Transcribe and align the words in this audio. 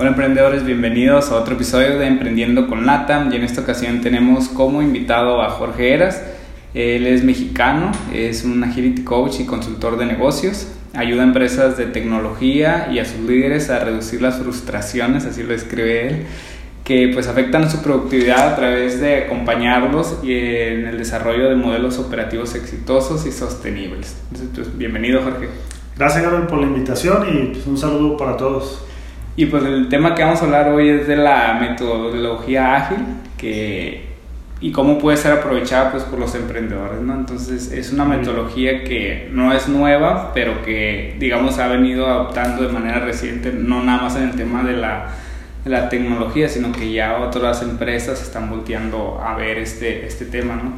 Hola 0.00 0.12
emprendedores, 0.12 0.64
bienvenidos 0.64 1.30
a 1.30 1.36
otro 1.36 1.56
episodio 1.56 1.98
de 1.98 2.06
Emprendiendo 2.06 2.68
con 2.68 2.86
LATAM 2.86 3.30
y 3.30 3.36
en 3.36 3.42
esta 3.42 3.60
ocasión 3.60 4.00
tenemos 4.00 4.48
como 4.48 4.80
invitado 4.80 5.42
a 5.42 5.50
Jorge 5.50 5.92
Eras. 5.92 6.22
Él 6.72 7.06
es 7.06 7.22
mexicano, 7.22 7.92
es 8.10 8.42
un 8.44 8.64
agility 8.64 9.04
coach 9.04 9.40
y 9.40 9.44
consultor 9.44 9.98
de 9.98 10.06
negocios. 10.06 10.68
Ayuda 10.94 11.20
a 11.20 11.26
empresas 11.26 11.76
de 11.76 11.84
tecnología 11.84 12.88
y 12.90 12.98
a 12.98 13.04
sus 13.04 13.20
líderes 13.20 13.68
a 13.68 13.80
reducir 13.80 14.22
las 14.22 14.38
frustraciones, 14.38 15.26
así 15.26 15.42
lo 15.42 15.52
escribe 15.52 16.08
él, 16.08 16.22
que 16.82 17.10
pues 17.12 17.28
afectan 17.28 17.70
su 17.70 17.82
productividad 17.82 18.54
a 18.54 18.56
través 18.56 19.02
de 19.02 19.24
acompañarlos 19.24 20.20
en 20.22 20.86
el 20.86 20.96
desarrollo 20.96 21.50
de 21.50 21.56
modelos 21.56 21.98
operativos 21.98 22.54
exitosos 22.54 23.26
y 23.26 23.32
sostenibles. 23.32 24.16
Entonces, 24.30 24.48
pues, 24.54 24.78
bienvenido 24.78 25.20
Jorge. 25.20 25.50
Gracias 25.98 26.22
Gabriel 26.22 26.46
por 26.46 26.58
la 26.58 26.68
invitación 26.68 27.26
y 27.28 27.46
pues, 27.48 27.66
un 27.66 27.76
saludo 27.76 28.16
para 28.16 28.38
todos. 28.38 28.86
Y 29.40 29.46
pues 29.46 29.64
el 29.64 29.88
tema 29.88 30.14
que 30.14 30.22
vamos 30.22 30.42
a 30.42 30.44
hablar 30.44 30.68
hoy 30.68 30.90
es 30.90 31.06
de 31.06 31.16
la 31.16 31.56
metodología 31.58 32.76
ágil 32.76 32.98
que, 33.38 34.04
y 34.60 34.70
cómo 34.70 34.98
puede 34.98 35.16
ser 35.16 35.32
aprovechada 35.32 35.92
pues, 35.92 36.02
por 36.02 36.18
los 36.18 36.34
emprendedores. 36.34 37.00
¿no? 37.00 37.14
Entonces 37.14 37.72
es 37.72 37.90
una 37.90 38.04
metodología 38.04 38.84
que 38.84 39.30
no 39.32 39.54
es 39.54 39.66
nueva, 39.66 40.32
pero 40.34 40.60
que 40.60 41.16
digamos 41.18 41.58
ha 41.58 41.68
venido 41.68 42.06
adoptando 42.06 42.66
de 42.66 42.68
manera 42.70 43.00
reciente, 43.00 43.50
no 43.50 43.82
nada 43.82 44.02
más 44.02 44.16
en 44.16 44.24
el 44.24 44.36
tema 44.36 44.62
de 44.62 44.74
la, 44.74 45.06
de 45.64 45.70
la 45.70 45.88
tecnología, 45.88 46.46
sino 46.46 46.70
que 46.70 46.92
ya 46.92 47.16
otras 47.16 47.62
empresas 47.62 48.20
están 48.20 48.50
volteando 48.50 49.22
a 49.24 49.36
ver 49.36 49.56
este, 49.56 50.04
este 50.04 50.26
tema. 50.26 50.56
¿no? 50.56 50.70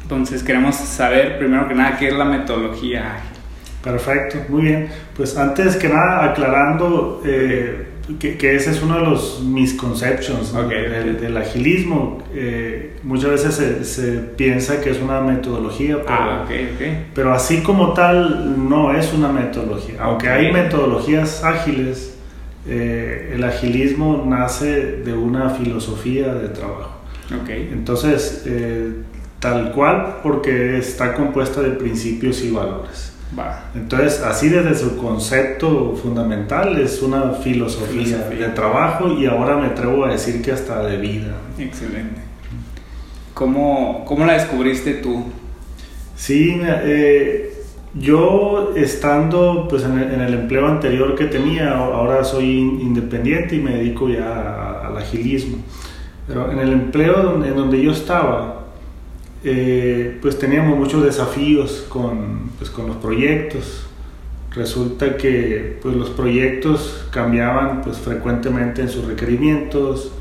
Entonces 0.00 0.42
queremos 0.42 0.76
saber 0.76 1.36
primero 1.36 1.68
que 1.68 1.74
nada 1.74 1.98
qué 1.98 2.08
es 2.08 2.14
la 2.14 2.24
metodología 2.24 3.16
ágil. 3.16 3.40
Perfecto, 3.84 4.38
muy 4.48 4.62
bien. 4.62 4.88
Pues 5.14 5.36
antes 5.36 5.76
que 5.76 5.88
nada, 5.88 6.30
aclarando 6.30 7.22
eh, 7.26 7.89
que, 8.18 8.36
que, 8.36 8.56
ese 8.56 8.70
es 8.70 8.82
uno 8.82 8.96
de 8.96 9.06
los 9.06 9.42
misconceptions 9.42 10.54
okay, 10.54 10.82
del, 11.14 11.36
agilismo. 11.36 12.22
Eh, 12.34 12.96
muchas 13.02 13.30
veces 13.30 13.54
se, 13.54 13.84
se, 13.84 14.18
piensa 14.18 14.80
que 14.80 14.90
es 14.90 15.00
una 15.00 15.20
metodología, 15.20 15.96
pero, 16.02 16.08
ah, 16.08 16.42
okay, 16.44 17.06
pero, 17.14 17.32
así 17.32 17.62
como 17.62 17.92
tal 17.92 18.68
no 18.68 18.94
es 18.94 19.12
una 19.12 19.30
metodología. 19.30 19.96
Aunque 20.00 20.28
hay 20.28 20.52
metodologías 20.52 21.44
ágiles, 21.44 22.16
eh, 22.66 23.32
el 23.34 23.44
agilismo 23.44 24.24
nace 24.26 24.98
de 24.98 25.12
una 25.12 25.50
filosofía 25.50 26.34
de 26.34 26.48
trabajo. 26.48 27.00
Entonces, 27.48 28.42
eh, 28.46 28.92
tal 29.38 29.72
cual, 29.72 30.16
porque 30.22 30.78
está 30.78 31.14
compuesta 31.14 31.62
de 31.62 31.70
principios 31.70 32.42
y 32.42 32.50
valores. 32.50 33.12
Va. 33.38 33.70
Entonces, 33.74 34.20
así 34.22 34.48
desde 34.48 34.74
su 34.74 34.96
concepto 34.96 35.94
fundamental 36.02 36.78
es 36.80 37.00
una 37.00 37.32
filosofía, 37.32 38.04
filosofía, 38.04 38.48
de 38.48 38.54
trabajo 38.54 39.12
y 39.12 39.26
ahora 39.26 39.56
me 39.56 39.66
atrevo 39.66 40.04
a 40.04 40.10
decir 40.10 40.42
que 40.42 40.52
hasta 40.52 40.82
de 40.82 40.96
vida. 40.96 41.36
Excelente. 41.58 42.20
¿Cómo, 43.34 44.04
cómo 44.04 44.26
la 44.26 44.32
descubriste 44.34 44.94
tú? 44.94 45.24
Sí, 46.16 46.60
eh, 46.62 47.54
yo 47.94 48.72
estando 48.76 49.66
pues, 49.68 49.84
en 49.84 49.98
el, 49.98 50.12
en, 50.12 50.20
el, 50.20 50.34
empleo 50.34 50.66
anterior 50.66 51.14
que 51.14 51.26
tenía, 51.26 51.70
ahora 51.70 52.24
soy 52.24 52.58
independiente 52.58 53.56
y 53.56 53.60
me 53.60 53.76
dedico 53.76 54.08
ya 54.08 54.86
al 54.86 54.96
agilismo. 54.98 55.58
Pero 56.26 56.50
en 56.50 56.58
el 56.58 56.72
empleo 56.72 57.42
en 57.44 57.56
donde 57.56 57.82
yo 57.82 57.92
estaba, 57.92 58.59
eh, 59.42 60.18
pues 60.20 60.38
teníamos 60.38 60.78
muchos 60.78 61.02
desafíos 61.02 61.86
con, 61.88 62.50
pues, 62.58 62.70
con 62.70 62.86
los 62.86 62.96
proyectos. 62.96 63.86
Resulta 64.52 65.16
que 65.16 65.78
pues, 65.80 65.96
los 65.96 66.10
proyectos 66.10 67.06
cambiaban 67.10 67.82
pues, 67.82 67.98
frecuentemente 67.98 68.82
en 68.82 68.88
sus 68.88 69.06
requerimientos 69.06 70.12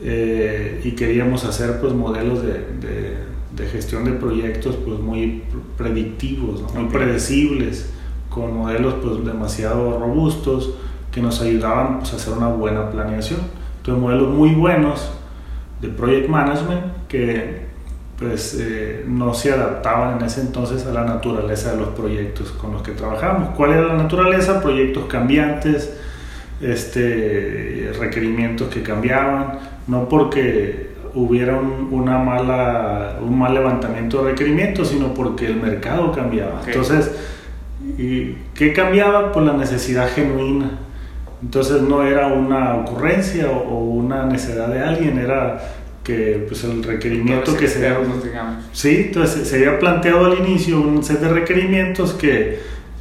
eh, 0.00 0.80
y 0.84 0.92
queríamos 0.92 1.44
hacer 1.44 1.80
pues, 1.80 1.92
modelos 1.92 2.42
de, 2.42 2.52
de, 2.52 3.16
de, 3.54 3.66
gestión 3.70 4.04
de 4.04 4.12
proyectos 4.12 4.76
pues, 4.76 4.98
muy 4.98 5.42
predictivos, 5.76 6.62
¿no? 6.62 6.80
muy 6.80 6.90
predecibles, 6.90 7.90
con 8.30 8.56
modelos 8.56 8.94
pues, 9.02 9.24
demasiado 9.24 9.98
robustos 9.98 10.74
que 11.12 11.20
nos 11.20 11.40
ayudaban 11.42 11.98
pues, 11.98 12.12
a 12.14 12.16
hacer 12.16 12.32
una 12.32 12.48
buena 12.48 12.90
planeación. 12.90 13.40
Entonces, 13.78 14.02
modelos 14.02 14.32
muy 14.32 14.54
buenos 14.54 15.10
de 15.82 15.88
project 15.88 16.28
management 16.28 17.06
que 17.08 17.73
pues 18.18 18.56
eh, 18.60 19.04
no 19.08 19.34
se 19.34 19.52
adaptaban 19.52 20.18
en 20.18 20.24
ese 20.24 20.40
entonces 20.40 20.86
a 20.86 20.92
la 20.92 21.04
naturaleza 21.04 21.72
de 21.72 21.78
los 21.78 21.88
proyectos 21.88 22.52
con 22.52 22.72
los 22.72 22.82
que 22.82 22.92
trabajamos. 22.92 23.50
¿Cuál 23.56 23.72
era 23.72 23.82
la 23.88 23.94
naturaleza? 23.94 24.62
Proyectos 24.62 25.06
cambiantes, 25.06 25.92
este, 26.60 27.92
requerimientos 27.98 28.68
que 28.68 28.82
cambiaban, 28.82 29.58
no 29.88 30.08
porque 30.08 30.94
hubiera 31.14 31.56
un, 31.56 31.88
una 31.90 32.18
mala, 32.18 33.18
un 33.20 33.38
mal 33.38 33.52
levantamiento 33.52 34.22
de 34.22 34.30
requerimientos, 34.30 34.88
sino 34.88 35.12
porque 35.12 35.46
el 35.46 35.56
mercado 35.56 36.12
cambiaba. 36.12 36.60
Okay. 36.60 36.72
Entonces, 36.72 37.10
¿qué 38.54 38.72
cambiaba? 38.72 39.32
Pues 39.32 39.44
la 39.44 39.54
necesidad 39.54 40.08
genuina. 40.08 40.70
Entonces 41.42 41.82
no 41.82 42.04
era 42.04 42.28
una 42.28 42.76
ocurrencia 42.76 43.50
o, 43.50 43.58
o 43.58 43.78
una 43.80 44.24
necesidad 44.24 44.68
de 44.68 44.80
alguien, 44.80 45.18
era 45.18 45.60
que 46.04 46.44
pues 46.46 46.62
el 46.64 46.84
requerimiento 46.84 47.56
que 47.56 47.66
se 47.66 47.86
había, 47.86 48.06
digamos. 48.22 48.64
sí, 48.72 49.06
entonces 49.06 49.48
se 49.48 49.56
había 49.56 49.78
planteado 49.78 50.26
al 50.26 50.38
inicio 50.38 50.80
un 50.80 51.02
set 51.02 51.20
de 51.20 51.28
requerimientos 51.28 52.12
que 52.12 52.60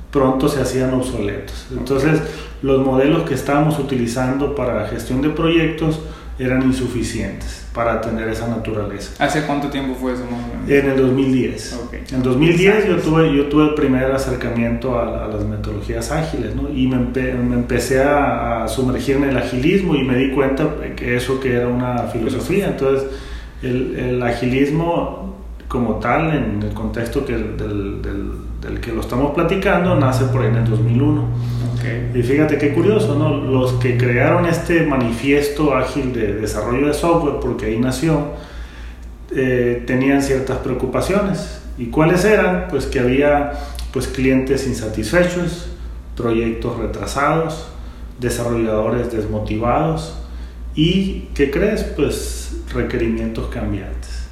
pronto 0.09 0.47
se 0.47 0.61
hacían 0.61 0.93
obsoletos. 0.93 1.67
Entonces, 1.71 2.21
okay. 2.21 2.31
los 2.61 2.85
modelos 2.85 3.27
que 3.27 3.33
estábamos 3.33 3.77
utilizando 3.77 4.55
para 4.55 4.81
la 4.81 4.87
gestión 4.87 5.21
de 5.21 5.29
proyectos 5.29 5.99
eran 6.43 6.63
insuficientes 6.63 7.65
para 7.73 8.01
tener 8.01 8.27
esa 8.29 8.47
naturaleza. 8.47 9.23
¿Hace 9.23 9.43
cuánto 9.43 9.69
tiempo 9.69 9.95
fue 9.95 10.13
eso? 10.13 10.23
En 10.67 10.89
el 10.89 10.97
2010. 10.97 11.79
Okay. 11.87 12.03
En 12.11 12.23
2010 12.23 12.87
yo 12.87 12.97
tuve, 12.97 13.35
yo 13.35 13.45
tuve 13.47 13.69
el 13.69 13.73
primer 13.73 14.11
acercamiento 14.11 14.99
a, 14.99 15.25
a 15.25 15.27
las 15.27 15.43
metodologías 15.43 16.11
ágiles 16.11 16.55
¿no? 16.55 16.69
y 16.69 16.87
me, 16.87 16.97
empe 16.97 17.33
me 17.33 17.55
empecé 17.55 18.03
a, 18.03 18.63
a, 18.63 18.67
sumergir 18.67 19.17
en 19.17 19.25
el 19.25 19.37
agilismo 19.37 19.95
y 19.95 20.03
me 20.03 20.15
di 20.15 20.31
cuenta 20.31 20.67
que 20.95 21.15
eso 21.15 21.39
que 21.39 21.53
era 21.53 21.67
una 21.67 22.03
filosofía. 22.03 22.67
Entonces 22.67 23.09
el, 23.63 23.95
el 23.97 24.23
agilismo 24.23 25.33
como 25.67 25.95
tal, 25.95 26.35
en 26.35 26.61
el 26.61 26.73
contexto 26.73 27.25
que, 27.25 27.33
del, 27.33 28.01
del, 28.01 28.31
del, 28.63 28.79
que 28.79 28.91
lo 28.91 29.01
estamos 29.01 29.33
platicando, 29.33 29.95
nace 29.95 30.25
por 30.25 30.41
ahí 30.41 30.49
en 30.49 30.55
el 30.55 30.69
2001. 30.69 31.27
Okay. 31.77 32.11
Y 32.15 32.23
fíjate 32.23 32.57
qué 32.57 32.73
curioso, 32.73 33.15
¿no? 33.15 33.35
Los 33.35 33.73
que 33.73 33.97
crearon 33.97 34.45
este 34.45 34.85
manifiesto 34.85 35.75
ágil 35.75 36.13
de 36.13 36.33
desarrollo 36.33 36.87
de 36.87 36.93
software, 36.93 37.35
porque 37.41 37.65
ahí 37.65 37.79
nació, 37.79 38.31
eh, 39.35 39.83
tenían 39.85 40.21
ciertas 40.21 40.57
preocupaciones. 40.59 41.61
¿Y 41.77 41.87
cuáles 41.87 42.23
eran? 42.23 42.67
Pues 42.69 42.85
que 42.85 42.99
había 42.99 43.53
pues, 43.91 44.07
clientes 44.07 44.67
insatisfechos, 44.67 45.69
proyectos 46.15 46.77
retrasados, 46.77 47.67
desarrolladores 48.19 49.11
desmotivados 49.11 50.15
y, 50.75 51.29
¿qué 51.35 51.51
crees? 51.51 51.83
Pues 51.83 52.61
requerimientos 52.73 53.47
cambiantes. 53.47 54.22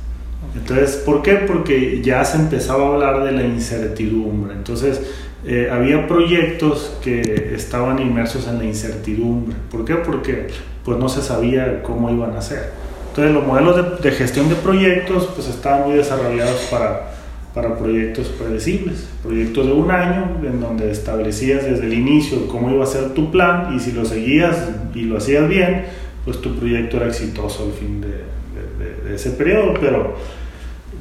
Entonces, 0.55 0.97
¿por 1.05 1.21
qué? 1.21 1.35
Porque 1.35 2.01
ya 2.01 2.23
se 2.25 2.37
empezaba 2.37 2.83
a 2.83 2.93
hablar 2.93 3.23
de 3.23 3.31
la 3.31 3.43
incertidumbre. 3.43 4.53
Entonces, 4.53 5.01
eh, 5.45 5.69
había 5.71 6.07
proyectos 6.07 6.97
que 7.03 7.53
estaban 7.55 7.99
inmersos 7.99 8.47
en 8.47 8.59
la 8.59 8.65
incertidumbre. 8.65 9.55
¿Por 9.71 9.85
qué? 9.85 9.95
Porque 9.95 10.47
pues 10.85 10.99
no 10.99 11.09
se 11.09 11.21
sabía 11.21 11.81
cómo 11.81 12.11
iban 12.11 12.35
a 12.35 12.41
ser. 12.41 12.71
Entonces 13.09 13.33
los 13.33 13.45
modelos 13.45 13.75
de, 13.75 14.09
de 14.09 14.15
gestión 14.15 14.49
de 14.49 14.55
proyectos 14.55 15.29
pues 15.35 15.47
estaban 15.47 15.87
muy 15.87 15.97
desarrollados 15.97 16.67
para, 16.69 17.11
para 17.55 17.75
proyectos 17.75 18.27
predecibles. 18.27 19.07
Proyectos 19.23 19.65
de 19.65 19.73
un 19.73 19.89
año 19.89 20.37
en 20.43 20.61
donde 20.61 20.91
establecías 20.91 21.65
desde 21.65 21.85
el 21.85 21.93
inicio 21.93 22.47
cómo 22.47 22.69
iba 22.69 22.83
a 22.83 22.87
ser 22.87 23.13
tu 23.15 23.31
plan 23.31 23.73
y 23.75 23.79
si 23.79 23.93
lo 23.93 24.05
seguías 24.05 24.69
y 24.93 25.01
lo 25.03 25.17
hacías 25.17 25.49
bien, 25.49 25.85
pues 26.23 26.39
tu 26.39 26.55
proyecto 26.55 26.97
era 26.97 27.07
exitoso 27.07 27.65
al 27.65 27.71
fin 27.71 27.99
de, 27.99 28.07
de, 28.07 29.09
de 29.09 29.15
ese 29.15 29.31
periodo. 29.31 29.73
Pero 29.81 30.15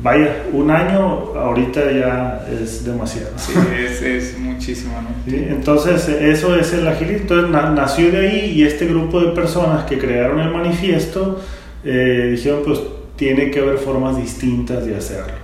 vaya, 0.03 0.45
un 0.53 0.71
año 0.71 1.35
ahorita 1.37 1.81
ya 1.93 2.47
es 2.51 2.85
demasiado. 2.85 3.31
Sí, 3.37 3.53
es, 3.79 4.03
es 4.03 4.39
muchísimo, 4.39 4.95
¿no? 5.03 5.09
¿Sí? 5.31 5.37
Entonces, 5.49 6.09
eso 6.09 6.55
es 6.57 6.73
el 6.73 6.87
agilismo. 6.89 7.19
Entonces, 7.23 7.51
na- 7.51 7.71
nació 7.71 8.11
de 8.11 8.19
ahí 8.29 8.53
y 8.57 8.63
este 8.65 8.87
grupo 8.87 9.21
de 9.21 9.33
personas 9.33 9.85
que 9.85 9.99
crearon 9.99 10.41
el 10.41 10.51
manifiesto 10.51 11.41
eh, 11.85 12.29
dijeron, 12.37 12.61
pues 12.65 12.81
tiene 13.17 13.51
que 13.51 13.61
haber 13.61 13.79
formas 13.79 14.17
distintas 14.17 14.85
de 14.87 14.97
hacerlo. 14.97 15.35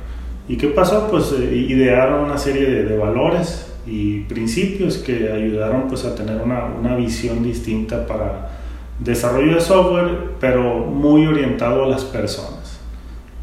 ¿Y 0.48 0.56
qué 0.56 0.68
pasó? 0.68 1.08
Pues 1.10 1.32
eh, 1.38 1.54
idearon 1.68 2.24
una 2.24 2.38
serie 2.38 2.64
de, 2.70 2.84
de 2.84 2.96
valores 2.96 3.72
y 3.86 4.20
principios 4.20 4.98
que 4.98 5.30
ayudaron 5.32 5.88
pues 5.88 6.04
a 6.04 6.14
tener 6.14 6.40
una, 6.42 6.64
una 6.66 6.96
visión 6.96 7.42
distinta 7.42 8.06
para 8.06 8.50
desarrollo 8.98 9.54
de 9.56 9.60
software, 9.60 10.08
pero 10.40 10.78
muy 10.86 11.26
orientado 11.26 11.84
a 11.84 11.88
las 11.88 12.04
personas, 12.04 12.65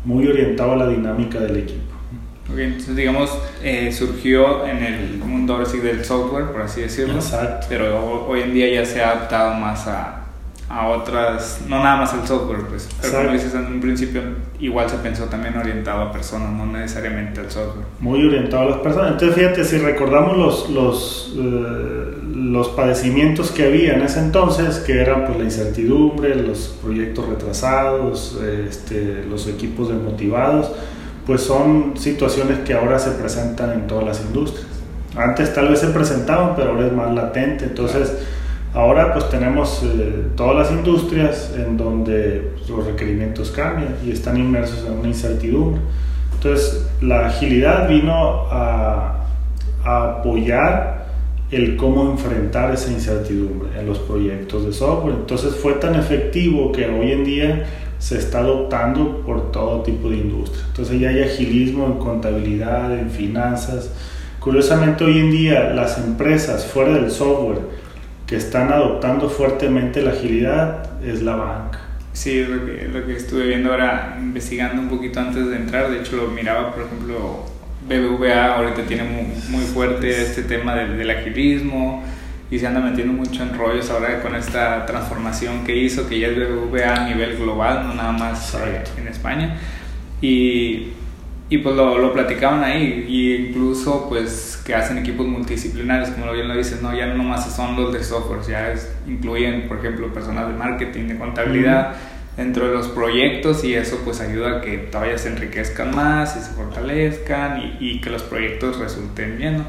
muy 0.06 0.28
orientado 0.28 0.74
a 0.74 0.76
la 0.78 0.88
dinámica 0.88 1.40
del 1.40 1.58
equipo. 1.58 1.94
Ok, 2.52 2.58
entonces, 2.60 2.96
digamos, 2.96 3.36
eh, 3.64 3.92
surgió 3.92 4.66
en 4.68 4.84
el 4.84 5.18
mundo 5.18 5.54
ahora 5.54 5.66
sí 5.66 5.78
del 5.80 6.04
software, 6.04 6.48
por 6.52 6.62
así 6.62 6.82
decirlo. 6.82 7.16
Exacto. 7.16 7.68
Pero 7.70 7.98
ho- 8.06 8.28
hoy 8.28 8.42
en 8.42 8.54
día 8.54 8.68
ya 8.70 8.86
se 8.86 9.02
ha 9.02 9.12
adaptado 9.12 9.54
más 9.56 9.88
a, 9.88 10.23
a 10.70 10.88
otras, 10.88 11.62
no 11.68 11.84
nada 11.84 11.98
más 11.98 12.14
al 12.14 12.28
software, 12.28 12.62
pues. 12.68 12.90
Pero 13.02 13.14
como 13.14 13.24
Exacto. 13.26 13.44
dices 13.44 13.54
en 13.54 13.74
un 13.74 13.82
principio, 13.82 14.22
igual 14.60 14.90
se 14.90 14.98
pensó 14.98 15.26
también 15.26 15.56
orientado 15.58 16.02
a 16.02 16.12
personas, 16.12 16.52
no 16.52 16.66
necesariamente 16.66 17.42
al 17.42 17.52
software. 17.52 17.86
muy 18.00 18.26
orientado 18.26 18.64
a 18.64 18.70
las 18.72 18.80
personas. 18.80 19.12
Entonces, 19.12 19.36
fíjate, 19.38 19.66
si 19.66 19.78
recordamos 19.78 20.38
los, 20.38 20.70
los, 20.70 21.34
eh, 21.38 22.18
los 22.36 22.70
padecimientos 22.70 23.52
que 23.52 23.66
había 23.66 23.94
en 23.94 24.02
ese 24.02 24.20
entonces, 24.20 24.78
que 24.80 25.00
eran 25.00 25.26
pues, 25.26 25.38
la 25.38 25.44
incertidumbre, 25.44 26.36
los 26.36 26.76
proyectos 26.82 27.28
retrasados, 27.28 28.40
este, 28.42 29.26
los 29.30 29.48
equipos 29.48 29.90
desmotivados, 29.90 30.72
pues 31.28 31.42
son 31.42 31.94
situaciones 31.98 32.60
que 32.60 32.74
ahora 32.74 33.00
se 33.00 33.12
presentan 33.12 33.72
en 33.74 33.88
todas 33.88 34.06
las 34.06 34.22
industrias. 34.22 34.68
Antes 35.16 35.54
tal 35.54 35.70
vez 35.70 35.80
se 35.80 35.88
presentaban, 35.88 36.56
pero 36.56 36.72
ahora 36.72 36.88
es 36.88 36.94
más 36.94 37.14
latente. 37.14 37.66
Entonces, 37.66 38.12
ahora 38.74 39.14
pues 39.14 39.30
tenemos 39.30 39.84
eh, 39.84 40.28
todas 40.36 40.56
las 40.56 40.72
industrias 40.72 41.54
en 41.56 41.78
donde 41.78 42.52
pues, 42.56 42.70
los 42.70 42.86
requerimientos 42.86 43.52
cambian 43.52 43.96
y 44.06 44.12
están 44.12 44.38
inmersos 44.38 44.86
en 44.86 45.00
una 45.00 45.08
incertidumbre. 45.08 45.82
Entonces, 46.34 46.86
la 47.02 47.28
agilidad 47.28 47.88
vino 47.88 48.48
a, 48.52 49.28
a 49.86 50.04
apoyar 50.20 51.06
el 51.52 51.78
cómo 51.78 52.10
enfrentar 52.12 52.74
esa 52.74 52.92
incertidumbre 52.92 53.80
en 53.80 53.86
los 53.86 54.00
proyectos 54.00 54.66
de 54.66 54.74
software. 54.74 55.16
Entonces, 55.16 55.56
fue 55.56 55.74
tan 55.74 55.96
efectivo 55.96 56.72
que 56.72 56.88
hoy 56.88 57.12
en 57.12 57.24
día 57.24 57.66
se 58.00 58.18
está 58.18 58.40
adoptando 58.40 59.22
por 59.22 59.52
todo 59.52 59.82
tipo 59.84 60.10
de 60.10 60.18
industria. 60.18 60.66
Entonces, 60.68 61.00
ya 61.00 61.10
hay 61.10 61.22
agilismo 61.22 61.86
en 61.86 61.94
contabilidad, 61.94 62.98
en 62.98 63.10
finanzas. 63.10 63.92
Curiosamente, 64.40 65.06
hoy 65.06 65.20
en 65.20 65.32
día 65.32 65.70
las 65.70 65.98
empresas 66.00 66.66
fuera 66.66 66.96
del 66.96 67.12
software 67.12 67.83
que 68.34 68.38
están 68.38 68.74
adoptando 68.74 69.30
fuertemente 69.30 70.02
la 70.02 70.10
agilidad 70.10 70.90
es 71.04 71.22
la 71.22 71.36
banca. 71.36 71.80
Sí, 72.14 72.40
es 72.40 72.50
lo 72.50 72.66
que, 72.66 72.88
lo 72.92 73.06
que 73.06 73.16
estuve 73.16 73.46
viendo 73.46 73.70
ahora, 73.70 74.18
investigando 74.20 74.82
un 74.82 74.90
poquito 74.90 75.20
antes 75.20 75.48
de 75.48 75.56
entrar. 75.56 75.92
De 75.92 76.00
hecho, 76.00 76.16
lo 76.16 76.30
miraba, 76.30 76.74
por 76.74 76.86
ejemplo, 76.86 77.46
BBVA 77.88 78.56
ahorita 78.56 78.88
tiene 78.88 79.04
muy, 79.04 79.26
muy 79.50 79.64
fuerte 79.66 80.20
este 80.20 80.42
tema 80.42 80.74
del, 80.74 80.98
del 80.98 81.12
agilismo 81.12 82.04
y 82.50 82.58
se 82.58 82.66
anda 82.66 82.80
metiendo 82.80 83.14
mucho 83.14 83.44
en 83.44 83.56
rollos 83.56 83.92
ahora 83.92 84.20
con 84.24 84.34
esta 84.34 84.84
transformación 84.88 85.64
que 85.64 85.78
hizo, 85.78 86.10
que 86.10 86.20
ya 86.20 86.30
es 86.30 86.36
BBVA 86.36 87.04
a 87.04 87.08
nivel 87.10 87.38
global, 87.38 87.86
no 87.86 87.94
nada 87.94 88.14
más 88.14 88.56
eh, 88.56 88.84
en 88.98 89.10
España. 89.10 89.60
Y, 90.24 90.94
y 91.54 91.58
pues 91.60 91.76
lo, 91.76 91.98
lo 92.00 92.14
platicaban 92.14 92.64
ahí, 92.64 93.06
y 93.08 93.36
incluso 93.50 94.08
pues 94.10 94.62
que 94.66 94.74
hacen 94.74 94.98
equipos 94.98 95.28
multidisciplinarios, 95.28 96.10
como 96.10 96.32
bien 96.32 96.48
lo 96.48 96.56
dices, 96.56 96.82
no, 96.82 96.96
ya 96.96 97.06
no 97.08 97.16
nomás 97.16 97.54
son 97.56 97.76
los 97.76 97.94
de 97.94 98.04
software, 98.04 98.42
ya 98.48 98.72
es- 98.72 98.92
incluyen, 99.08 99.68
por 99.68 99.78
ejemplo, 99.80 100.14
personas 100.14 100.48
de 100.48 100.54
marketing, 100.56 101.08
de 101.10 101.18
contabilidad 101.18 101.96
dentro 102.38 102.68
de 102.68 102.74
los 102.74 102.88
proyectos 102.88 103.64
y 103.64 103.76
eso 103.76 104.02
pues 104.04 104.20
ayuda 104.20 104.58
a 104.58 104.62
que 104.62 104.78
todavía 104.92 105.18
se 105.20 105.30
enriquezcan 105.30 105.96
más 105.96 106.36
y 106.36 106.40
se 106.40 106.52
fortalezcan 106.54 107.62
y, 107.62 107.78
y 107.80 108.02
que 108.02 108.10
los 108.10 108.24
proyectos 108.24 108.80
resulten 108.80 109.38
bien, 109.38 109.58
¿no? 109.60 109.66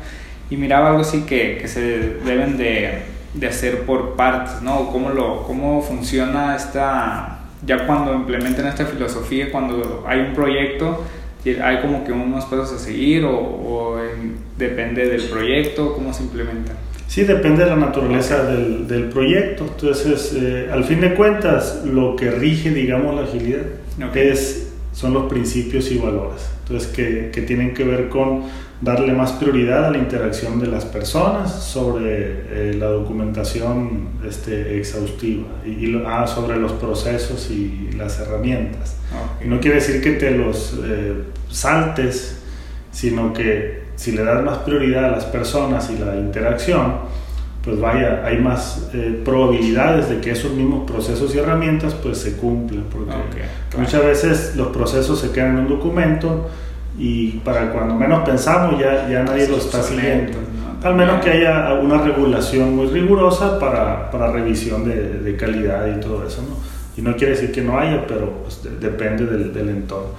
Y 0.51 0.57
miraba 0.57 0.89
algo 0.89 1.01
así 1.01 1.23
que, 1.27 1.59
que 1.61 1.69
se 1.69 1.81
deben 2.25 2.57
de, 2.57 3.03
de 3.35 3.47
hacer 3.47 3.81
por 3.83 4.15
partes, 4.17 4.63
¿no? 4.63 4.89
¿Cómo, 4.91 5.11
lo, 5.11 5.43
¿Cómo 5.43 5.83
funciona 5.83 6.57
esta, 6.57 7.41
ya 7.67 7.87
cuando 7.87 8.15
implementan 8.15 8.67
esta 8.67 8.87
filosofía, 8.87 9.51
cuando 9.53 10.05
hay 10.07 10.21
un 10.21 10.33
proyecto, 10.35 11.05
hay 11.50 11.81
como 11.81 12.05
que 12.05 12.12
unos 12.12 12.44
pasos 12.46 12.73
a 12.73 12.79
seguir 12.79 13.25
o, 13.25 13.37
o 13.38 13.99
en- 14.00 14.37
depende 14.58 15.06
del 15.08 15.23
proyecto, 15.25 15.93
cómo 15.94 16.12
se 16.12 16.23
implementa? 16.25 16.73
Sí, 17.06 17.25
depende 17.25 17.64
de 17.64 17.70
la 17.70 17.76
naturaleza 17.76 18.44
del, 18.44 18.88
del 18.88 19.05
proyecto. 19.05 19.64
Entonces, 19.70 20.35
eh, 20.35 20.69
al 20.73 20.85
fin 20.85 21.00
de 21.00 21.14
cuentas, 21.14 21.82
lo 21.85 22.17
que 22.17 22.31
rige, 22.31 22.70
digamos, 22.70 23.14
la 23.14 23.23
agilidad 23.23 23.61
es, 24.14 24.73
son 24.93 25.12
los 25.14 25.25
principios 25.31 25.91
y 25.93 25.99
valores. 25.99 26.49
Entonces, 26.62 26.88
que, 26.91 27.31
que 27.32 27.43
tienen 27.43 27.75
que 27.75 27.85
ver 27.85 28.08
con 28.08 28.44
darle 28.85 29.13
más 29.15 29.33
prioridad 29.33 29.87
a 29.87 29.91
la 29.91 29.99
interacción 29.99 30.61
de 30.61 30.67
las 30.67 30.85
personas 30.85 31.51
sobre 31.65 32.03
eh, 32.51 32.77
la 32.79 32.87
documentación 32.87 34.09
este, 34.29 34.79
exhaustiva 34.79 35.47
y, 35.65 35.71
y 35.71 35.87
lo- 35.87 36.07
ah, 36.09 36.27
sobre 36.27 36.57
los 36.59 36.73
procesos 36.73 37.51
y 37.51 37.91
las 37.97 38.21
herramientas. 38.21 38.97
Ok. 39.13 39.45
Y 39.47 39.49
no 39.49 39.59
quiere 39.61 39.77
decir 39.77 40.03
que 40.03 40.13
te 40.13 40.33
los 40.33 40.79
eh, 40.85 41.15
saltes, 41.51 42.39
sino 42.93 43.33
que 43.33 43.85
si 43.97 44.13
le 44.13 44.23
das 44.25 44.43
más 44.45 44.59
prioridad 44.59 45.07
a 45.07 45.11
las 45.11 45.25
personas 45.25 45.91
y 45.91 45.99
la 45.99 46.17
interacción, 46.17 46.97
pues 47.63 47.81
vaya, 47.81 48.23
hay 48.27 48.39
más 48.39 48.91
eh, 48.93 49.23
probabilidades 49.25 50.11
de 50.11 50.21
que 50.21 50.33
esos 50.33 50.53
mismos 50.53 50.89
procesos 50.91 51.35
y 51.35 51.39
herramientas 51.39 51.95
pues 51.95 52.19
se 52.19 52.37
cumplan, 52.37 52.85
porque 52.93 53.11
Ok, 53.11 53.31
claro. 53.71 53.79
muchas 53.79 54.05
veces 54.05 54.57
los 54.57 54.69
procesos 54.69 55.19
se 55.21 55.31
quedan 55.31 55.53
en 55.53 55.59
un 55.65 55.69
documento 55.69 56.51
y 56.99 57.29
para 57.44 57.70
cuando 57.73 57.94
menos 57.94 58.25
pensamos 58.25 58.79
ya, 58.81 59.08
ya 59.08 59.23
nadie 59.25 59.49
lo 59.49 59.56
está 59.56 59.82
siguiendo. 59.82 60.38
Al 60.82 60.94
menos 60.96 61.25
que 61.25 61.31
haya 61.31 61.75
una 61.82 61.99
regulación 62.02 62.76
muy 62.76 62.87
rigurosa 62.88 63.58
para, 63.58 64.11
para 64.11 64.31
revisión 64.31 64.85
de, 64.85 65.19
de 65.20 65.37
calidad 65.37 65.87
y 65.96 65.99
todo 66.00 66.26
eso, 66.26 66.43
¿no? 66.43 66.56
Y 66.96 67.02
no 67.02 67.17
quiere 67.17 67.32
decir 67.32 67.50
que 67.50 67.62
no 67.62 67.79
haya, 67.79 68.06
pero 68.06 68.31
pues, 68.43 68.62
de- 68.62 68.79
depende 68.79 69.25
del, 69.26 69.52
del 69.52 69.69
entorno. 69.70 70.11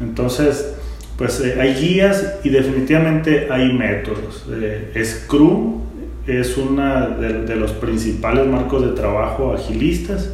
Entonces, 0.00 0.74
pues 1.16 1.40
eh, 1.40 1.56
hay 1.60 1.74
guías 1.74 2.36
y 2.44 2.50
definitivamente 2.50 3.48
hay 3.50 3.72
métodos. 3.72 4.44
Eh, 4.50 4.92
Scrum 5.04 5.80
es 6.26 6.56
uno 6.56 7.08
de, 7.18 7.42
de 7.44 7.56
los 7.56 7.72
principales 7.72 8.46
marcos 8.46 8.84
de 8.84 8.92
trabajo 8.92 9.54
agilistas 9.54 10.30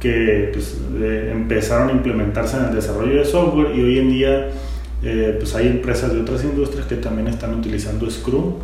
que 0.00 0.50
pues, 0.52 0.78
eh, 1.00 1.30
empezaron 1.32 1.88
a 1.88 1.92
implementarse 1.92 2.56
en 2.56 2.64
el 2.66 2.74
desarrollo 2.74 3.18
de 3.18 3.24
software 3.24 3.74
y 3.74 3.80
hoy 3.82 3.98
en 3.98 4.10
día 4.10 4.48
eh, 5.02 5.36
pues 5.38 5.54
hay 5.54 5.68
empresas 5.68 6.12
de 6.12 6.20
otras 6.20 6.44
industrias 6.44 6.86
que 6.86 6.96
también 6.96 7.28
están 7.28 7.54
utilizando 7.54 8.10
Scrum, 8.10 8.54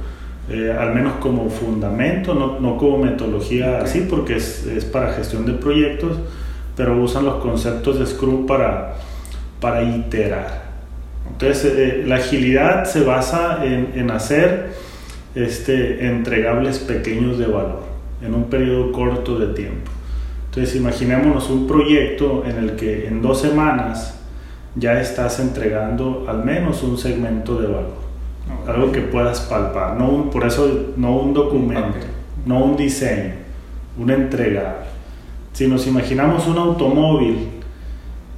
eh, 0.50 0.74
al 0.78 0.94
menos 0.94 1.14
como 1.20 1.48
fundamento, 1.48 2.34
no, 2.34 2.60
no 2.60 2.76
como 2.76 2.98
metodología 2.98 3.78
Ok. 3.78 3.84
así, 3.84 4.06
porque 4.08 4.36
es, 4.36 4.66
es 4.66 4.84
para 4.84 5.12
gestión 5.14 5.46
de 5.46 5.52
proyectos, 5.52 6.18
pero 6.76 7.00
usan 7.00 7.24
los 7.24 7.36
conceptos 7.36 7.98
de 7.98 8.06
Scrum 8.06 8.46
para, 8.46 8.96
para 9.60 9.82
iterar. 9.82 10.64
Entonces, 11.30 11.72
eh, 11.76 12.04
la 12.06 12.16
agilidad 12.16 12.84
se 12.84 13.02
basa 13.04 13.64
en, 13.64 13.92
en 13.94 14.10
hacer 14.10 14.72
este, 15.34 16.06
entregables 16.06 16.78
pequeños 16.78 17.38
de 17.38 17.46
valor 17.46 17.82
en 18.22 18.34
un 18.34 18.44
periodo 18.44 18.92
corto 18.92 19.38
de 19.38 19.54
tiempo. 19.54 19.90
Entonces, 20.46 20.76
imaginémonos 20.76 21.48
un 21.50 21.66
proyecto 21.66 22.44
en 22.46 22.56
el 22.56 22.76
que 22.76 23.06
en 23.08 23.22
dos 23.22 23.40
semanas 23.40 24.13
ya 24.76 25.00
estás 25.00 25.38
entregando 25.40 26.24
al 26.28 26.44
menos 26.44 26.82
un 26.82 26.98
segmento 26.98 27.60
de 27.60 27.66
valor, 27.68 27.94
algo 28.66 28.92
que 28.92 29.00
puedas 29.00 29.40
palpar, 29.42 29.96
no 29.96 30.08
un- 30.08 30.30
por 30.30 30.44
eso 30.46 30.90
no 30.96 31.16
un 31.16 31.32
documento, 31.34 31.98
no 32.46 32.64
un 32.64 32.76
diseño, 32.76 33.34
un 33.98 34.10
entregable. 34.10 34.84
Si 35.52 35.68
nos 35.68 35.86
imaginamos 35.86 36.46
un 36.48 36.58
automóvil, 36.58 37.48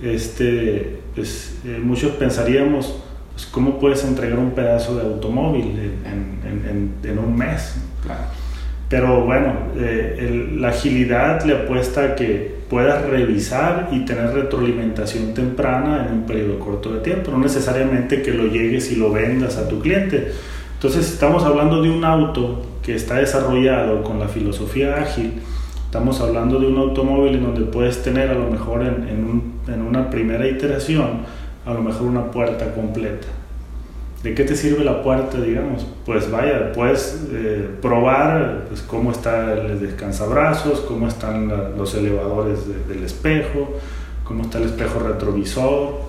este, 0.02 1.00
pues, 1.14 1.59
eh, 1.64 1.81
muchos 1.83 2.12
pensaríamos, 2.12 2.95
pues, 3.33 3.47
¿cómo 3.47 3.78
puedes 3.78 4.05
entregar 4.05 4.38
un 4.38 4.50
pedazo 4.50 4.97
de 4.97 5.02
automóvil 5.02 5.64
en, 6.05 6.40
en- 6.45 6.95
en- 7.02 7.11
en 7.11 7.19
un 7.19 7.35
mes? 7.37 7.76
Claro. 8.02 8.21
Pero 8.88 9.23
bueno, 9.25 9.52
eh, 9.78 10.16
el- 10.21 10.61
la 10.61 10.69
agilidad 10.69 11.43
le 11.45 11.55
apuesta 11.55 12.05
a 12.05 12.14
que 12.14 12.55
puedas 12.71 13.05
revisar 13.05 13.88
y 13.93 14.05
tener 14.05 14.33
retroalimentación 14.33 15.35
temprana 15.35 16.07
en 16.09 16.14
un 16.19 16.23
periodo 16.26 16.59
corto 16.59 16.93
de 16.93 17.00
tiempo, 17.00 17.31
no 17.33 17.38
necesariamente 17.38 18.23
que 18.23 18.33
lo 18.33 18.47
llegues 18.47 18.90
y 18.93 18.97
lo 18.97 19.11
vendas 19.11 19.57
a 19.57 19.69
tu 19.69 19.81
cliente. 19.81 20.33
Entonces 20.75 21.11
estamos 21.12 21.43
hablando 21.45 21.83
de 21.83 21.90
un 21.90 22.05
auto 22.05 22.64
que 22.83 22.95
está 22.95 23.16
desarrollado 23.16 24.02
con 24.02 24.21
la 24.21 24.28
filosofía 24.28 24.97
ágil, 24.97 25.33
estamos 25.85 26.21
hablando 26.21 26.59
de 26.61 26.66
un 26.66 26.78
automóvil 26.78 27.35
en 27.37 27.43
donde 27.45 27.62
puedes 27.62 28.02
tener 28.02 28.31
a 28.31 28.35
lo 28.35 28.50
mejor 28.50 28.83
en, 28.83 29.09
en 29.09 29.25
un- 29.25 29.52
en 29.73 29.83
una 29.83 30.11
primera 30.11 30.47
iteración 30.47 31.23
a 31.64 31.73
lo 31.75 31.83
mejor 31.83 32.02
una 32.07 32.31
puerta 32.31 32.73
completa. 32.75 33.26
¿De 34.26 34.35
qué 34.35 34.42
te 34.42 34.56
sirve 34.56 34.83
la 34.83 35.04
puerta, 35.04 35.40
digamos? 35.40 35.87
Pues 36.04 36.28
vaya, 36.33 36.73
puedes 36.73 37.28
eh, 37.30 37.68
probar 37.80 38.64
pues, 38.68 38.83
cómo 38.83 39.12
está 39.12 39.52
el 39.52 39.78
descansabrazos, 39.78 40.80
cómo 40.80 41.06
están 41.06 41.47
los 41.78 41.95
elevadores 41.95 42.59
del 42.88 43.04
espejo, 43.04 43.75
cómo 44.25 44.42
está 44.42 44.59
el 44.59 44.64
espejo 44.64 44.99
retrovisor 44.99 46.00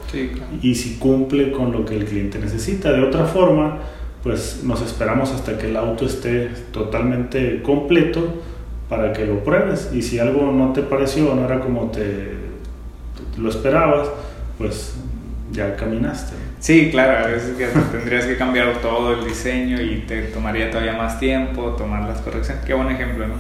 y 0.64 0.74
si 0.74 0.96
cumple 0.96 1.52
con 1.52 1.72
lo 1.72 1.86
que 1.86 1.96
el 1.96 2.06
cliente 2.06 2.40
necesita. 2.40 2.92
De 2.92 3.04
otra 3.04 3.26
forma, 3.26 3.78
pues 4.24 4.62
nos 4.64 4.82
esperamos 4.82 5.32
hasta 5.32 5.56
que 5.60 5.68
el 5.68 5.78
auto 5.78 6.08
esté 6.08 6.50
totalmente 6.72 7.62
completo 7.62 8.30
para 8.90 9.14
que 9.14 9.28
lo 9.28 9.44
pruebes 9.44 9.92
y 9.94 10.02
si 10.02 10.18
algo 10.18 10.52
no 10.52 10.74
te 10.74 10.82
pareció, 10.82 11.36
no 11.36 11.46
era 11.46 11.60
como 11.60 11.92
te 11.92 12.32
lo 13.38 13.48
esperabas, 13.48 14.10
pues 14.58 14.96
ya 15.52 15.76
caminaste. 15.76 16.47
Sí, 16.60 16.90
claro, 16.90 17.26
a 17.26 17.28
veces 17.28 17.56
que 17.56 17.68
tendrías 17.92 18.26
que 18.26 18.36
cambiar 18.36 18.82
todo 18.82 19.14
el 19.14 19.26
diseño 19.26 19.80
y 19.80 20.04
te 20.08 20.24
tomaría 20.24 20.72
todavía 20.72 20.94
más 20.94 21.20
tiempo 21.20 21.76
tomar 21.78 22.08
las 22.08 22.20
correcciones. 22.22 22.66
Qué 22.66 22.74
buen 22.74 22.90
ejemplo, 22.90 23.28
¿no? 23.28 23.36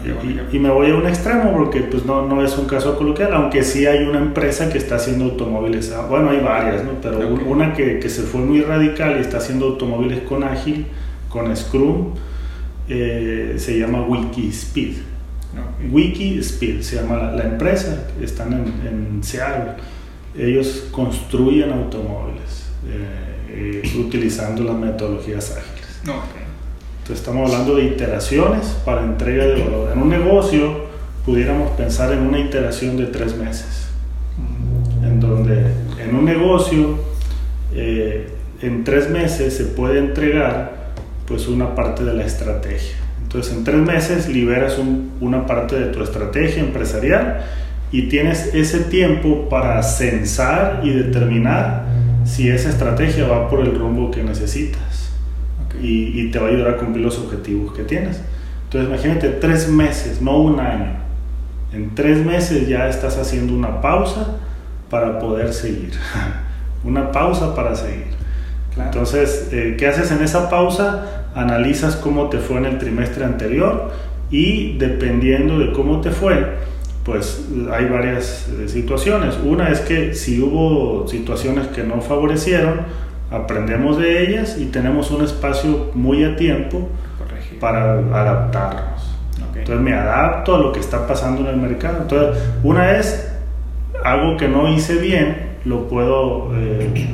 y, 0.51 0.59
me 0.59 0.69
voy 0.69 0.91
a 0.91 0.95
un 0.95 1.07
extremo 1.07 1.51
porque 1.53 1.81
pues 1.81 2.05
no, 2.05 2.27
no 2.27 2.43
es 2.43 2.55
un 2.57 2.67
caso 2.67 2.95
coloquial, 2.95 3.33
aunque 3.33 3.63
sí 3.63 3.87
hay 3.87 4.05
una 4.05 4.19
empresa 4.19 4.69
que 4.69 4.77
está 4.77 4.97
haciendo 4.97 5.25
automóviles, 5.25 5.91
ah, 5.93 6.05
bueno, 6.07 6.29
hay 6.29 6.39
varias, 6.41 6.83
¿no? 6.83 6.91
Pero 7.01 7.27
una 7.45 7.73
que, 7.73 7.99
que, 7.99 8.09
se 8.09 8.21
fue 8.21 8.41
muy 8.41 8.61
radical 8.61 9.17
y 9.17 9.21
está 9.21 9.37
haciendo 9.37 9.65
automóviles 9.65 10.21
con 10.21 10.43
Ágil, 10.43 10.85
con 11.29 11.55
Scrum, 11.55 12.13
eh, 12.87 13.55
se 13.57 13.79
llama 13.79 14.03
Wikispeed. 14.03 14.93
Okay. 15.53 15.89
Wikispeed 15.89 16.81
se 16.81 16.97
llama 16.97 17.17
la, 17.17 17.31
la 17.31 17.43
empresa, 17.45 18.07
están 18.21 18.53
en, 18.53 18.87
en 18.87 19.23
Seattle. 19.23 19.73
Ellos 20.37 20.87
construyen 20.91 21.71
automóviles 21.71 22.66
eh, 22.89 23.81
eh, 23.83 23.97
utilizando 23.97 24.63
las 24.63 24.75
metodologías 24.75 25.51
ágiles. 25.51 25.87
Entonces 27.07 27.25
estamos 27.25 27.51
hablando 27.51 27.75
de 27.75 27.85
iteraciones 27.85 28.65
para 28.83 29.03
entrega 29.03 29.45
de 29.45 29.63
valor. 29.63 29.91
En 29.93 30.01
un 30.01 30.09
negocio 30.09 30.87
pudiéramos 31.25 31.71
pensar 31.71 32.11
en 32.13 32.19
una 32.19 32.39
iteración 32.39 32.97
de 32.97 33.05
tres 33.05 33.35
meses, 33.35 33.87
en 35.03 35.19
donde 35.19 35.73
en 36.01 36.15
un 36.15 36.25
negocio 36.25 36.97
eh, 37.73 38.29
en 38.61 38.83
tres 38.83 39.09
meses 39.09 39.55
se 39.55 39.65
puede 39.65 39.99
entregar 39.99 40.93
pues 41.25 41.47
una 41.47 41.75
parte 41.75 42.03
de 42.03 42.13
la 42.13 42.25
estrategia. 42.25 42.95
Entonces 43.21 43.53
en 43.53 43.63
tres 43.63 43.77
meses 43.77 44.29
liberas 44.29 44.77
una 45.19 45.45
parte 45.45 45.77
de 45.77 45.87
tu 45.87 46.01
estrategia 46.01 46.61
empresarial 46.61 47.41
y 47.91 48.03
tienes 48.03 48.53
ese 48.53 48.79
tiempo 48.79 49.47
para 49.49 49.81
censar 49.83 50.81
y 50.83 50.91
determinar 50.91 51.96
si 52.27 52.49
esa 52.49 52.69
estrategia 52.69 53.27
va 53.27 53.49
por 53.49 53.61
el 53.61 53.77
rumbo 53.77 54.11
que 54.11 54.23
necesitas 54.23 55.11
y, 55.81 56.29
te 56.31 56.39
va 56.39 56.47
a 56.47 56.49
ayudar 56.49 56.73
a 56.73 56.77
cumplir 56.77 57.05
los 57.05 57.17
objetivos 57.19 57.73
que 57.73 57.83
tienes. 57.83 58.21
Entonces 58.65 58.89
imagínate 58.89 59.29
tres 59.29 59.69
meses, 59.69 60.21
no 60.21 60.37
un 60.39 60.59
año. 60.59 60.97
En 61.73 61.95
tres 61.95 62.25
meses 62.25 62.67
ya 62.67 62.89
estás 62.89 63.17
haciendo 63.17 63.53
una 63.53 63.81
pausa 63.81 64.37
para 64.89 65.19
poder 65.19 65.53
seguir. 65.53 65.91
una 66.83 67.11
pausa 67.11 67.55
para 67.55 67.75
seguir. 67.75 68.17
Entonces, 68.77 69.49
eh, 69.51 69.75
¿qué 69.77 69.87
haces 69.87 70.11
en 70.11 70.21
esa 70.21 70.49
pausa? 70.49 71.25
Analizas 71.33 71.95
cómo 71.95 72.29
te 72.29 72.37
fue 72.39 72.57
en 72.57 72.65
el 72.65 72.77
trimestre 72.77 73.25
anterior 73.25 73.91
y 74.29 74.77
dependiendo 74.77 75.57
de 75.59 75.71
cómo 75.71 76.01
te 76.01 76.11
fue, 76.11 76.45
pues 77.07 77.47
hay 77.71 77.85
varias 77.85 78.49
eh, 78.49 78.67
situaciones. 78.67 79.39
Una 79.41 79.69
es 79.69 79.79
que 79.79 80.13
si 80.13 80.41
hubo 80.41 81.07
situaciones 81.07 81.67
que 81.67 81.81
no 81.81 82.01
favorecieron, 82.01 82.81
aprendemos 83.31 83.97
de 83.97 84.23
ellas 84.23 84.57
y 84.59 84.65
tenemos 84.65 85.09
un 85.11 85.23
espacio 85.23 85.91
muy 85.93 86.25
a 86.25 86.35
tiempo 86.35 86.89
para 87.61 87.93
adaptarnos. 87.93 89.15
Entonces 89.55 89.79
me 89.79 89.93
adapto 89.93 90.55
a 90.55 90.59
lo 90.59 90.73
que 90.73 90.81
está 90.81 91.07
pasando 91.07 91.41
en 91.41 91.47
el 91.47 91.57
mercado. 91.57 91.99
Entonces, 92.01 92.43
una 92.61 92.97
es 92.97 93.33
algo 94.03 94.35
que 94.35 94.49
no 94.49 94.67
hice 94.67 94.95
bien, 94.95 95.53
lo 95.63 95.87
puedo 95.87 96.51
eh, 96.55 97.07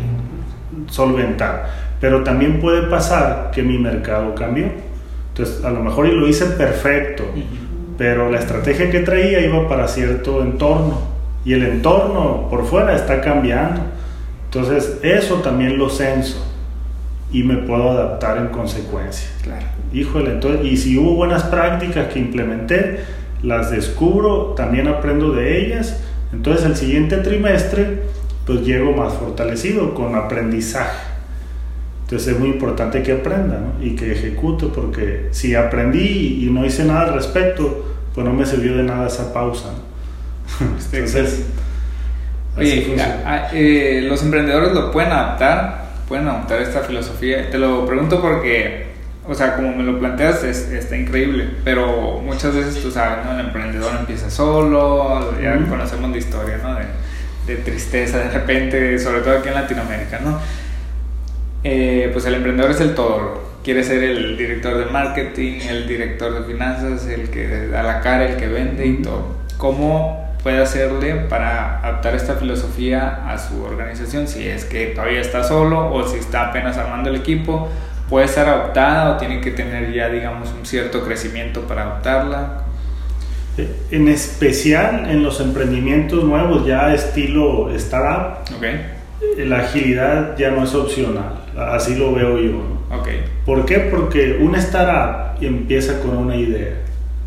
solventar. 0.87 1.69
Pero 2.01 2.23
también 2.23 2.59
puede 2.59 2.87
pasar 2.87 3.51
que 3.53 3.61
mi 3.61 3.77
mercado 3.77 4.33
cambió. 4.33 4.65
Entonces, 5.29 5.63
a 5.63 5.69
lo 5.69 5.81
mejor 5.81 6.07
lo 6.07 6.27
hice 6.27 6.45
perfecto 6.45 7.25
pero 7.97 8.29
la 8.29 8.39
estrategia 8.39 8.89
que 8.89 8.99
traía 8.99 9.41
iba 9.41 9.67
para 9.67 9.87
cierto 9.87 10.41
entorno 10.41 11.01
y 11.45 11.53
el 11.53 11.63
entorno 11.63 12.47
por 12.49 12.65
fuera 12.65 12.95
está 12.95 13.21
cambiando. 13.21 13.81
Entonces 14.45 14.99
eso 15.03 15.35
también 15.37 15.77
lo 15.77 15.89
censo 15.89 16.45
y 17.31 17.43
me 17.43 17.57
puedo 17.57 17.89
adaptar 17.91 18.37
en 18.37 18.47
consecuencia. 18.47 19.27
Claro. 19.41 19.65
Híjole, 19.91 20.31
entonces, 20.31 20.65
y 20.65 20.77
si 20.77 20.97
hubo 20.97 21.15
buenas 21.15 21.43
prácticas 21.43 22.07
que 22.07 22.19
implementé, 22.19 22.99
las 23.41 23.71
descubro, 23.71 24.53
también 24.55 24.87
aprendo 24.87 25.31
de 25.31 25.65
ellas. 25.65 26.01
Entonces 26.31 26.65
el 26.65 26.75
siguiente 26.75 27.17
trimestre, 27.17 28.03
pues 28.45 28.61
llego 28.61 28.93
más 28.93 29.13
fortalecido 29.13 29.93
con 29.93 30.15
aprendizaje. 30.15 31.12
Entonces 32.03 32.33
es 32.33 32.39
muy 32.39 32.49
importante 32.49 33.01
que 33.01 33.13
aprenda 33.13 33.73
y 33.81 33.95
que 33.95 34.11
ejecute, 34.11 34.67
porque 34.67 35.29
si 35.31 35.55
aprendí 35.55 36.45
y 36.45 36.51
no 36.51 36.65
hice 36.65 36.83
nada 36.83 37.03
al 37.07 37.13
respecto, 37.13 37.85
pues 38.13 38.25
no 38.25 38.33
me 38.33 38.45
sirvió 38.45 38.77
de 38.77 38.83
nada 38.83 39.07
esa 39.07 39.33
pausa. 39.33 39.69
Entonces, 40.91 41.45
Oye, 42.55 42.95
eh, 43.53 44.01
los 44.07 44.21
emprendedores 44.21 44.73
lo 44.73 44.91
pueden 44.91 45.11
adaptar, 45.11 45.85
pueden 46.07 46.27
adaptar 46.27 46.61
esta 46.61 46.81
filosofía. 46.81 47.49
Te 47.49 47.57
lo 47.57 47.85
pregunto 47.85 48.21
porque, 48.21 48.87
o 49.27 49.33
sea, 49.33 49.55
como 49.55 49.75
me 49.75 49.83
lo 49.83 49.97
planteas, 49.97 50.43
es, 50.43 50.69
está 50.69 50.95
increíble, 50.95 51.49
pero 51.63 52.19
muchas 52.23 52.53
veces 52.55 52.81
tú 52.81 52.91
sabes, 52.91 53.25
¿no? 53.25 53.33
El 53.33 53.47
emprendedor 53.47 53.91
empieza 53.97 54.29
solo, 54.29 55.33
ya 55.41 55.57
conocemos 55.67 56.11
la 56.11 56.17
historia, 56.17 56.59
¿no? 56.61 56.75
De, 56.75 56.85
de 57.47 57.61
tristeza 57.63 58.19
de 58.19 58.29
repente, 58.29 58.99
sobre 58.99 59.21
todo 59.21 59.39
aquí 59.39 59.47
en 59.47 59.55
Latinoamérica, 59.55 60.19
¿no? 60.19 60.39
Eh, 61.63 62.09
pues 62.11 62.25
el 62.25 62.35
emprendedor 62.35 62.71
es 62.71 62.81
el 62.81 62.95
todo. 62.95 63.41
Quiere 63.63 63.83
ser 63.83 64.03
el 64.03 64.37
director 64.37 64.77
de 64.77 64.85
marketing, 64.91 65.61
el 65.69 65.87
director 65.87 66.33
de 66.33 66.51
finanzas, 66.51 67.07
el 67.07 67.29
que 67.29 67.67
da 67.67 67.83
la 67.83 68.01
cara, 68.01 68.25
el 68.25 68.35
que 68.35 68.47
vende 68.47 68.85
y 68.85 69.01
todo. 69.01 69.37
¿Cómo 69.57 70.35
puede 70.43 70.61
hacerle 70.61 71.15
para 71.15 71.79
adaptar 71.79 72.15
esta 72.15 72.35
filosofía 72.35 73.25
a 73.29 73.37
su 73.37 73.63
organización? 73.63 74.27
Si 74.27 74.45
es 74.45 74.65
que 74.65 74.87
todavía 74.87 75.21
está 75.21 75.43
solo 75.43 75.93
o 75.93 76.05
si 76.05 76.17
está 76.17 76.49
apenas 76.49 76.77
armando 76.77 77.09
el 77.09 77.15
equipo, 77.15 77.69
¿puede 78.09 78.27
ser 78.27 78.49
adaptada 78.49 79.15
o 79.15 79.17
tiene 79.17 79.39
que 79.39 79.51
tener 79.51 79.93
ya, 79.93 80.09
digamos, 80.09 80.51
un 80.51 80.65
cierto 80.65 81.05
crecimiento 81.05 81.61
para 81.61 81.83
adaptarla? 81.83 82.63
Eh, 83.57 83.73
en 83.91 84.09
especial 84.09 85.09
en 85.09 85.23
los 85.23 85.39
emprendimientos 85.39 86.25
nuevos, 86.25 86.65
ya 86.65 86.93
estilo 86.93 87.73
startup. 87.73 88.39
Okay 88.57 89.03
la 89.37 89.59
agilidad 89.59 90.37
ya 90.37 90.51
no 90.51 90.63
es 90.63 90.73
opcional, 90.75 91.42
así 91.57 91.95
lo 91.95 92.13
veo 92.13 92.37
yo. 92.37 92.61
Okay. 92.99 93.23
¿Por 93.45 93.65
qué? 93.65 93.79
Porque 93.79 94.37
una 94.41 94.59
startup 94.59 95.43
empieza 95.43 95.99
con 95.99 96.17
una 96.17 96.35
idea 96.35 96.83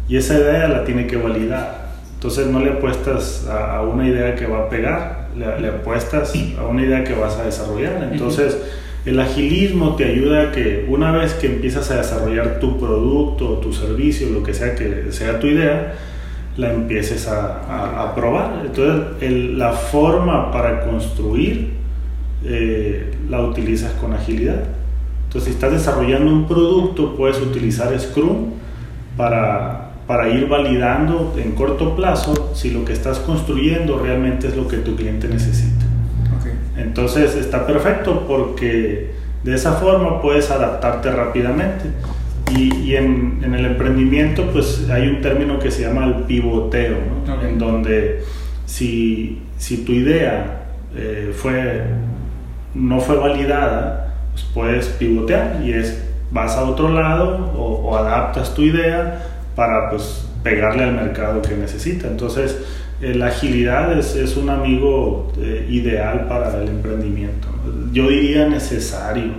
y 0.09 0.17
esa 0.17 0.35
idea 0.39 0.69
la 0.69 0.85
tiene 0.85 1.07
que 1.07 1.17
validar. 1.17 1.87
Entonces 2.15 2.47
no 2.47 2.61
le 2.61 2.71
apuestas 2.71 3.47
a, 3.49 3.83
una 3.83 4.07
idea 4.09 4.35
que 4.35 4.47
va 4.47 4.61
a 4.61 4.69
pegar, 4.69 5.29
le, 5.37 5.69
apuestas 5.69 6.33
a 6.59 6.67
una 6.67 6.83
idea 6.83 7.05
que 7.05 7.15
vas 7.15 7.37
a 7.37 7.45
desarrollar. 7.45 8.09
Entonces 8.11 8.59
el 9.05 9.21
agilismo 9.21 9.97
te 9.97 10.05
ayuda 10.05 10.49
a 10.49 10.53
que 10.53 10.87
una 10.89 11.13
vez 11.13 11.35
que 11.35 11.47
empiezas 11.47 11.91
a 11.91 11.99
desarrollar 11.99 12.59
tu 12.59 12.79
producto, 12.79 13.59
tu 13.59 13.73
servicio, 13.73 14.31
lo 14.31 14.43
que 14.43 14.55
sea 14.55 14.75
que 14.75 15.13
sea 15.13 15.39
tu 15.39 15.47
idea, 15.47 15.95
la 16.57 16.73
empieces 16.73 17.29
a, 17.29 18.13
probar. 18.15 18.63
Entonces 18.65 19.55
la 19.55 19.73
forma 19.73 20.51
para 20.51 20.87
construir 20.87 21.75
eh, 22.49 23.13
la 23.29 23.43
utilizas 23.43 23.93
con 23.93 24.13
agilidad. 24.13 24.63
Entonces, 25.25 25.49
si 25.49 25.51
estás 25.51 25.73
desarrollando 25.73 26.31
un 26.31 26.47
producto, 26.47 27.17
puedes 27.17 27.41
utilizar 27.41 27.99
Scrum 27.99 28.53
para, 29.17 29.91
para 30.07 30.29
ir 30.29 30.49
validando 30.49 31.35
en 31.37 31.53
corto 31.53 31.97
plazo 31.97 32.53
si 32.55 32.71
lo 32.71 32.85
que 32.85 32.93
estás 32.93 33.19
construyendo 33.19 33.99
realmente 33.99 34.47
es 34.47 34.57
lo 34.57 34.69
que 34.69 34.79
tu 34.79 34.95
cliente 34.95 35.29
necesita. 35.29 35.85
Entonces, 36.77 37.35
está 37.35 37.67
perfecto 37.67 38.27
porque 38.29 39.11
de 39.43 39.55
esa 39.55 39.73
forma 39.73 40.21
puedes 40.23 40.51
adaptarte 40.51 41.11
rápidamente. 41.11 41.87
Y, 42.55 42.73
y 42.77 42.95
en, 42.95 43.41
en, 43.43 43.55
el 43.55 43.67
emprendimiento, 43.67 44.51
pues 44.53 44.89
hay 44.89 45.09
un 45.09 45.21
término 45.21 45.59
que 45.59 45.73
se 45.73 45.83
llama 45.83 46.05
el 46.05 46.15
pivoteo, 46.25 46.99
en 47.43 47.59
donde 47.59 48.23
si, 48.67 49.43
si 49.59 49.79
tu 49.79 49.93
idea 49.93 50.67
eh, 50.95 51.33
fue 51.35 51.83
no 52.77 53.01
fue 53.01 53.17
validada, 53.17 54.15
pues 54.33 54.45
puedes 54.53 54.87
pivotear 54.87 55.63
y 55.65 55.73
es 55.73 56.03
vas 56.31 56.57
a 56.57 56.65
otro 56.65 56.89
lado 56.91 57.53
o, 57.57 57.97
adaptas 57.97 58.55
tu 58.55 58.63
idea 58.63 59.23
para 59.55 59.91
pues 59.91 60.27
pegarle 60.43 60.85
al 60.85 60.95
mercado 60.95 61.41
que 61.41 61.57
necesita. 61.57 62.09
Entonces, 62.09 62.59
eh, 63.01 63.15
la 63.15 63.29
agilidad 63.29 63.97
es, 63.99 64.15
es, 64.17 64.37
un 64.37 64.51
amigo 64.51 65.33
eh, 65.39 65.67
ideal 65.71 66.27
para 66.29 66.55
el 66.63 66.69
emprendimiento. 66.69 67.49
yo 67.93 68.09
diría 68.09 68.49
necesario. 68.49 69.33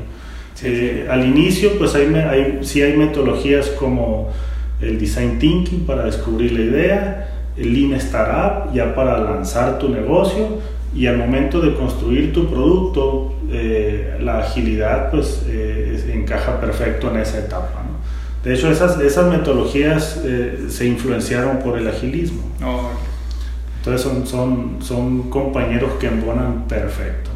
Eh, 0.64 1.08
al 1.10 1.24
inicio, 1.24 1.78
pues 1.78 1.94
hay, 1.94 2.14
hay, 2.16 2.60
sí 2.64 2.82
hay 2.82 2.98
metodologías 2.98 3.68
como 3.80 4.30
el 4.82 5.00
design 5.00 5.38
thinking 5.38 5.86
para 5.86 6.06
descubrir 6.06 6.52
la 6.54 6.62
idea, 6.62 7.30
el 7.56 7.74
lean 7.74 7.94
startup 7.94 8.74
ya 8.74 8.96
para 8.96 9.20
lanzar 9.20 9.78
tu 9.78 9.90
negocio 9.90 10.60
y 10.96 11.08
al 11.08 11.18
momento 11.18 11.62
de 11.62 11.76
construir 11.76 12.34
tu 12.34 12.50
producto, 12.50 13.34
eh, 13.52 14.18
la 14.20 14.40
agilidad 14.40 15.12
pues 15.12 15.44
eh, 15.48 16.12
encaja 16.14 16.60
perfecto 16.60 17.12
en 17.12 17.22
esa 17.22 17.40
etapa. 17.40 17.84
De 18.44 18.54
hecho, 18.54 18.72
esas, 18.72 19.00
esas 19.02 19.30
metodologías 19.30 20.22
se 20.70 20.86
influenciaron 20.86 21.60
por 21.60 21.78
el 21.78 21.88
agilismo. 21.88 22.44
Oh, 22.64 22.92
Entonces 23.80 24.02
son, 24.02 24.26
son, 24.26 24.78
son 24.80 25.30
compañeros 25.30 25.94
que 26.00 26.08
embonan 26.08 26.66
perfecto. 26.68 27.30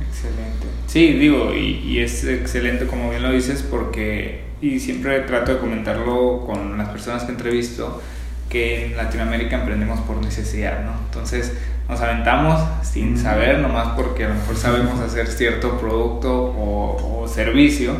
Excelente. 0.00 0.66
Sí, 0.86 1.12
digo, 1.12 1.54
y, 1.54 1.80
y, 1.86 2.00
es 2.00 2.24
excelente 2.24 2.86
como 2.86 3.10
bien 3.10 3.22
lo 3.22 3.30
dices 3.30 3.62
porque, 3.62 4.46
y 4.60 4.80
siempre 4.80 5.20
trato 5.20 5.52
de 5.52 5.58
comentarlo 5.58 6.44
con 6.44 6.76
las 6.76 6.88
personas 6.88 7.24
que 7.24 7.32
entrevisto, 7.32 8.02
que 8.48 8.86
en 8.86 8.96
Latinoamérica 8.96 9.60
emprendemos 9.60 10.00
por 10.00 10.16
necesidad, 10.16 10.84
¿no? 10.84 10.92
Entonces 11.04 11.52
nos 11.88 12.00
aventamos 12.00 12.60
sin 12.82 13.16
saber, 13.16 13.60
nomás 13.60 13.88
porque 13.96 14.24
a 14.24 14.28
lo 14.28 14.34
mejor 14.34 14.56
sabemos 14.56 15.00
hacer 15.00 15.26
cierto 15.26 15.78
producto 15.78 16.32
o, 16.32 17.22
o 17.22 17.28
servicio 17.28 17.96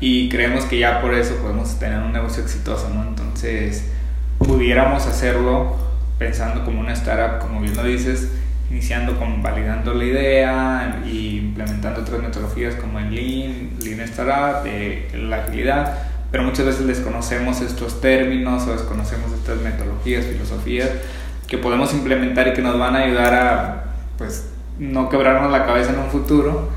y 0.00 0.28
creemos 0.28 0.64
que 0.64 0.78
ya 0.78 1.00
por 1.00 1.14
eso 1.14 1.36
podemos 1.36 1.78
tener 1.78 2.00
un 2.00 2.12
negocio 2.12 2.42
exitoso, 2.42 2.90
¿no? 2.92 3.04
Entonces 3.04 3.90
pudiéramos 4.38 5.06
hacerlo 5.06 5.76
pensando 6.18 6.64
como 6.64 6.80
una 6.80 6.92
startup, 6.92 7.40
como 7.40 7.60
bien 7.60 7.76
lo 7.76 7.84
dices, 7.84 8.28
iniciando 8.70 9.16
con 9.18 9.42
validando 9.42 9.94
la 9.94 10.04
idea 10.04 11.02
y 11.06 11.38
implementando 11.38 12.00
otras 12.00 12.20
metodologías 12.20 12.74
como 12.74 12.98
el 12.98 13.14
Lean, 13.14 13.70
Lean 13.82 14.00
Startup, 14.00 14.64
de 14.64 15.08
la 15.14 15.44
agilidad, 15.44 15.98
pero 16.32 16.42
muchas 16.42 16.66
veces 16.66 16.86
desconocemos 16.86 17.60
estos 17.60 18.00
términos 18.00 18.66
o 18.66 18.72
desconocemos 18.72 19.32
estas 19.32 19.58
metodologías, 19.60 20.24
filosofías 20.24 20.90
que 21.46 21.58
podemos 21.58 21.92
implementar 21.92 22.48
y 22.48 22.52
que 22.52 22.62
nos 22.62 22.78
van 22.78 22.96
a 22.96 23.00
ayudar 23.00 23.34
a 23.34 23.84
pues 24.18 24.50
no 24.78 25.08
quebrarnos 25.08 25.52
la 25.52 25.66
cabeza 25.66 25.92
en 25.92 25.98
un 25.98 26.10
futuro 26.10 26.70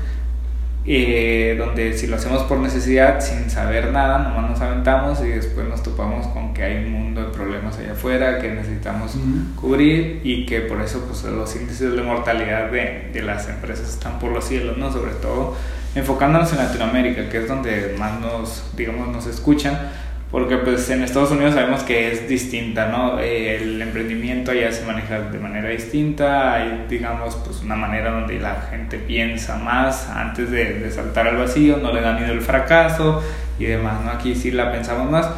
eh, 0.90 1.54
donde 1.58 1.98
si 1.98 2.06
lo 2.06 2.16
hacemos 2.16 2.44
por 2.44 2.60
necesidad, 2.60 3.20
sin 3.20 3.50
saber 3.50 3.92
nada, 3.92 4.20
nomás 4.20 4.50
nos 4.50 4.60
aventamos 4.62 5.20
y 5.20 5.28
después 5.28 5.68
nos 5.68 5.82
topamos 5.82 6.26
con 6.28 6.54
que 6.54 6.62
hay 6.62 6.86
un 6.86 6.92
mundo 6.92 7.20
de 7.20 7.28
problemas 7.28 7.76
allá 7.76 7.92
afuera 7.92 8.38
que 8.38 8.50
necesitamos 8.50 9.12
cubrir 9.54 10.22
y 10.24 10.46
que 10.46 10.60
por 10.60 10.80
eso 10.80 11.04
pues, 11.06 11.24
los 11.24 11.54
índices 11.56 11.92
de 11.94 12.00
mortalidad 12.00 12.70
de, 12.70 13.10
de, 13.12 13.22
las 13.22 13.50
empresas 13.50 13.86
están 13.86 14.18
por 14.18 14.32
los 14.32 14.46
cielos, 14.46 14.78
¿no? 14.78 14.90
Sobre 14.90 15.12
todo 15.12 15.56
enfocándonos 15.94 16.50
en 16.52 16.58
Latinoamérica, 16.58 17.28
que 17.28 17.36
es 17.36 17.48
donde 17.48 17.94
más 17.98 18.18
nos, 18.18 18.74
digamos, 18.74 19.08
nos 19.08 19.26
escuchan 19.26 19.90
porque 20.30 20.58
pues 20.58 20.90
en 20.90 21.02
Estados 21.02 21.30
Unidos 21.30 21.54
sabemos 21.54 21.82
que 21.82 22.12
es 22.12 22.28
distinta, 22.28 22.88
¿no? 22.88 23.18
Eh, 23.18 23.56
el 23.56 23.80
emprendimiento 23.80 24.50
allá 24.50 24.70
se 24.72 24.84
maneja 24.84 25.20
de 25.20 25.38
manera 25.38 25.70
distinta, 25.70 26.54
hay 26.54 26.84
digamos 26.88 27.36
pues 27.36 27.62
una 27.62 27.76
manera 27.76 28.10
donde 28.10 28.38
la 28.38 28.60
gente 28.70 28.98
piensa 28.98 29.56
más 29.56 30.08
antes 30.08 30.50
de, 30.50 30.80
de 30.80 30.90
saltar 30.90 31.28
al 31.28 31.38
vacío, 31.38 31.78
no 31.78 31.92
le 31.92 32.02
da 32.02 32.12
miedo 32.12 32.32
el 32.32 32.42
fracaso 32.42 33.22
y 33.58 33.64
demás, 33.64 34.04
¿no? 34.04 34.10
Aquí 34.10 34.34
sí 34.34 34.50
la 34.50 34.70
pensamos 34.70 35.10
más, 35.10 35.30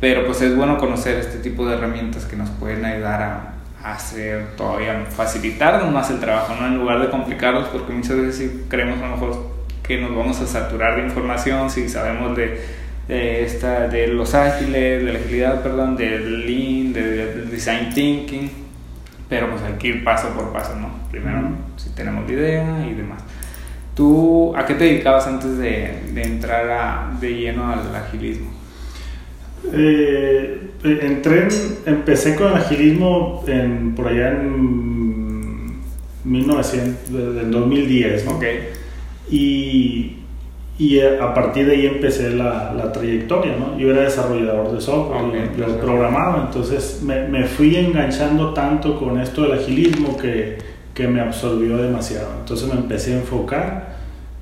pero 0.00 0.24
pues 0.26 0.40
es 0.42 0.54
bueno 0.54 0.78
conocer 0.78 1.16
este 1.18 1.38
tipo 1.38 1.66
de 1.66 1.74
herramientas 1.74 2.24
que 2.24 2.36
nos 2.36 2.50
pueden 2.50 2.84
ayudar 2.84 3.22
a, 3.22 3.52
hacer 3.86 4.56
todavía 4.56 5.04
facilitar 5.08 5.84
más 5.90 6.10
el 6.10 6.18
trabajo, 6.18 6.54
¿no? 6.60 6.66
En 6.66 6.76
lugar 6.76 7.00
de 7.00 7.08
complicarlos, 7.08 7.68
porque 7.68 7.92
muchas 7.92 8.16
veces 8.16 8.36
sí 8.36 8.64
creemos 8.68 8.98
a 8.98 9.02
lo 9.02 9.10
mejor 9.12 9.56
que 9.82 10.00
nos 10.00 10.14
vamos 10.14 10.40
a 10.40 10.46
saturar 10.46 10.96
de 10.96 11.02
información 11.02 11.70
si 11.70 11.88
sabemos 11.88 12.36
de 12.36 12.60
de, 13.08 13.44
esta, 13.44 13.88
de 13.88 14.08
los 14.08 14.34
ágiles, 14.34 15.04
de 15.04 15.12
la 15.12 15.18
agilidad, 15.18 15.62
perdón, 15.62 15.96
del 15.96 16.46
lean, 16.46 16.92
del 16.92 17.50
design 17.50 17.92
thinking, 17.94 18.50
pero 19.28 19.50
pues 19.50 19.62
hay 19.62 19.74
que 19.74 19.88
ir 19.88 20.04
paso 20.04 20.28
por 20.30 20.52
paso, 20.52 20.76
¿no? 20.76 20.90
Primero, 21.10 21.50
si 21.76 21.90
tenemos 21.90 22.26
la 22.26 22.32
idea 22.32 22.86
y 22.88 22.94
demás. 22.94 23.22
¿Tú 23.94 24.54
a 24.56 24.66
qué 24.66 24.74
te 24.74 24.84
dedicabas 24.84 25.26
antes 25.26 25.56
de, 25.56 26.02
de 26.12 26.22
entrar 26.22 26.68
a, 26.70 27.16
de 27.20 27.34
lleno 27.34 27.72
al 27.72 27.94
agilismo? 27.94 28.50
Eh, 29.72 30.70
entré, 30.84 31.48
empecé 31.86 32.36
con 32.36 32.52
el 32.52 32.58
agilismo 32.58 33.42
en, 33.46 33.94
por 33.94 34.08
allá 34.08 34.32
en 34.32 35.80
1900, 36.24 37.10
en 37.10 37.50
2010, 37.50 38.24
¿no? 38.26 38.32
Okay. 38.32 38.68
Y 39.30 40.16
y 40.78 41.00
a 41.00 41.32
partir 41.32 41.66
de 41.66 41.72
ahí 41.72 41.86
empecé 41.86 42.30
la, 42.34 42.74
la 42.76 42.92
trayectoria, 42.92 43.56
¿no? 43.56 43.78
Yo 43.78 43.90
era 43.90 44.02
desarrollador 44.02 44.72
de 44.72 44.80
software, 44.80 45.50
y 45.56 45.58
lo 45.60 45.78
programaba, 45.78 46.44
entonces 46.46 47.00
me, 47.02 47.26
me, 47.28 47.44
fui 47.44 47.76
enganchando 47.76 48.52
tanto 48.52 48.98
con 48.98 49.18
esto 49.18 49.42
del 49.42 49.52
agilismo 49.52 50.18
que, 50.18 50.58
que 50.92 51.08
me 51.08 51.20
absorbió 51.20 51.78
demasiado. 51.78 52.28
Entonces 52.40 52.68
me 52.68 52.78
empecé 52.78 53.14
a 53.14 53.18
enfocar 53.18 53.96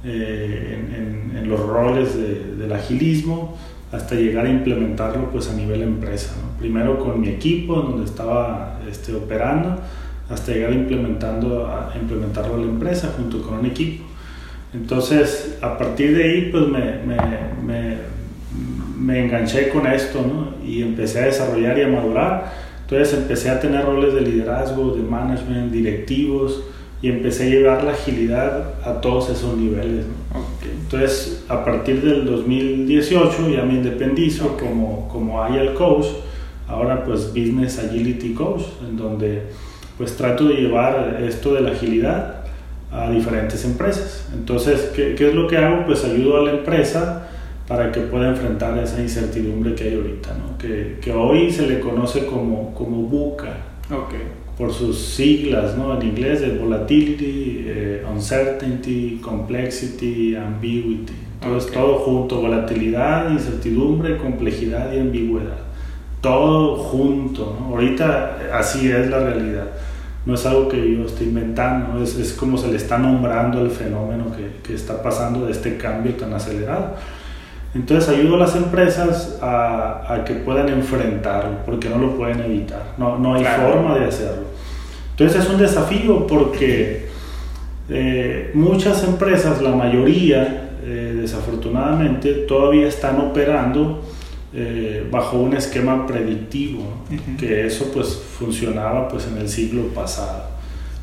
eh, 0.04 0.76
en, 0.76 1.36
en, 1.36 1.48
los 1.48 1.60
roles 1.60 2.16
de, 2.16 2.56
del 2.56 2.72
agilismo 2.72 3.56
hasta 3.92 4.16
llegar 4.16 4.46
a 4.46 4.50
implementarlo 4.50 5.30
pues 5.30 5.48
a 5.48 5.54
nivel 5.54 5.82
empresa. 5.82 6.34
¿no? 6.42 6.58
Primero 6.58 6.98
con 6.98 7.20
mi 7.20 7.28
equipo 7.28 7.76
donde 7.76 8.04
estaba 8.06 8.80
este, 8.90 9.14
operando, 9.14 9.78
hasta 10.28 10.50
llegar 10.50 10.72
implementando, 10.72 11.68
a 11.68 11.92
implementarlo 11.96 12.54
a 12.54 12.58
la 12.58 12.64
empresa 12.64 13.12
junto 13.16 13.40
con 13.40 13.60
un 13.60 13.66
equipo. 13.66 14.04
Entonces, 14.74 15.56
a 15.62 15.78
partir 15.78 16.16
de 16.16 16.24
ahí, 16.24 16.48
pues 16.50 16.64
me, 16.66 16.98
me, 17.06 17.16
me, 17.64 17.96
me 18.98 19.24
enganché 19.24 19.68
con 19.68 19.86
esto, 19.86 20.20
¿no? 20.22 20.66
Y 20.66 20.82
empecé 20.82 21.20
a 21.20 21.26
desarrollar 21.26 21.78
y 21.78 21.82
a 21.82 21.88
madurar. 21.88 22.52
Entonces 22.82 23.16
empecé 23.16 23.50
a 23.50 23.60
tener 23.60 23.84
roles 23.84 24.14
de 24.14 24.20
liderazgo, 24.20 24.94
de 24.94 25.02
management, 25.02 25.72
directivos, 25.72 26.62
y 27.00 27.08
empecé 27.08 27.44
a 27.44 27.50
llevar 27.50 27.84
la 27.84 27.92
agilidad 27.92 28.74
a 28.84 29.00
todos 29.00 29.30
esos 29.30 29.56
niveles. 29.56 30.06
¿no? 30.06 30.44
Entonces, 30.62 31.44
a 31.48 31.64
partir 31.64 32.02
del 32.02 32.24
2018 32.24 33.50
ya 33.50 33.62
me 33.62 33.74
independizo 33.74 34.56
como, 34.56 35.08
como 35.08 35.42
Agile 35.42 35.74
Coach, 35.74 36.06
ahora 36.66 37.04
pues 37.04 37.28
Business 37.28 37.78
Agility 37.78 38.32
Coach, 38.32 38.62
en 38.88 38.96
donde 38.96 39.42
pues 39.98 40.16
trato 40.16 40.48
de 40.48 40.54
llevar 40.54 41.20
esto 41.22 41.54
de 41.54 41.60
la 41.60 41.70
agilidad 41.70 42.33
a 42.94 43.10
diferentes 43.10 43.64
empresas. 43.64 44.28
Entonces, 44.32 44.92
¿qué, 44.94 45.14
¿qué, 45.14 45.28
es 45.28 45.34
lo 45.34 45.48
que 45.48 45.58
hago? 45.58 45.84
Pues 45.84 46.04
ayudo 46.04 46.38
a 46.38 46.44
la 46.44 46.52
empresa 46.52 47.28
para 47.66 47.90
que 47.90 48.00
pueda 48.00 48.28
enfrentar 48.28 48.78
esa 48.78 49.00
incertidumbre 49.00 49.74
que 49.74 49.84
hay 49.84 49.94
ahorita, 49.96 50.30
¿no? 50.34 50.56
que, 50.58 50.98
que 51.00 51.12
hoy 51.12 51.50
se 51.50 51.66
le 51.66 51.80
conoce 51.80 52.26
como, 52.26 52.72
como 52.74 52.98
BUCA, 53.02 53.56
okay. 53.86 54.20
por 54.56 54.72
sus 54.72 54.98
siglas 54.98 55.76
¿no? 55.76 55.98
en 55.98 56.06
inglés, 56.06 56.40
de 56.40 56.58
Volatility, 56.58 57.64
eh, 57.66 58.04
Uncertainty, 58.08 59.18
Complexity, 59.20 60.36
Ambiguity. 60.36 61.14
Entonces, 61.42 61.70
okay. 61.70 61.82
todo 61.82 61.98
junto, 61.98 62.40
volatilidad, 62.40 63.30
incertidumbre, 63.30 64.18
complejidad 64.18 64.92
y 64.92 65.00
ambigüedad. 65.00 65.58
Todo 66.20 66.76
junto, 66.76 67.58
¿no? 67.60 67.74
Ahorita 67.74 68.38
así 68.54 68.90
es 68.90 69.10
la 69.10 69.18
realidad 69.18 69.66
no 70.26 70.34
es 70.34 70.46
algo 70.46 70.68
que 70.68 70.96
yo 70.96 71.04
estoy 71.04 71.26
inventando, 71.26 72.02
es, 72.02 72.16
es 72.16 72.32
como 72.32 72.56
se 72.56 72.68
le 72.68 72.76
está 72.76 72.98
nombrando 72.98 73.60
el 73.60 73.70
fenómeno 73.70 74.26
que, 74.34 74.66
que, 74.66 74.74
está 74.74 75.02
pasando 75.02 75.46
de 75.46 75.52
este 75.52 75.76
cambio 75.76 76.14
tan 76.14 76.32
acelerado. 76.32 76.94
Entonces 77.74 78.08
ayudo 78.08 78.36
a 78.36 78.38
las 78.38 78.56
empresas 78.56 79.38
a, 79.42 80.14
a 80.14 80.24
que 80.24 80.34
puedan 80.34 80.68
enfrentarlo, 80.68 81.58
porque 81.66 81.88
no 81.88 81.98
lo 81.98 82.16
pueden 82.16 82.40
evitar, 82.40 82.94
no, 82.96 83.18
no 83.18 83.34
hay 83.34 83.42
claro. 83.42 83.72
forma 83.72 83.98
de 83.98 84.06
hacerlo. 84.06 84.44
Entonces 85.10 85.44
es 85.44 85.50
un 85.50 85.58
desafío 85.58 86.26
porque 86.26 87.08
eh, 87.88 88.50
muchas 88.54 89.04
empresas, 89.04 89.60
la 89.60 89.70
mayoría, 89.70 90.70
eh, 90.84 91.18
desafortunadamente, 91.20 92.32
todavía 92.48 92.88
están 92.88 93.20
operando 93.20 94.02
eh, 94.56 95.06
bajo 95.10 95.38
un 95.38 95.56
esquema 95.56 96.06
predictivo, 96.06 96.82
uh 96.82 97.14
-huh. 97.14 97.36
que 97.36 97.66
eso 97.66 97.90
pues 97.92 98.16
funcionaba 98.38 99.08
pues 99.08 99.26
en 99.26 99.38
el 99.38 99.48
siglo 99.48 99.88
pasado. 99.88 100.44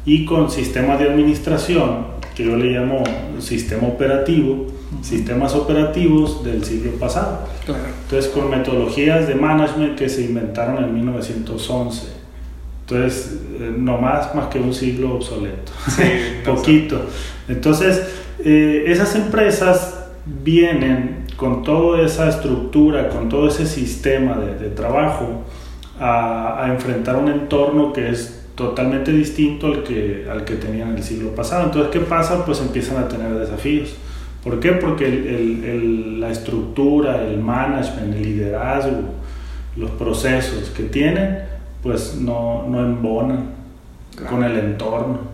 Y 0.06 0.26
con 0.26 0.50
sistemas 0.50 1.00
de 1.00 1.10
administración, 1.10 2.06
que 2.34 2.46
yo 2.46 2.56
le 2.56 2.72
llamo 2.72 3.04
sistema 3.40 3.88
operativo, 3.88 4.54
uh 4.54 4.68
-huh. 4.68 5.04
sistemas 5.04 5.54
operativos 5.54 6.44
del 6.46 6.64
siglo 6.64 6.92
pasado. 6.92 7.40
Claro. 7.66 7.84
Entonces 8.04 8.32
con 8.32 8.50
metodologías 8.50 9.28
de 9.28 9.36
management 9.36 9.98
que 9.98 10.08
se 10.08 10.24
inventaron 10.24 10.84
en 10.84 10.94
1911. 10.94 12.22
Entonces, 12.88 13.38
eh, 13.60 13.74
no 13.78 13.98
más, 13.98 14.36
más 14.36 14.48
que 14.48 14.60
un 14.60 14.74
siglo 14.74 15.16
obsoleto. 15.16 15.72
Sí, 15.88 16.04
Poquito. 16.46 17.06
Entonces, 17.48 18.02
eh, 18.44 18.84
esas 18.88 19.16
empresas 19.16 19.96
vienen 20.26 21.26
con 21.42 21.64
toda 21.64 22.04
esa 22.04 22.30
estructura, 22.30 23.10
con 23.10 23.28
todo 23.28 23.48
ese 23.48 23.66
sistema 23.66 24.38
de, 24.38 24.60
de 24.60 24.70
trabajo, 24.70 25.42
a, 26.00 26.64
a, 26.64 26.72
enfrentar 26.72 27.16
un 27.16 27.30
entorno 27.30 27.92
que 27.94 28.10
es 28.10 28.46
totalmente 28.54 29.12
distinto 29.12 29.66
al 29.66 29.82
que, 29.82 30.28
al 30.32 30.46
que 30.46 30.54
tenían 30.54 30.96
el 30.96 31.02
siglo 31.02 31.34
pasado. 31.34 31.64
Entonces, 31.64 31.90
¿qué 31.92 32.00
pasa? 32.02 32.46
Pues 32.46 32.62
empiezan 32.62 33.04
a 33.04 33.08
tener 33.08 33.34
desafíos. 33.34 33.96
¿Por 34.44 34.60
qué? 34.60 34.74
Porque 34.74 35.08
el, 35.08 35.64
el, 35.66 36.22
la 36.22 36.30
estructura, 36.30 37.24
el 37.24 37.40
management, 37.40 38.14
el 38.14 38.22
liderazgo, 38.22 39.02
los 39.76 39.90
procesos 39.90 40.70
que 40.70 40.84
tienen, 40.84 41.40
pues 41.82 42.18
no, 42.22 42.68
no 42.70 42.82
embonan 42.82 43.46
con 44.30 44.44
el 44.44 44.60
entorno. 44.60 45.32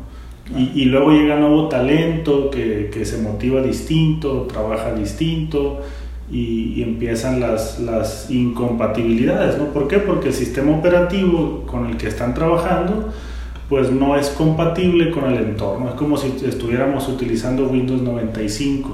Y, 0.56 0.84
y, 0.84 0.86
luego 0.86 1.12
llega 1.12 1.36
nuevo 1.36 1.68
talento 1.68 2.50
que, 2.50 2.90
que, 2.94 3.04
se 3.04 3.18
motiva 3.18 3.62
distinto, 3.62 4.44
trabaja 4.44 4.94
distinto 4.94 5.82
y, 6.30 6.74
y, 6.76 6.84
empiezan 6.84 7.40
las, 7.40 7.80
las 7.80 8.30
incompatibilidades. 8.30 9.58
¿no? 9.58 9.66
¿Por 9.66 9.88
qué? 9.88 10.00
Porque 10.00 10.30
el 10.30 10.34
sistema 10.34 10.76
operativo 10.78 11.64
con 11.66 11.86
el 11.86 11.98
que 11.98 12.08
están 12.08 12.34
trabajando 12.34 13.12
pues 13.70 13.92
no 13.92 14.16
es 14.16 14.30
compatible 14.30 15.12
con 15.12 15.26
el 15.26 15.38
entorno. 15.38 15.90
Es 15.90 15.96
como 15.96 16.18
si 16.18 16.34
estuviéramos 16.46 17.08
utilizando 17.10 17.68
Windows 17.68 18.02
95. 18.02 18.90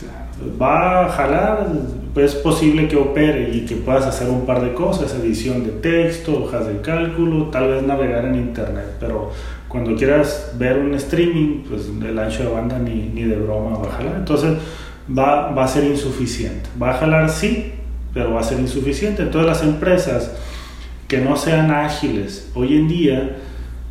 Claro. 0.00 0.58
Va 0.60 1.06
a 1.06 1.08
jalar, 1.10 1.68
es 2.16 2.34
posible 2.34 2.88
que 2.88 2.96
opere 2.96 3.50
y 3.54 3.66
que 3.66 3.76
puedas 3.76 4.06
hacer 4.06 4.30
un 4.30 4.46
par 4.46 4.62
de 4.62 4.72
cosas, 4.72 5.14
edición 5.14 5.64
de 5.64 5.70
texto, 5.70 6.44
hojas 6.44 6.66
de 6.66 6.80
cálculo, 6.80 7.46
tal 7.46 7.68
vez 7.68 7.82
navegar 7.82 8.24
en 8.24 8.36
internet, 8.36 8.96
pero 8.98 9.30
cuando 9.68 9.94
quieras 9.96 10.54
ver 10.58 10.78
un 10.78 10.94
streaming, 10.94 11.64
pues 11.68 11.90
el 12.02 12.18
ancho 12.18 12.44
de 12.44 12.48
banda 12.48 12.78
ni, 12.78 13.10
ni 13.12 13.24
de 13.24 13.36
broma 13.36 13.78
va 13.78 13.88
a 13.88 13.92
jalar. 13.92 14.16
Entonces 14.16 14.56
va, 15.08 15.50
va 15.50 15.64
a 15.64 15.68
ser 15.68 15.84
insuficiente. 15.84 16.68
Va 16.80 16.90
a 16.90 16.94
jalar 16.94 17.30
sí, 17.30 17.72
pero 18.12 18.32
va 18.32 18.40
a 18.40 18.44
ser 18.44 18.60
insuficiente. 18.60 19.22
Entonces 19.22 19.46
las 19.46 19.62
empresas 19.62 20.32
que 21.08 21.18
no 21.18 21.36
sean 21.36 21.70
ágiles 21.70 22.50
hoy 22.54 22.76
en 22.76 22.88
día, 22.88 23.36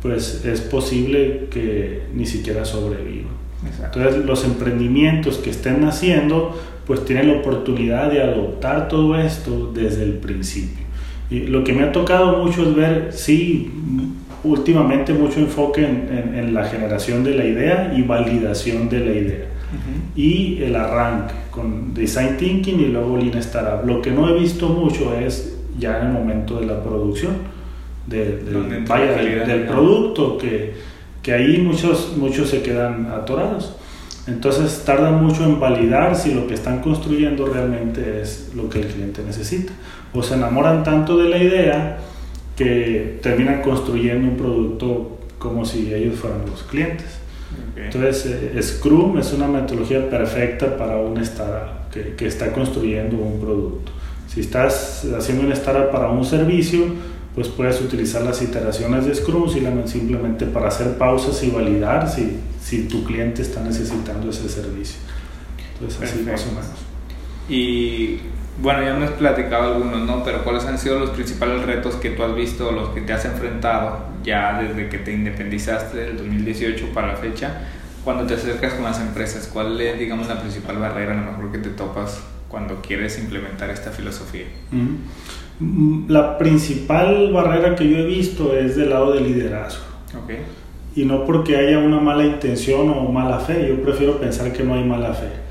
pues 0.02 0.44
es 0.44 0.60
posible 0.60 1.48
que 1.50 2.02
ni 2.12 2.26
siquiera 2.26 2.64
sobrevivan. 2.64 3.36
Entonces 3.82 4.24
los 4.24 4.44
emprendimientos 4.44 5.38
que 5.38 5.50
estén 5.50 5.80
naciendo, 5.80 6.58
pues 6.86 7.04
tienen 7.04 7.28
la 7.28 7.38
oportunidad 7.38 8.10
de 8.10 8.22
adoptar 8.22 8.88
todo 8.88 9.18
esto 9.18 9.72
desde 9.72 10.04
el 10.04 10.14
principio. 10.14 10.84
Y 11.30 11.40
lo 11.40 11.64
que 11.64 11.72
me 11.72 11.82
ha 11.82 11.92
tocado 11.92 12.44
mucho 12.44 12.62
es 12.62 12.74
ver, 12.76 13.08
sí, 13.12 13.72
últimamente 14.44 15.12
mucho 15.12 15.40
enfoque 15.40 15.84
en, 15.84 16.08
en, 16.10 16.38
en 16.38 16.54
la 16.54 16.64
generación 16.64 17.24
de 17.24 17.34
la 17.34 17.44
idea 17.44 17.92
y 17.96 18.02
validación 18.02 18.88
de 18.88 19.00
la 19.00 19.12
idea. 19.12 19.55
Uh 19.76 20.16
-huh. 20.16 20.18
Y 20.20 20.62
el 20.62 20.74
arranque 20.76 21.34
con 21.50 21.94
Design 21.94 22.36
Thinking 22.36 22.80
y 22.80 22.86
luego 22.86 23.16
Lean 23.16 23.38
Startup. 23.38 23.86
Lo 23.86 24.00
que 24.02 24.10
no 24.10 24.28
he 24.28 24.38
visto 24.38 24.68
mucho 24.68 25.14
es 25.14 25.56
ya 25.78 26.00
en 26.00 26.06
el 26.08 26.12
momento 26.12 26.58
de 26.60 26.66
la 26.66 26.82
producción, 26.82 27.34
de, 28.06 28.38
de 28.38 28.84
vaya, 28.86 29.12
del, 29.12 29.46
del 29.46 29.62
producto, 29.66 30.38
que, 30.38 30.74
que 31.22 31.32
ahí 31.32 31.58
muchos, 31.58 32.14
muchos 32.16 32.50
se 32.50 32.62
quedan 32.62 33.06
atorados. 33.06 33.76
Entonces 34.26 34.82
tardan 34.84 35.24
mucho 35.24 35.44
en 35.44 35.60
validar 35.60 36.16
si 36.16 36.34
lo 36.34 36.46
que 36.46 36.54
están 36.54 36.80
construyendo 36.80 37.46
realmente 37.46 38.20
es 38.22 38.50
lo 38.54 38.68
que 38.68 38.80
el 38.80 38.86
cliente 38.86 39.22
necesita. 39.24 39.72
O 40.12 40.22
se 40.22 40.34
enamoran 40.34 40.82
tanto 40.82 41.16
de 41.16 41.28
la 41.28 41.38
idea 41.38 41.98
que 42.56 43.18
terminan 43.22 43.62
construyendo 43.62 44.28
un 44.28 44.36
producto 44.36 45.18
como 45.38 45.64
si 45.64 45.92
ellos 45.94 46.16
fueran 46.16 46.40
los 46.50 46.62
clientes. 46.64 47.06
Okay. 47.72 47.84
Entonces, 47.86 48.26
eh, 48.26 48.62
Scrum 48.62 49.18
es 49.18 49.32
una 49.32 49.48
metodología 49.48 50.08
perfecta 50.08 50.76
para 50.76 50.98
un 50.98 51.18
startup 51.18 51.90
que, 51.90 52.14
que, 52.14 52.26
está 52.26 52.52
construyendo 52.52 53.16
un 53.16 53.40
producto. 53.40 53.92
Si 54.28 54.40
estás 54.40 55.06
haciendo 55.16 55.44
un 55.44 55.52
startup 55.52 55.90
para 55.90 56.10
un 56.10 56.24
servicio, 56.24 56.84
pues 57.34 57.48
puedes 57.48 57.80
utilizar 57.82 58.22
las 58.22 58.40
iteraciones 58.40 59.04
de 59.04 59.14
Scrum 59.14 59.46
simplemente 59.86 60.46
para 60.46 60.68
hacer 60.68 60.96
pausas 60.96 61.42
y 61.42 61.50
validar 61.50 62.08
si, 62.10 62.38
si 62.62 62.84
tu 62.88 63.04
cliente 63.04 63.42
está 63.42 63.62
necesitando 63.62 64.30
ese 64.30 64.48
servicio. 64.48 64.98
Entonces, 65.74 66.02
así 66.02 66.22
más 66.22 66.46
o 66.46 66.52
menos. 66.52 66.86
Y 67.48 68.20
bueno, 68.58 68.82
ya 68.82 68.94
me 68.94 69.04
has 69.04 69.10
platicado 69.12 69.74
algunos, 69.74 70.00
¿no? 70.02 70.24
Pero 70.24 70.42
¿cuáles 70.42 70.64
han 70.64 70.78
sido 70.78 70.98
los 70.98 71.10
principales 71.10 71.62
retos 71.64 71.96
que 71.96 72.10
tú 72.10 72.22
has 72.22 72.34
visto, 72.34 72.72
los 72.72 72.90
que 72.90 73.02
te 73.02 73.12
has 73.12 73.24
enfrentado 73.26 74.06
ya 74.24 74.60
desde 74.62 74.88
que 74.88 74.98
te 74.98 75.12
independizaste 75.12 75.98
del 75.98 76.16
2018 76.16 76.86
para 76.94 77.08
la 77.08 77.16
fecha? 77.16 77.62
Cuando 78.02 78.24
te 78.24 78.34
acercas 78.34 78.74
con 78.74 78.84
las 78.84 79.00
empresas, 79.00 79.50
¿cuál 79.52 79.78
es, 79.80 79.98
digamos, 79.98 80.28
la 80.28 80.40
principal 80.40 80.78
barrera 80.78 81.12
a 81.12 81.16
lo 81.16 81.32
mejor 81.32 81.52
que 81.52 81.58
te 81.58 81.70
topas 81.70 82.22
cuando 82.48 82.80
quieres 82.80 83.18
implementar 83.18 83.68
esta 83.70 83.90
filosofía? 83.90 84.46
-huh. 84.72 86.06
La 86.08 86.38
principal 86.38 87.32
barrera 87.32 87.74
que 87.74 87.88
yo 87.88 87.98
he 87.98 88.06
visto 88.06 88.56
es 88.56 88.76
del 88.76 88.90
lado 88.90 89.12
del 89.12 89.24
liderazgo. 89.24 89.84
Okay. 90.24 90.38
Y 90.94 91.04
no 91.04 91.24
porque 91.26 91.56
haya 91.56 91.78
una 91.78 92.00
mala 92.00 92.24
intención 92.24 92.88
o 92.88 93.10
mala 93.10 93.38
fe, 93.40 93.66
yo 93.68 93.82
prefiero 93.82 94.18
pensar 94.18 94.52
que 94.52 94.62
no 94.62 94.74
hay 94.74 94.84
mala 94.84 95.12
fe 95.12 95.45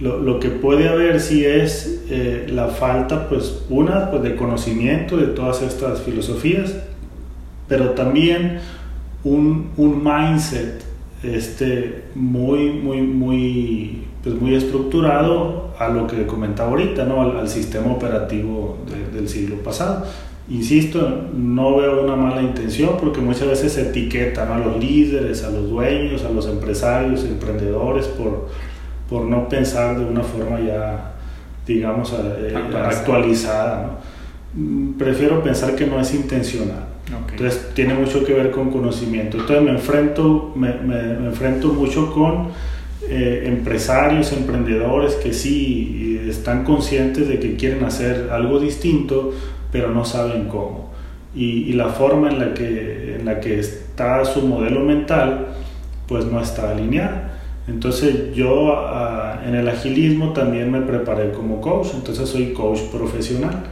lo, 0.00 0.18
lo, 0.18 0.40
que 0.40 0.48
puede 0.48 0.88
haber 0.88 1.20
sí 1.20 1.44
es 1.44 2.04
eh, 2.08 2.46
la 2.48 2.68
falta, 2.68 3.28
pues, 3.28 3.64
una, 3.68 4.10
pues, 4.10 4.22
de 4.22 4.34
conocimiento 4.34 5.16
de 5.16 5.26
todas 5.26 5.62
estas 5.62 6.00
filosofías, 6.00 6.74
pero 7.68 7.90
también 7.90 8.60
un, 9.24 9.70
un 9.76 10.02
mindset 10.02 10.82
este, 11.22 12.04
muy, 12.14 12.70
muy, 12.70 13.02
muy, 13.02 14.04
pues, 14.22 14.34
muy 14.40 14.54
estructurado 14.54 15.74
a 15.78 15.88
lo 15.88 16.06
que 16.06 16.26
comentaba 16.26 16.70
ahorita, 16.70 17.04
¿no? 17.04 17.20
al, 17.20 17.48
sistema 17.48 17.92
operativo 17.92 18.78
de, 18.90 19.18
del 19.18 19.28
siglo 19.28 19.56
pasado. 19.56 20.06
Insisto, 20.48 21.28
no 21.36 21.76
veo 21.76 22.02
una 22.02 22.16
mala 22.16 22.42
intención 22.42 22.96
porque 23.00 23.20
muchas 23.20 23.46
veces 23.46 23.72
se 23.72 23.82
etiquetan 23.82 24.50
a 24.50 24.58
los 24.58 24.78
líderes, 24.78 25.44
a 25.44 25.50
los 25.50 25.70
dueños, 25.70 26.24
a 26.24 26.30
los 26.30 26.46
empresarios, 26.48 27.24
emprendedores 27.24 28.06
por 28.06 28.48
por 29.10 29.24
no 29.24 29.48
pensar 29.48 29.98
de 29.98 30.04
una 30.04 30.22
forma 30.22 30.60
ya, 30.60 31.14
digamos, 31.66 32.14
eh, 32.14 32.54
actualizada. 32.72 33.98
¿no? 34.54 34.96
Prefiero 34.96 35.42
pensar 35.42 35.74
que 35.74 35.86
no 35.86 36.00
es 36.00 36.14
intencional. 36.14 36.86
Okay. 37.06 37.38
Entonces 37.38 37.70
tiene 37.74 37.94
mucho 37.94 38.24
que 38.24 38.32
ver 38.32 38.52
con 38.52 38.70
conocimiento. 38.70 39.36
Entonces 39.38 39.64
me 39.64 39.72
enfrento, 39.72 40.52
me, 40.54 40.74
me, 40.74 41.02
me 41.14 41.26
enfrento 41.26 41.68
mucho 41.72 42.12
con 42.12 42.50
eh, 43.08 43.44
empresarios, 43.46 44.32
emprendedores 44.32 45.14
que 45.14 45.32
sí 45.32 46.20
están 46.28 46.64
conscientes 46.64 47.26
de 47.26 47.40
que 47.40 47.56
quieren 47.56 47.82
hacer 47.84 48.28
algo 48.30 48.60
distinto, 48.60 49.32
pero 49.72 49.90
no 49.90 50.04
saben 50.04 50.46
cómo. 50.46 50.90
Y, 51.34 51.64
y 51.64 51.72
la 51.72 51.88
forma 51.88 52.28
en 52.28 52.38
la, 52.38 52.54
que, 52.54 53.16
en 53.16 53.24
la 53.24 53.40
que 53.40 53.58
está 53.58 54.24
su 54.24 54.42
modelo 54.42 54.80
mental, 54.80 55.48
pues 56.06 56.26
no 56.26 56.40
está 56.40 56.70
alineada. 56.70 57.29
Entonces 57.68 58.34
yo 58.34 58.72
uh, 58.72 59.46
en 59.46 59.54
el 59.54 59.68
agilismo 59.68 60.32
también 60.32 60.70
me 60.70 60.80
preparé 60.80 61.32
como 61.32 61.60
coach, 61.60 61.88
entonces 61.94 62.28
soy 62.28 62.52
coach 62.52 62.80
profesional. 62.92 63.62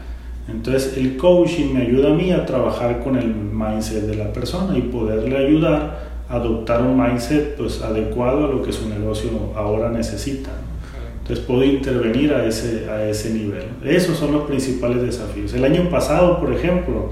Entonces 0.49 0.97
el 0.97 1.17
coaching 1.17 1.75
me 1.75 1.83
ayuda 1.83 2.11
a 2.11 2.15
mí 2.15 2.33
a 2.33 2.47
trabajar 2.47 3.01
con 3.01 3.17
el 3.17 3.35
mindset 3.35 4.05
de 4.05 4.15
la 4.15 4.33
persona 4.33 4.77
y 4.79 4.83
poderle 4.83 5.37
ayudar 5.37 6.09
a 6.29 6.37
adoptar 6.37 6.83
un 6.83 6.99
mindset 6.99 7.57
pues, 7.57 7.83
adecuado 7.83 8.47
a 8.47 8.49
lo 8.49 8.63
que 8.63 8.73
su 8.73 8.89
negocio 8.89 9.31
ahora 9.57 9.91
necesita. 9.91 10.51
Entonces 11.21 11.45
puedo 11.45 11.63
intervenir 11.65 12.33
a 12.33 12.47
ese, 12.47 12.89
a 12.89 13.07
ese 13.07 13.35
nivel. 13.35 13.65
Esos 13.85 14.17
son 14.17 14.33
los 14.33 14.45
principales 14.45 15.03
desafíos. 15.03 15.53
El 15.53 15.65
año 15.65 15.91
pasado, 15.91 16.41
por 16.41 16.55
ejemplo, 16.55 17.11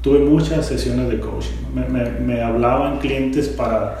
tuve 0.00 0.18
muchas 0.18 0.66
sesiones 0.66 1.08
de 1.08 1.20
coaching. 1.20 1.52
Me, 1.72 2.10
me 2.18 2.42
hablaban 2.42 2.98
clientes 2.98 3.48
para 3.48 4.00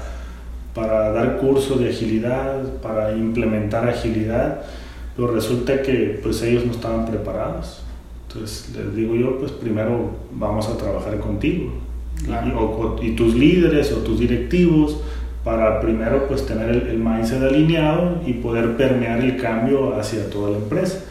para 0.74 1.12
dar 1.12 1.38
cursos 1.38 1.78
de 1.78 1.90
agilidad, 1.90 2.62
para 2.82 3.16
implementar 3.16 3.88
agilidad, 3.88 4.62
pero 5.16 5.32
resulta 5.32 5.80
que 5.82 6.18
pues 6.22 6.42
ellos 6.42 6.66
no 6.66 6.72
estaban 6.72 7.06
preparados. 7.06 7.82
Entonces 8.28 8.74
les 8.76 8.94
digo 8.96 9.14
yo, 9.14 9.38
pues 9.38 9.52
primero 9.52 10.10
vamos 10.32 10.68
a 10.68 10.76
trabajar 10.76 11.20
contigo 11.20 11.72
claro. 12.24 12.48
y, 12.48 12.52
o, 12.52 12.96
y, 13.00 13.14
tus 13.14 13.34
líderes 13.34 13.92
o 13.92 13.98
tus 13.98 14.18
directivos 14.18 15.00
para 15.44 15.80
primero 15.80 16.26
pues 16.26 16.44
tener 16.44 16.70
el, 16.70 16.88
el, 16.88 16.98
mindset 16.98 17.42
alineado 17.42 18.20
y 18.26 18.32
poder 18.34 18.76
permear 18.76 19.20
el 19.20 19.36
cambio 19.36 19.94
hacia 19.94 20.28
toda 20.30 20.50
la 20.50 20.56
empresa. 20.56 21.04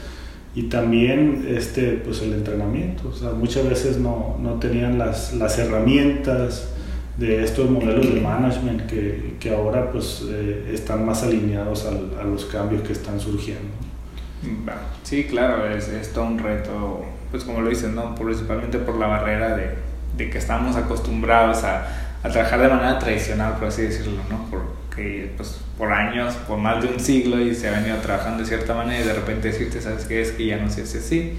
Y 0.55 0.63
también 0.63 1.45
este, 1.47 1.93
pues 2.03 2.21
el 2.21 2.33
entrenamiento, 2.33 3.09
o 3.09 3.13
sea, 3.13 3.31
muchas 3.31 3.67
veces 3.67 3.97
no, 3.97 4.37
no 4.39 4.55
tenían 4.55 4.99
las, 4.99 5.33
las 5.33 5.57
herramientas, 5.57 6.72
de 7.17 7.43
estos 7.43 7.69
modelos 7.69 8.13
de 8.13 8.21
management 8.21 8.87
que, 8.87 9.35
que 9.39 9.53
ahora 9.53 9.91
pues 9.91 10.23
eh, 10.27 10.71
están 10.73 11.05
más 11.05 11.23
alineados 11.23 11.85
al, 11.85 12.11
a 12.19 12.23
los 12.23 12.45
cambios 12.45 12.81
que 12.81 12.93
están 12.93 13.19
surgiendo. 13.19 13.69
Sí, 15.03 15.25
claro, 15.25 15.69
es, 15.69 15.87
es 15.87 16.11
todo 16.11 16.25
un 16.25 16.39
reto, 16.39 17.05
pues 17.31 17.43
como 17.43 17.61
lo 17.61 17.69
dices, 17.69 17.91
¿no? 17.91 18.15
principalmente 18.15 18.77
por 18.79 18.95
la 18.95 19.07
barrera 19.07 19.55
de, 19.55 19.69
de 20.17 20.29
que 20.29 20.37
estamos 20.37 20.75
acostumbrados 20.75 21.63
a, 21.63 21.87
a, 22.23 22.29
trabajar 22.29 22.61
de 22.61 22.67
manera 22.67 22.99
tradicional, 22.99 23.53
por 23.57 23.69
así 23.69 23.83
decirlo, 23.83 24.19
¿no? 24.29 24.45
Porque 24.49 25.31
pues, 25.37 25.59
por 25.77 25.91
años, 25.91 26.33
por 26.47 26.57
más 26.57 26.83
de 26.83 26.89
un 26.89 26.99
siglo 26.99 27.39
y 27.39 27.55
se 27.55 27.69
ha 27.69 27.71
venido 27.71 27.97
trabajando 27.97 28.39
de 28.39 28.45
cierta 28.45 28.73
manera 28.73 29.03
y 29.03 29.07
de 29.07 29.13
repente 29.13 29.49
decirte, 29.49 29.81
¿sabes 29.81 30.05
qué? 30.05 30.21
Es 30.21 30.31
que 30.31 30.45
ya 30.45 30.57
no 30.57 30.69
se 30.69 30.81
hace 30.81 30.99
así. 30.99 31.37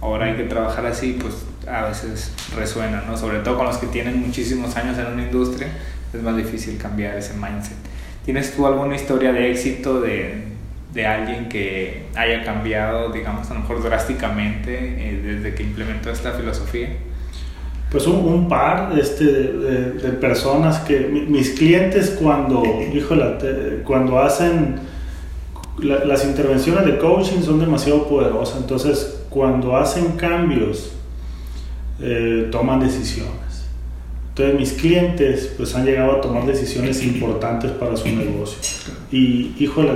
Ahora 0.00 0.26
hay 0.26 0.36
que 0.36 0.44
trabajar 0.44 0.86
así, 0.86 1.18
pues 1.20 1.34
a 1.68 1.86
veces 1.86 2.32
resuena, 2.56 3.02
¿no? 3.06 3.16
Sobre 3.16 3.38
todo 3.40 3.56
con 3.56 3.66
los 3.66 3.78
que 3.78 3.86
tienen 3.86 4.20
muchísimos 4.20 4.76
años 4.76 4.96
en 4.98 5.06
una 5.06 5.22
industria, 5.22 5.68
es 6.12 6.22
más 6.22 6.36
difícil 6.36 6.78
cambiar 6.78 7.16
ese 7.16 7.34
mindset. 7.34 7.76
¿Tienes 8.24 8.54
tú 8.54 8.66
alguna 8.66 8.94
historia 8.94 9.32
de 9.32 9.50
éxito 9.50 10.00
de, 10.00 10.44
de 10.92 11.06
alguien 11.06 11.48
que 11.48 12.06
haya 12.14 12.44
cambiado, 12.44 13.10
digamos, 13.10 13.50
a 13.50 13.54
lo 13.54 13.60
mejor 13.60 13.82
drásticamente 13.82 14.74
eh, 14.74 15.20
desde 15.22 15.54
que 15.54 15.62
implementó 15.62 16.10
esta 16.10 16.32
filosofía? 16.32 16.90
Pues 17.90 18.06
un, 18.06 18.16
un 18.16 18.48
par 18.48 18.92
este, 18.98 19.24
de, 19.24 19.92
de, 19.92 20.08
personas 20.10 20.78
que 20.80 21.00
mis 21.00 21.50
clientes 21.50 22.16
cuando, 22.20 22.62
híjole, 22.92 23.82
cuando 23.84 24.18
hacen 24.18 24.76
las 25.78 26.24
intervenciones 26.24 26.84
de 26.84 26.98
coaching 26.98 27.40
son 27.40 27.60
demasiado 27.60 28.06
poderosas, 28.08 28.58
entonces 28.58 29.17
cuando 29.38 29.76
hacen 29.76 30.16
cambios 30.16 30.90
eh, 32.00 32.48
toman 32.50 32.80
decisiones. 32.80 33.68
Entonces 34.30 34.58
mis 34.58 34.72
clientes 34.72 35.54
pues 35.56 35.76
han 35.76 35.84
llegado 35.84 36.16
a 36.16 36.20
tomar 36.20 36.44
decisiones 36.44 37.04
importantes 37.04 37.70
para 37.70 37.96
su 37.96 38.08
negocio. 38.08 38.58
Y 39.12 39.54
híjole, 39.60 39.92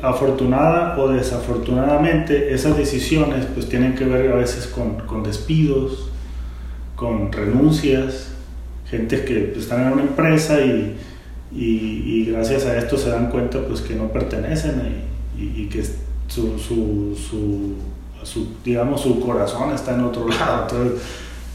afortunada 0.00 0.96
o 0.96 1.08
desafortunadamente 1.08 2.54
esas 2.54 2.76
decisiones 2.76 3.46
pues 3.52 3.68
tienen 3.68 3.96
que 3.96 4.04
ver 4.04 4.30
a 4.30 4.36
veces 4.36 4.68
con, 4.68 4.94
con 5.08 5.24
despidos, 5.24 6.08
con 6.94 7.32
renuncias, 7.32 8.28
gente 8.88 9.24
que 9.24 9.40
pues, 9.40 9.64
están 9.64 9.88
en 9.88 9.92
una 9.94 10.02
empresa 10.02 10.60
y, 10.60 10.96
y, 11.52 12.26
gracias 12.30 12.64
a 12.66 12.78
esto 12.78 12.96
se 12.96 13.10
dan 13.10 13.28
cuenta 13.28 13.58
pues 13.66 13.80
que 13.80 13.96
no 13.96 14.12
pertenecen 14.12 15.04
y, 15.36 15.62
y 15.62 15.66
que 15.66 15.82
su, 16.28 16.58
su, 16.58 17.16
su, 17.16 17.74
su, 18.24 18.48
digamos, 18.64 19.02
su 19.02 19.20
corazón 19.20 19.72
está 19.72 19.94
en 19.94 20.00
otro 20.04 20.28
lado. 20.28 20.62
Entonces, 20.62 21.02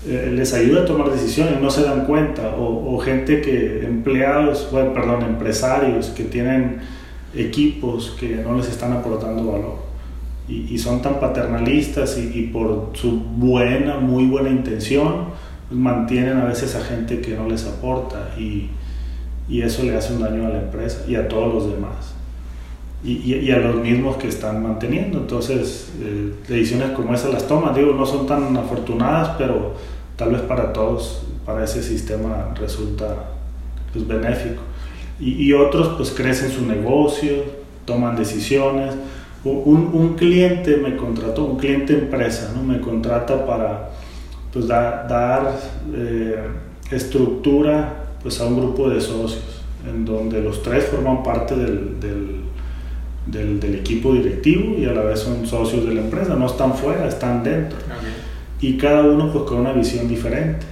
eh, 0.07 0.31
les 0.33 0.53
ayuda 0.53 0.83
a 0.83 0.85
tomar 0.85 1.11
decisiones, 1.11 1.59
no 1.59 1.69
se 1.69 1.83
dan 1.83 2.05
cuenta. 2.05 2.55
O, 2.55 2.95
o 2.95 2.99
gente 2.99 3.41
que, 3.41 3.85
empleados, 3.85 4.69
bueno, 4.71 4.93
perdón, 4.93 5.23
empresarios 5.23 6.07
que 6.07 6.23
tienen 6.23 6.79
equipos 7.35 8.15
que 8.19 8.37
no 8.37 8.55
les 8.55 8.69
están 8.69 8.93
aportando 8.93 9.51
valor. 9.51 9.89
Y, 10.47 10.73
y 10.73 10.77
son 10.77 11.01
tan 11.01 11.19
paternalistas 11.19 12.17
y, 12.17 12.31
y, 12.39 12.47
por 12.47 12.91
su 12.93 13.19
buena, 13.19 13.97
muy 13.97 14.25
buena 14.25 14.49
intención, 14.49 15.25
pues 15.67 15.79
mantienen 15.79 16.37
a 16.37 16.45
veces 16.45 16.75
a 16.75 16.81
gente 16.81 17.21
que 17.21 17.35
no 17.35 17.47
les 17.47 17.67
aporta 17.67 18.31
y, 18.37 18.69
y 19.47 19.61
eso 19.61 19.83
le 19.83 19.95
hace 19.95 20.13
un 20.13 20.21
daño 20.21 20.47
a 20.47 20.49
la 20.49 20.59
empresa 20.59 21.03
y 21.07 21.15
a 21.15 21.27
todos 21.27 21.53
los 21.53 21.71
demás. 21.73 22.15
Y, 23.01 23.33
y, 23.33 23.51
a 23.51 23.59
los 23.59 23.75
mismos 23.75 24.17
que 24.17 24.27
están 24.27 24.61
manteniendo. 24.61 25.19
Entonces, 25.19 25.89
eh, 26.01 26.33
decisiones 26.49 26.91
como 26.91 27.13
esas 27.13 27.31
las 27.31 27.47
toman. 27.47 27.73
Digo, 27.73 27.93
no 27.93 28.05
son 28.05 28.27
tan 28.27 28.55
afortunadas, 28.57 29.35
pero 29.37 29.73
tal 30.17 30.31
vez 30.31 30.41
para 30.41 30.73
todos, 30.73 31.23
para 31.45 31.63
ese 31.63 31.81
sistema 31.81 32.53
resulta 32.59 33.29
pues, 33.93 34.05
benéfico. 34.05 34.61
Y, 35.17 35.45
y 35.45 35.53
otros 35.53 35.95
pues 35.95 36.11
crecen 36.11 36.51
su 36.51 36.65
negocio, 36.65 37.43
toman 37.85 38.15
decisiones. 38.15 38.95
Un, 39.43 39.91
un, 39.93 40.15
cliente 40.15 40.75
me 40.75 40.97
contrató, 40.97 41.45
un 41.45 41.57
cliente 41.57 41.93
empresa, 41.93 42.51
¿no? 42.53 42.61
me 42.61 42.81
contrata 42.81 43.45
para 43.45 43.89
pues, 44.51 44.67
da, 44.67 45.05
dar 45.07 45.57
eh, 45.95 46.43
estructura 46.91 48.07
pues, 48.21 48.41
a 48.41 48.45
un 48.45 48.57
grupo 48.57 48.89
de 48.89 48.99
socios, 48.99 49.61
en 49.87 50.03
donde 50.03 50.41
los 50.41 50.61
tres 50.61 50.85
forman 50.85 51.23
parte 51.23 51.55
del, 51.55 51.99
del, 52.01 52.38
del, 53.25 53.59
del, 53.59 53.75
equipo 53.75 54.13
directivo 54.13 54.77
y 54.77 54.85
a 54.85 54.91
la 54.91 55.01
vez 55.01 55.19
son 55.19 55.45
socios 55.45 55.85
de 55.85 55.93
la 55.93 56.01
empresa, 56.01 56.35
no 56.35 56.45
están 56.47 56.73
fuera, 56.73 57.07
están 57.07 57.43
dentro. 57.43 57.77
Okay. 57.77 58.69
Y 58.69 58.77
cada 58.77 59.03
uno 59.03 59.31
pues, 59.31 59.45
con 59.45 59.59
una 59.59 59.73
visión 59.73 60.07
diferente. 60.07 60.65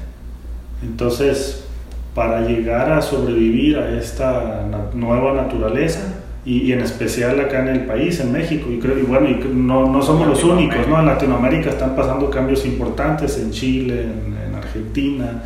Entonces, 0.84 1.66
para 2.14 2.42
llegar 2.42 2.92
a 2.92 3.02
sobrevivir 3.02 3.78
a 3.78 3.98
esta 3.98 4.66
nueva 4.94 5.34
naturaleza, 5.34 6.16
y, 6.46 6.62
y, 6.62 6.72
en 6.72 6.80
especial 6.80 7.40
acá 7.42 7.60
en 7.60 7.68
el 7.68 7.86
país, 7.86 8.22
en 8.22 8.32
México, 8.32 8.72
y 8.72 8.80
creo, 8.80 8.98
y 8.98 9.02
bueno, 9.02 9.30
y 9.30 9.36
no, 9.54 9.92
no 9.92 10.02
somos 10.02 10.28
los 10.28 10.44
únicos, 10.46 10.88
¿no? 10.88 10.98
En 10.98 11.06
Latinoamérica 11.06 11.72
están 11.72 11.94
pasando 11.94 12.30
cambios 12.30 12.66
importantes, 12.66 13.38
en 13.38 13.52
Chile, 13.52 14.04
en, 14.04 14.38
en 14.48 14.56
Argentina, 14.56 15.44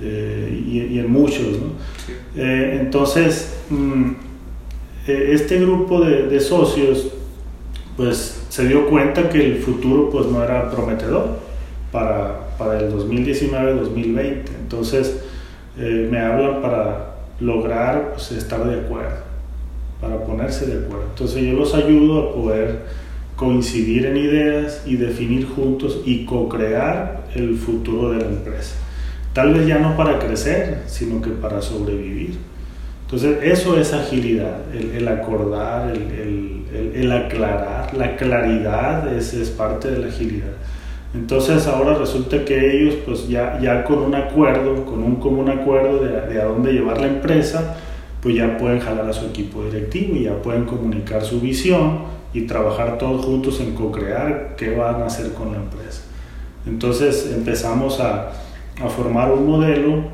eh, 0.00 0.62
y, 0.66 0.94
y, 0.94 0.98
en 0.98 1.10
muchos, 1.10 1.52
¿no? 1.52 1.68
Sí. 2.04 2.12
Eh, 2.36 2.78
entonces, 2.80 3.60
mmm, 3.70 4.10
este 5.06 5.60
grupo 5.60 6.00
de, 6.00 6.28
de, 6.28 6.40
socios, 6.40 7.08
pues 7.96 8.46
se 8.48 8.66
dio 8.66 8.88
cuenta 8.88 9.28
que 9.28 9.44
el 9.44 9.58
futuro 9.58 10.10
pues 10.10 10.26
no 10.26 10.42
era 10.42 10.70
prometedor 10.70 11.38
para, 11.92 12.56
para 12.58 12.80
el 12.80 12.92
2019-2020, 12.92 14.42
entonces 14.60 15.22
eh, 15.78 16.08
me 16.10 16.20
hablan 16.20 16.62
para 16.62 17.16
lograr 17.40 18.12
pues, 18.14 18.32
estar 18.32 18.64
de 18.64 18.80
acuerdo 18.80 19.34
para 20.00 20.22
ponerse 20.24 20.66
de 20.66 20.84
acuerdo. 20.84 21.06
Entonces 21.10 21.42
yo 21.42 21.52
los 21.54 21.74
ayudo 21.74 22.28
a 22.28 22.34
poder 22.34 22.82
coincidir 23.36 24.06
en 24.06 24.16
ideas 24.16 24.82
y 24.86 24.96
definir 24.96 25.46
juntos 25.46 26.00
y 26.04 26.24
co-crear 26.24 27.24
el 27.34 27.56
futuro 27.56 28.12
de 28.12 28.18
la 28.18 28.26
empresa. 28.26 28.76
Tal 29.32 29.54
vez 29.54 29.66
ya 29.66 29.78
no 29.78 29.96
para 29.96 30.18
crecer, 30.18 30.82
sino 30.86 31.20
que 31.20 31.30
para 31.30 31.60
sobrevivir. 31.60 32.36
Entonces 33.04 33.38
eso 33.42 33.78
es 33.78 33.92
agilidad, 33.92 34.74
el, 34.74 34.92
el 34.92 35.08
acordar, 35.08 35.90
el, 35.90 36.64
el, 36.72 36.92
el, 36.94 37.12
aclarar, 37.12 37.94
la 37.94 38.16
claridad 38.16 39.12
es, 39.12 39.34
es 39.34 39.50
parte 39.50 39.90
de 39.90 39.98
la 39.98 40.08
agilidad. 40.08 40.52
Entonces 41.14 41.66
ahora 41.66 41.94
resulta 41.94 42.44
que 42.44 42.76
ellos 42.76 42.96
pues 43.06 43.28
ya, 43.28 43.60
ya 43.60 43.84
con 43.84 43.98
un 43.98 44.14
acuerdo, 44.14 44.84
con 44.84 45.02
un 45.02 45.16
común 45.16 45.48
acuerdo 45.48 45.98
de, 45.98 46.32
de 46.34 46.40
a 46.40 46.46
dónde 46.46 46.72
llevar 46.72 47.00
la 47.00 47.06
empresa, 47.06 47.76
pues 48.20 48.36
ya 48.36 48.56
pueden 48.56 48.80
jalar 48.80 49.08
a 49.08 49.12
su 49.12 49.26
equipo 49.26 49.62
directivo 49.64 50.16
y 50.16 50.24
ya 50.24 50.40
pueden 50.42 50.64
comunicar 50.64 51.22
su 51.22 51.40
visión 51.40 52.14
y 52.32 52.46
trabajar 52.46 52.98
todos 52.98 53.24
juntos 53.24 53.60
en 53.60 53.74
co-crear 53.74 54.56
qué 54.56 54.74
van 54.74 55.02
a 55.02 55.06
hacer 55.06 55.34
con 55.34 55.52
la 55.52 55.58
empresa. 55.58 56.02
Entonces 56.66 57.30
empezamos 57.32 58.00
a, 58.00 58.32
a, 58.82 58.88
formar 58.88 59.30
un 59.30 59.46
modelo 59.46 60.04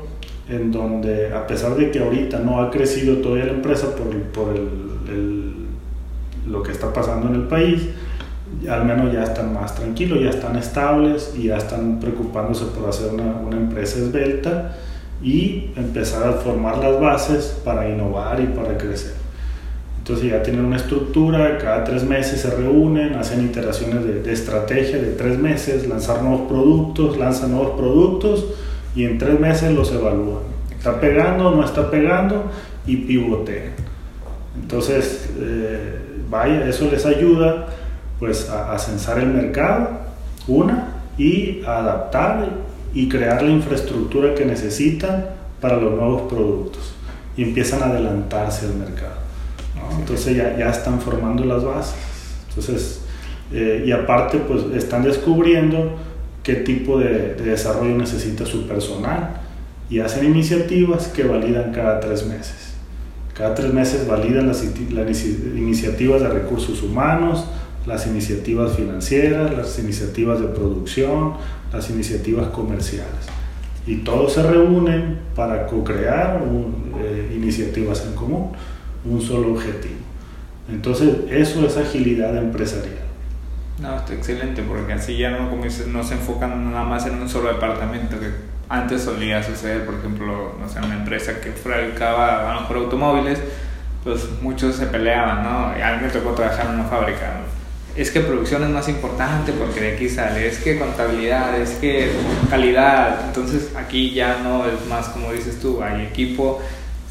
en 0.51 0.71
donde, 0.71 1.33
a 1.33 1.47
pesar 1.47 1.75
de 1.75 1.89
que 1.91 1.99
ahorita 1.99 2.39
no 2.39 2.61
ha 2.61 2.69
crecido 2.69 3.17
todavía 3.17 3.45
la 3.45 3.53
empresa 3.53 3.95
por, 3.95 4.09
por 4.33 4.53
el, 4.53 4.67
el, 5.09 5.53
lo 6.47 6.61
que 6.61 6.73
está 6.73 6.91
pasando 6.91 7.27
en 7.27 7.35
el 7.35 7.43
país, 7.43 7.87
al 8.69 8.83
menos 8.83 9.13
ya 9.13 9.23
están 9.23 9.53
más 9.53 9.73
tranquilos, 9.75 10.19
ya 10.21 10.29
están 10.29 10.57
estables 10.57 11.33
y 11.37 11.43
ya 11.43 11.57
están 11.57 12.01
preocupándose 12.01 12.65
por 12.65 12.89
hacer 12.89 13.13
una, 13.13 13.37
una 13.37 13.55
empresa 13.55 13.99
esbelta 13.99 14.75
y 15.23 15.69
empezar 15.77 16.27
a 16.27 16.33
formar 16.33 16.79
las 16.79 16.99
bases 16.99 17.57
para 17.63 17.89
innovar 17.89 18.41
y 18.41 18.47
para 18.47 18.77
crecer. 18.77 19.13
Entonces 19.99 20.31
ya 20.31 20.43
tienen 20.43 20.65
una 20.65 20.75
estructura, 20.75 21.57
cada 21.59 21.85
tres 21.85 22.03
meses 22.03 22.41
se 22.41 22.49
reúnen, 22.49 23.13
hacen 23.13 23.45
iteraciones 23.45 24.03
de, 24.03 24.21
de, 24.21 24.33
estrategia 24.33 24.97
de 24.97 25.11
tres 25.11 25.37
meses, 25.37 25.87
lanzar 25.87 26.21
nuevos 26.23 26.49
productos, 26.49 27.17
lanzan 27.17 27.51
nuevos 27.51 27.79
productos 27.79 28.45
y 28.95 29.05
en 29.05 29.17
tres 29.17 29.39
meses 29.39 29.71
los 29.73 29.91
evalúan. 29.91 30.43
¿Está 30.77 30.99
pegando, 30.99 31.51
no 31.51 31.63
está 31.63 31.89
pegando? 31.89 32.51
Y 32.85 32.97
pivotean. 32.97 33.73
Entonces, 34.59 35.29
eh, 35.39 35.99
vaya, 36.29 36.67
eso 36.67 36.89
les 36.91 37.05
ayuda 37.05 37.67
pues 38.19 38.49
a, 38.49 38.73
a 38.73 38.79
censar 38.79 39.19
el 39.19 39.27
mercado, 39.27 39.89
una, 40.47 41.01
y 41.17 41.61
a 41.65 41.77
adaptar 41.77 42.49
y 42.93 43.07
crear 43.07 43.41
la 43.41 43.51
infraestructura 43.51 44.33
que 44.35 44.45
necesitan 44.45 45.27
para 45.59 45.77
los 45.77 45.93
nuevos 45.93 46.23
productos 46.23 46.93
y 47.37 47.43
empiezan 47.43 47.83
a 47.83 47.85
adelantarse 47.85 48.65
al 48.65 48.75
mercado. 48.75 49.15
¿no? 49.75 49.99
Entonces 49.99 50.35
ya, 50.35 50.57
ya, 50.57 50.69
están 50.69 50.99
formando 50.99 51.45
las 51.45 51.63
bases. 51.63 51.95
Entonces, 52.49 53.01
eh, 53.53 53.83
y 53.85 53.91
aparte, 53.91 54.39
pues 54.39 54.63
están 54.75 55.03
descubriendo 55.03 55.97
qué 56.43 56.55
tipo 56.55 56.99
de, 56.99 57.35
de, 57.35 57.43
desarrollo 57.43 57.97
necesita 57.97 58.45
su 58.45 58.67
personal 58.67 59.41
y 59.89 59.99
hacen 59.99 60.25
iniciativas 60.25 61.07
que 61.07 61.23
validan 61.23 61.71
cada 61.71 61.99
tres 61.99 62.25
meses. 62.25 62.71
Cada 63.33 63.55
tres 63.55 63.73
meses 63.73 64.07
validan 64.07 64.47
las, 64.47 64.63
las 64.91 65.25
iniciativas 65.25 66.21
de 66.21 66.29
recursos 66.29 66.83
humanos, 66.83 67.45
las 67.85 68.05
iniciativas 68.07 68.75
financieras, 68.75 69.51
las 69.55 69.79
iniciativas 69.79 70.39
de 70.39 70.47
producción, 70.47 71.33
las 71.73 71.89
iniciativas 71.89 72.49
comerciales. 72.49 73.27
Y 73.87 73.97
todos 73.97 74.33
se 74.33 74.43
reúnen 74.43 75.19
para 75.35 75.65
co-crear 75.65 76.41
eh, 76.99 77.33
iniciativas 77.35 78.05
en 78.05 78.13
común, 78.13 78.51
un 79.03 79.21
solo 79.21 79.53
objetivo. 79.53 79.95
Entonces, 80.69 81.09
eso 81.29 81.65
es 81.65 81.77
agilidad 81.77 82.37
empresarial. 82.37 83.00
No, 83.81 83.95
está 83.95 84.13
excelente, 84.13 84.61
porque 84.61 84.93
así 84.93 85.17
ya 85.17 85.31
no, 85.31 85.49
como 85.49 85.63
dices, 85.63 85.87
no 85.87 86.03
se 86.03 86.13
enfocan 86.13 86.71
nada 86.71 86.85
más 86.85 87.07
en 87.07 87.19
un 87.19 87.27
solo 87.27 87.51
departamento, 87.51 88.19
que 88.19 88.29
antes 88.69 89.01
solía 89.01 89.41
suceder, 89.41 89.87
por 89.87 89.95
ejemplo, 89.95 90.55
no 90.59 90.69
sé, 90.69 90.77
una 90.77 90.93
empresa 90.93 91.41
que 91.41 91.51
fabricaba 91.51 92.51
a 92.51 92.53
lo 92.53 92.61
mejor 92.61 92.77
automóviles, 92.77 93.39
pues 94.03 94.29
muchos 94.43 94.75
se 94.75 94.85
peleaban, 94.85 95.41
¿no? 95.41 95.77
Y 95.77 95.81
a 95.81 95.97
me 95.97 96.09
tocó 96.09 96.33
trabajar 96.33 96.67
en 96.67 96.75
una 96.75 96.83
fábrica, 96.83 97.41
es 97.95 98.11
que 98.11 98.21
producción 98.21 98.63
es 98.63 98.69
más 98.69 98.87
importante 98.87 99.51
porque 99.51 99.81
de 99.81 99.95
aquí 99.95 100.07
sale, 100.07 100.47
es 100.47 100.59
que 100.59 100.77
contabilidad, 100.77 101.59
es 101.59 101.71
que 101.71 102.11
calidad, 102.51 103.25
entonces 103.25 103.71
aquí 103.75 104.13
ya 104.13 104.41
no 104.43 104.65
es 104.67 104.85
más 104.87 105.09
como 105.09 105.33
dices 105.33 105.59
tú, 105.59 105.81
hay 105.81 106.03
equipo, 106.03 106.61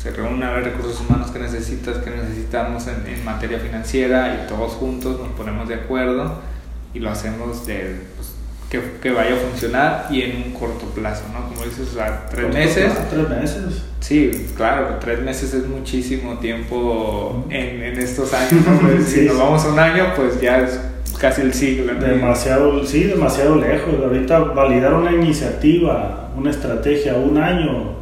se 0.00 0.12
reúnen 0.12 0.44
a 0.44 0.52
ver 0.52 0.64
recursos 0.64 1.00
humanos 1.00 1.33
que 1.33 1.40
necesitas, 1.40 1.98
que 1.98 2.11
necesitamos 2.11 2.87
en, 2.87 3.12
en 3.12 3.24
materia 3.24 3.59
financiera 3.59 4.42
y 4.42 4.48
todos 4.48 4.72
juntos 4.74 5.18
nos 5.18 5.28
ponemos 5.33 5.68
de 5.68 5.74
acuerdo 5.74 6.49
y 6.94 6.98
lo 6.98 7.11
hacemos 7.11 7.66
de, 7.66 7.96
pues, 8.16 8.35
que, 8.70 8.81
que, 9.00 9.11
vaya 9.11 9.35
a 9.35 9.38
funcionar 9.38 10.07
y 10.11 10.22
en 10.22 10.37
un 10.37 10.53
corto 10.53 10.87
plazo, 10.87 11.24
¿no? 11.33 11.48
Como 11.48 11.64
dices, 11.64 11.88
o 11.90 11.94
sea, 11.94 12.26
tres 12.31 12.53
meses. 12.53 12.92
tres 13.11 13.29
meses. 13.29 13.83
Sí, 14.00 14.48
claro, 14.57 14.96
tres 15.00 15.20
meses 15.20 15.53
es 15.55 15.66
muchísimo 15.66 16.38
tiempo 16.38 17.44
en, 17.50 17.83
en 17.83 17.98
estos 17.98 18.33
años, 18.33 18.64
¿no? 18.66 18.81
Pues, 18.81 19.07
si 19.07 19.22
nos 19.26 19.38
vamos 19.38 19.64
a 19.64 19.68
un 19.72 19.79
año, 19.79 20.12
pues 20.16 20.40
ya 20.40 20.61
es 20.61 20.81
casi 21.20 21.42
el 21.42 21.53
siglo. 21.53 21.94
¿no? 21.94 22.00
Demasiado, 22.00 22.85
sí, 22.85 23.05
demasiado 23.05 23.57
lejos. 23.57 23.94
Ahorita 24.03 24.38
validar 24.38 24.94
una 24.94 25.12
iniciativa, 25.12 26.31
una 26.37 26.50
estrategia, 26.50 27.14
un 27.14 27.38
año, 27.38 27.94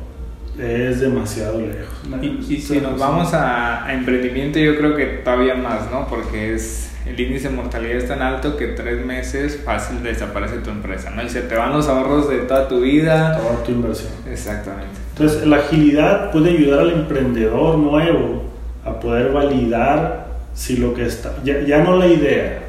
es 0.59 1.01
demasiado 1.01 1.61
lejos. 1.61 1.99
Y, 2.23 2.55
y 2.55 2.61
si 2.61 2.81
nos 2.81 2.99
vamos 2.99 3.35
a, 3.35 3.85
a 3.85 3.93
emprendimiento, 3.93 4.59
yo 4.59 4.77
creo 4.77 4.97
que 4.97 5.07
todavía 5.25 5.55
más, 5.55 5.91
¿no? 5.91 6.07
Porque 6.09 6.55
es 6.55 6.88
el 7.09 7.19
índice 7.19 7.49
de 7.49 7.55
mortalidad 7.55 7.97
es 7.97 8.09
tan 8.09 8.23
alto 8.23 8.57
que 8.57 8.69
tres 8.69 9.05
meses 9.05 9.61
fácil 9.65 10.03
desaparece 10.03 10.59
tu 10.59 10.71
empresa, 10.71 11.11
¿no? 11.11 11.23
Y 11.23 11.29
se 11.29 11.43
te 11.43 11.55
van 11.55 11.73
los 11.73 11.89
ahorros 11.89 12.29
de 12.29 12.39
toda 12.39 12.69
tu 12.69 12.81
vida. 12.81 13.39
Toda 13.39 13.63
tu 13.65 13.73
inversión. 13.73 14.13
Exactamente. 14.31 14.99
Entonces, 15.13 15.47
la 15.47 15.57
agilidad 15.57 16.31
puede 16.31 16.51
ayudar 16.51 16.81
al 16.81 16.91
emprendedor 16.91 17.79
nuevo 17.79 18.45
a 18.85 19.01
poder 19.01 19.33
validar 19.33 20.29
si 20.55 20.77
lo 20.77 20.93
que 20.93 21.07
está, 21.07 21.35
ya, 21.45 21.61
ya 21.61 21.85
no 21.85 21.97
la 21.97 22.09
idea, 22.09 22.65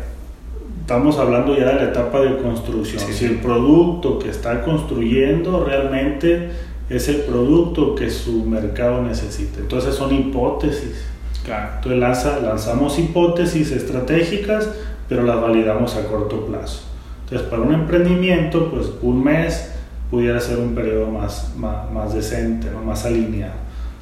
estamos 0.81 1.17
hablando 1.17 1.57
ya 1.57 1.65
de 1.65 1.73
la 1.73 1.83
etapa 1.85 2.19
de 2.21 2.37
construcción, 2.37 3.01
sí, 3.01 3.13
si 3.13 3.25
el 3.25 3.37
producto 3.37 4.19
que 4.19 4.29
está 4.29 4.61
construyendo 4.61 5.65
realmente 5.65 6.49
es 6.89 7.07
el 7.07 7.17
producto 7.21 7.95
que 7.95 8.09
su 8.09 8.45
mercado 8.45 9.01
necesita. 9.01 9.59
Entonces 9.59 9.95
son 9.95 10.13
hipótesis 10.13 11.08
Claro. 11.49 11.69
Entonces 11.77 11.99
lanza, 11.99 12.39
lanzamos 12.41 12.99
hipótesis 12.99 13.71
estratégicas, 13.71 14.69
pero 15.07 15.23
las 15.23 15.41
validamos 15.41 15.95
a 15.95 16.05
corto 16.05 16.45
plazo. 16.45 16.83
Entonces 17.23 17.47
para 17.47 17.63
un 17.63 17.73
emprendimiento, 17.73 18.69
pues 18.69 18.91
un 19.01 19.23
mes 19.23 19.73
pudiera 20.11 20.39
ser 20.39 20.59
un 20.59 20.75
periodo 20.75 21.07
más, 21.07 21.55
más, 21.57 21.89
más 21.91 22.13
decente, 22.13 22.69
¿no? 22.69 22.83
más 22.83 23.03
alineado. 23.03 23.55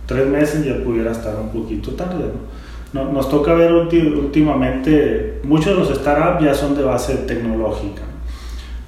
Tres 0.06 0.28
meses 0.28 0.66
ya 0.66 0.84
pudiera 0.84 1.14
estar 1.14 1.38
un 1.38 1.48
poquito 1.48 1.92
tarde. 1.92 2.26
¿no? 2.94 3.06
No, 3.06 3.14
nos 3.14 3.30
toca 3.30 3.54
ver 3.54 3.72
últimamente, 3.72 5.40
muchos 5.46 5.68
de 5.68 5.76
los 5.76 5.98
startups 5.98 6.44
ya 6.44 6.54
son 6.54 6.76
de 6.76 6.84
base 6.84 7.16
tecnológica. 7.16 8.02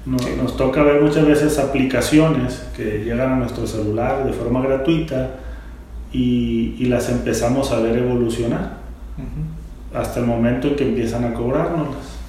¿no? 0.04 0.18
Sí. 0.18 0.34
Nos 0.36 0.58
toca 0.58 0.82
ver 0.82 1.00
muchas 1.00 1.26
veces 1.26 1.58
aplicaciones 1.58 2.62
que 2.76 3.04
llegan 3.04 3.32
a 3.32 3.36
nuestro 3.36 3.66
celular 3.66 4.26
de 4.26 4.34
forma 4.34 4.60
gratuita 4.60 5.30
y, 6.12 6.74
y, 6.78 6.86
las 6.86 7.08
empezamos 7.08 7.70
a 7.72 7.80
ver 7.80 7.98
evolucionar 7.98 8.78
uh 9.18 9.22
-huh. 9.22 10.00
hasta 10.00 10.20
el 10.20 10.26
momento 10.26 10.68
en 10.68 10.76
que 10.76 10.88
empiezan 10.88 11.24
a 11.24 11.34
cobrárnoslas. 11.34 12.20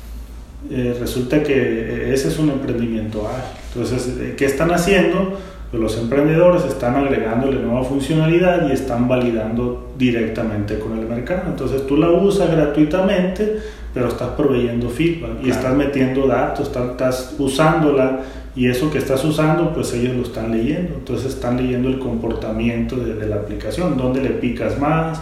Eh, 0.69 0.95
resulta 0.99 1.41
que 1.41 2.13
ese 2.13 2.27
es 2.27 2.37
un 2.37 2.49
emprendimiento 2.49 3.27
ágil. 3.27 3.59
Entonces, 3.73 4.35
¿qué 4.37 4.45
están 4.45 4.71
haciendo? 4.71 5.37
Pues 5.71 5.81
los 5.81 5.97
emprendedores 5.97 6.65
están 6.65 6.95
agregándole 6.95 7.59
nueva 7.59 7.83
funcionalidad 7.83 8.69
y 8.69 8.73
están 8.73 9.07
validando 9.07 9.93
directamente 9.97 10.77
con 10.77 10.99
el 10.99 11.07
mercado. 11.07 11.43
Entonces 11.47 11.87
tú 11.87 11.97
la 11.97 12.09
usas 12.11 12.51
gratuitamente, 12.51 13.59
pero 13.93 14.09
estás 14.09 14.29
proveyendo 14.31 14.89
feedback 14.89 15.39
y 15.39 15.45
claro. 15.45 15.59
estás 15.59 15.75
metiendo 15.75 16.27
datos, 16.27 16.67
estás, 16.67 16.91
estás 16.91 17.35
usándola 17.39 18.19
y 18.55 18.67
eso 18.67 18.91
que 18.91 18.97
estás 18.97 19.23
usando, 19.23 19.73
pues 19.73 19.93
ellos 19.93 20.15
lo 20.15 20.23
están 20.23 20.51
leyendo. 20.51 20.95
Entonces 20.95 21.33
están 21.33 21.57
leyendo 21.57 21.87
el 21.87 21.99
comportamiento 21.99 22.97
de, 22.97 23.15
de 23.15 23.27
la 23.27 23.37
aplicación, 23.37 23.97
dónde 23.97 24.21
le 24.21 24.31
picas 24.31 24.77
más, 24.79 25.19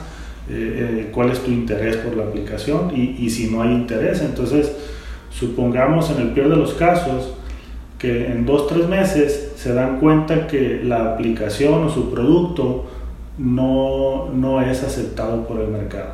eh, 0.50 1.06
eh, 1.06 1.10
cuál 1.14 1.30
es 1.30 1.44
tu 1.44 1.52
interés 1.52 1.98
por 1.98 2.18
la 2.18 2.24
aplicación 2.24 2.92
y, 2.96 3.24
y, 3.24 3.30
si 3.30 3.52
no 3.52 3.62
hay 3.62 3.72
interés. 3.72 4.22
Entonces, 4.22 4.76
supongamos 5.30 6.10
en 6.10 6.22
el 6.22 6.30
peor 6.30 6.50
de 6.50 6.56
los 6.56 6.74
casos 6.74 7.36
que 8.00 8.28
en 8.28 8.48
dos, 8.48 8.68
tres 8.68 8.88
meses 8.88 9.52
se 9.56 9.74
dan 9.74 10.00
cuenta 10.00 10.48
que 10.48 10.82
la 10.84 11.14
aplicación 11.14 11.84
o 11.84 11.90
su 11.90 12.10
producto 12.10 12.86
no, 13.38 14.30
no 14.34 14.60
es 14.62 14.84
aceptado 14.84 15.46
por 15.46 15.60
el 15.60 15.68
mercado. 15.68 16.14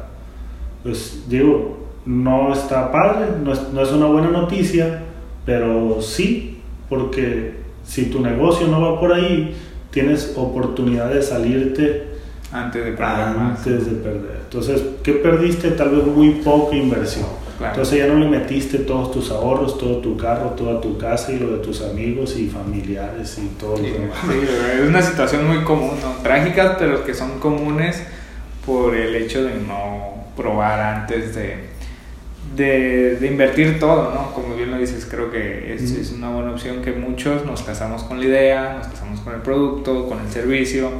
Pues 0.84 1.24
digo, 1.30 1.78
no 2.06 2.52
está 2.52 2.92
padre, 2.92 3.28
no 3.42 3.54
es, 3.54 3.72
no 3.72 3.82
es 3.82 3.92
una 3.94 4.08
buena 4.08 4.32
noticia, 4.32 5.04
pero 5.46 6.02
sí 6.02 6.55
porque 6.96 7.54
si 7.86 8.06
tu 8.06 8.22
negocio 8.22 8.68
no 8.68 8.82
va 8.82 9.00
por 9.00 9.14
ahí, 9.14 9.56
tienes 9.92 10.34
oportunidad 10.36 11.10
de 11.14 11.22
salirte 11.22 12.08
antes 12.52 12.84
de 12.84 12.92
perder. 12.92 13.38
Antes 13.38 13.86
de 13.86 13.92
perder. 13.94 14.40
Entonces, 14.44 14.82
¿qué 15.04 15.14
perdiste? 15.14 15.72
Tal 15.72 15.90
vez 15.90 16.06
muy 16.06 16.32
poca 16.32 16.76
inversión. 16.76 17.28
Claro. 17.58 17.74
Entonces 17.74 18.00
ya 18.00 18.08
no 18.08 18.20
le 18.20 18.28
metiste 18.28 18.80
todos 18.80 19.12
tus 19.12 19.32
ahorros, 19.32 19.78
todo 19.78 19.98
tu 20.00 20.18
carro, 20.18 20.50
toda 20.52 20.82
tu 20.82 20.98
casa 20.98 21.32
y 21.32 21.40
lo 21.40 21.52
de 21.52 21.64
tus 21.64 21.82
amigos 21.82 22.38
y 22.38 22.50
familiares 22.50 23.38
y 23.38 23.48
todo 23.58 23.78
sí, 23.78 23.84
lo 23.88 23.94
demás. 23.94 24.18
Sí, 24.24 24.82
es 24.82 24.90
una 24.90 25.02
situación 25.02 25.48
muy 25.48 25.64
común, 25.64 25.92
¿no? 26.02 26.22
trágicas, 26.22 26.76
pero 26.78 27.06
que 27.06 27.14
son 27.14 27.40
comunes 27.40 28.04
por 28.66 28.94
el 28.94 29.16
hecho 29.16 29.44
de 29.44 29.54
no 29.56 30.26
probar 30.36 30.80
antes 30.82 31.34
de, 31.34 31.75
de, 32.56 33.18
de, 33.18 33.28
invertir 33.28 33.80
todo, 33.80 34.14
¿no? 34.14 34.32
Como 34.34 34.56
bien 34.56 34.72
lo 34.72 34.78
dices, 34.78 35.08
creo 35.10 35.32
que 35.32 35.74
es, 35.74 35.92
es, 35.92 36.12
una 36.12 36.30
buena 36.30 36.52
opción 36.52 36.82
que 36.82 36.92
muchos 36.92 37.46
nos 37.46 37.64
casamos 37.64 38.04
con 38.04 38.20
la 38.20 38.26
idea, 38.26 38.76
nos 38.78 38.88
casamos 38.88 39.20
con 39.22 39.34
el 39.34 39.42
producto, 39.42 40.08
con 40.08 40.20
el 40.20 40.30
servicio, 40.30 40.92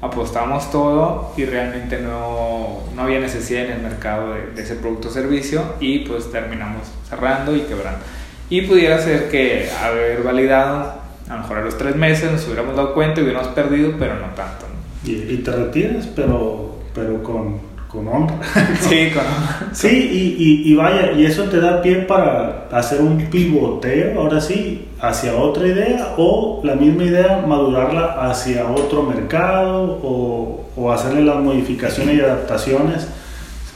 apostamos 0.00 0.70
todo 0.70 1.32
y 1.36 1.44
realmente 1.44 2.00
no, 2.00 2.80
no 2.94 3.02
había 3.02 3.20
necesidad 3.20 3.66
en 3.66 3.72
el 3.72 3.82
mercado 3.82 4.34
de, 4.34 4.46
de 4.54 4.62
ese 4.62 4.76
producto 4.76 5.08
o 5.08 5.10
servicio 5.10 5.62
y 5.80 6.00
pues 6.00 6.30
terminamos 6.30 6.88
cerrando 7.08 7.54
y 7.56 7.60
quebrando. 7.60 8.00
Y 8.48 8.62
pudiera 8.62 8.98
ser 8.98 9.30
que 9.30 9.68
haber 9.82 10.22
validado, 10.22 10.94
a 11.28 11.34
lo 11.34 11.40
mejor 11.40 11.58
a 11.58 11.64
los 11.64 11.78
tres 11.78 11.96
meses 11.96 12.30
nos 12.30 12.44
hubiéramos 12.46 12.76
dado 12.76 12.94
cuenta 12.94 13.20
y 13.20 13.24
hubiéramos 13.24 13.48
perdido, 13.48 13.94
pero 13.98 14.14
no 14.14 14.34
tanto. 14.34 14.66
¿no? 14.68 15.10
Y, 15.10 15.14
y 15.14 15.36
te 15.38 15.50
retienes, 15.50 16.06
pero, 16.06 16.78
pero 16.94 17.22
con 17.22 17.71
con 17.92 18.08
honra. 18.08 18.36
Sí, 18.80 19.10
con 19.10 19.24
honra. 19.24 19.68
Sí, 19.72 19.88
y, 19.88 20.42
y, 20.42 20.72
y, 20.72 20.74
vaya, 20.74 21.12
y 21.12 21.26
eso 21.26 21.44
te 21.44 21.60
da 21.60 21.82
pie 21.82 21.96
para 21.96 22.68
hacer 22.72 23.00
un 23.00 23.26
pivoteo, 23.30 24.20
ahora 24.20 24.40
sí, 24.40 24.88
hacia 25.00 25.34
otra 25.36 25.66
idea 25.66 26.14
o 26.16 26.60
la 26.64 26.74
misma 26.74 27.04
idea 27.04 27.44
madurarla 27.46 28.30
hacia 28.30 28.66
otro 28.66 29.02
mercado 29.02 30.00
o, 30.02 30.68
o 30.76 30.92
hacerle 30.92 31.22
las 31.22 31.36
modificaciones 31.36 32.16
y 32.16 32.20
adaptaciones 32.20 33.06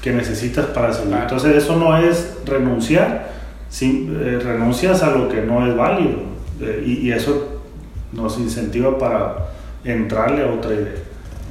que 0.03 0.13
necesitas 0.13 0.67
para 0.67 0.93
seguir. 0.93 1.11
Claro. 1.11 1.23
Entonces 1.25 1.57
eso 1.57 1.77
no 1.77 1.97
es 1.97 2.37
renunciar, 2.47 3.29
sin, 3.69 4.19
eh, 4.23 4.39
renuncias 4.39 5.03
a 5.03 5.11
lo 5.11 5.29
que 5.29 5.43
no 5.43 5.67
es 5.67 5.77
válido 5.77 6.21
eh, 6.61 6.83
y, 6.87 7.09
y 7.09 7.13
eso 7.13 7.61
nos 8.13 8.39
incentiva 8.39 8.97
para 8.99 9.49
entrarle 9.85 10.43
a 10.43 10.53
otra 10.53 10.73
idea. 10.73 11.06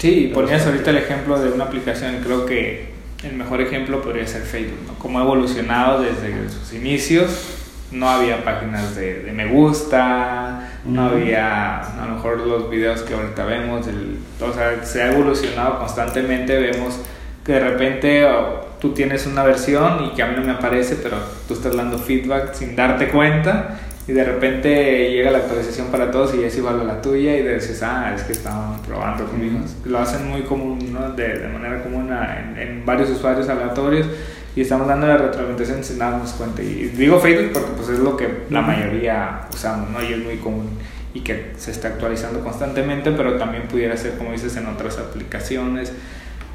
Sí, 0.06 0.30
ponías 0.32 0.64
ahorita 0.68 0.92
el 0.92 0.98
ejemplo 0.98 1.40
de 1.40 1.50
una 1.50 1.64
aplicación, 1.64 2.18
creo 2.24 2.46
que 2.46 2.90
el 3.24 3.34
mejor 3.34 3.60
ejemplo 3.60 4.04
podría 4.04 4.28
ser 4.28 4.44
Facebook, 4.44 4.78
¿no? 4.86 5.00
Cómo 5.00 5.18
ha 5.18 5.24
evolucionado 5.24 6.04
desde 6.04 6.48
sus 6.48 6.74
inicios, 6.74 7.58
no 7.92 8.08
había 8.08 8.44
páginas 8.44 8.96
de, 8.96 9.24
de 9.24 9.32
me 9.32 9.48
gusta, 9.48 10.70
no 10.86 11.06
había 11.06 11.80
a 11.80 12.06
lo 12.06 12.18
mejor 12.18 12.38
los 12.42 12.70
videos 12.70 13.02
que 13.02 13.16
ahorita 13.16 13.46
vemos, 13.46 13.88
el, 13.88 14.20
o 14.40 14.54
sea, 14.54 14.86
se 14.86 15.02
ha 15.02 15.12
evolucionado 15.12 15.80
constantemente, 15.80 16.56
vemos 16.56 17.00
que 17.44 17.54
de 17.54 17.60
repente 17.62 18.26
oh, 18.26 18.64
tú 18.80 18.94
tienes 18.94 19.26
una 19.26 19.42
versión 19.42 20.06
y 20.06 20.10
que 20.10 20.22
a 20.22 20.28
mí 20.28 20.36
no 20.38 20.44
me 20.44 20.52
aparece, 20.52 20.98
pero 21.02 21.18
tú 21.48 21.56
estás 21.56 21.76
dando 21.76 21.98
feedback 21.98 22.54
sin 22.54 22.76
darte 22.76 23.08
cuenta 23.08 23.80
y 24.08 24.12
de 24.12 24.24
repente 24.24 25.12
llega 25.12 25.32
la 25.32 25.40
actualización 25.40 25.88
para 25.88 26.12
todos 26.12 26.36
y 26.36 26.44
es 26.44 26.56
igual 26.58 26.80
a 26.80 26.84
la 26.84 27.02
tuya 27.02 27.36
y 27.38 27.42
dices, 27.42 27.82
ah, 27.82 28.14
es 28.16 28.22
que 28.24 28.34
estaban 28.34 28.80
probando 28.84 29.26
conmigo. 29.26 29.60
Lo 29.86 30.00
hacen 30.00 30.28
muy 30.30 30.44
común, 30.44 30.94
¿no? 30.94 31.12
de, 31.14 31.40
de 31.40 31.48
manera 31.48 31.82
común 31.82 32.12
en, 32.12 32.58
en, 32.58 32.86
varios 32.86 33.10
usuarios 33.10 33.50
aleatorios 33.50 34.08
y 34.56 34.62
estamos 34.62 34.88
dando 34.88 35.08
la 35.08 35.18
retroalimentación 35.18 35.84
sin 35.84 35.98
darnos 35.98 36.34
cuenta. 36.34 36.62
Y 36.62 36.92
digo 36.96 37.20
Facebook 37.20 37.52
porque 37.54 37.72
pues 37.76 37.90
es 37.90 38.00
lo 38.00 38.16
que 38.16 38.28
la 38.52 38.62
mayoría 38.62 39.42
usamos, 39.52 39.90
¿no? 39.90 40.04
Y 40.04 40.14
es 40.14 40.24
muy 40.24 40.38
común 40.38 40.70
y 41.16 41.22
que 41.22 41.54
se 41.58 41.72
está 41.72 41.88
actualizando 41.88 42.42
constantemente, 42.42 43.12
pero 43.12 43.38
también 43.38 43.64
pudiera 43.68 43.98
ser, 43.98 44.18
como 44.18 44.34
dices, 44.34 44.56
en 44.58 44.68
otras 44.68 45.00
aplicaciones 45.00 45.92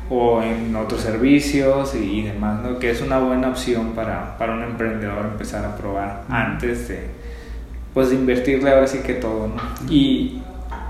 o 0.09 0.43
en 0.43 0.77
otros 0.77 1.01
servicios 1.01 1.95
y, 1.97 2.20
y 2.20 2.22
demás, 2.22 2.62
¿no? 2.62 2.79
Que 2.79 2.91
es 2.91 3.01
una 3.01 3.18
buena 3.18 3.49
opción 3.49 3.93
para, 3.95 4.39
para 4.39 4.55
un 4.55 4.62
emprendedor 4.62 5.27
empezar 5.27 5.64
a 5.64 5.77
probar 5.77 6.22
antes 6.29 6.87
de 6.89 7.20
pues 7.95 8.11
de 8.11 8.16
invertirle 8.16 8.70
ahora 8.70 8.86
sí 8.86 8.99
que 8.99 9.14
todo, 9.14 9.49
¿no? 9.49 9.93
Y 9.93 10.41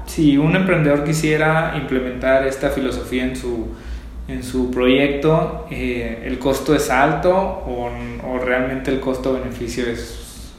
si 0.07 0.36
un 0.36 0.57
emprendedor 0.57 1.05
quisiera 1.05 1.74
implementar 1.76 2.46
esta 2.46 2.70
filosofía 2.70 3.24
en 3.24 3.36
su, 3.36 3.68
en 4.28 4.42
su 4.42 4.70
proyecto, 4.70 5.66
eh, 5.70 6.24
¿el 6.24 6.38
costo 6.38 6.74
es 6.74 6.90
alto 6.90 7.32
o, 7.32 7.90
o 8.26 8.38
realmente 8.38 8.90
el 8.90 9.01
costo-beneficio 9.01 9.86
es, 9.86 10.53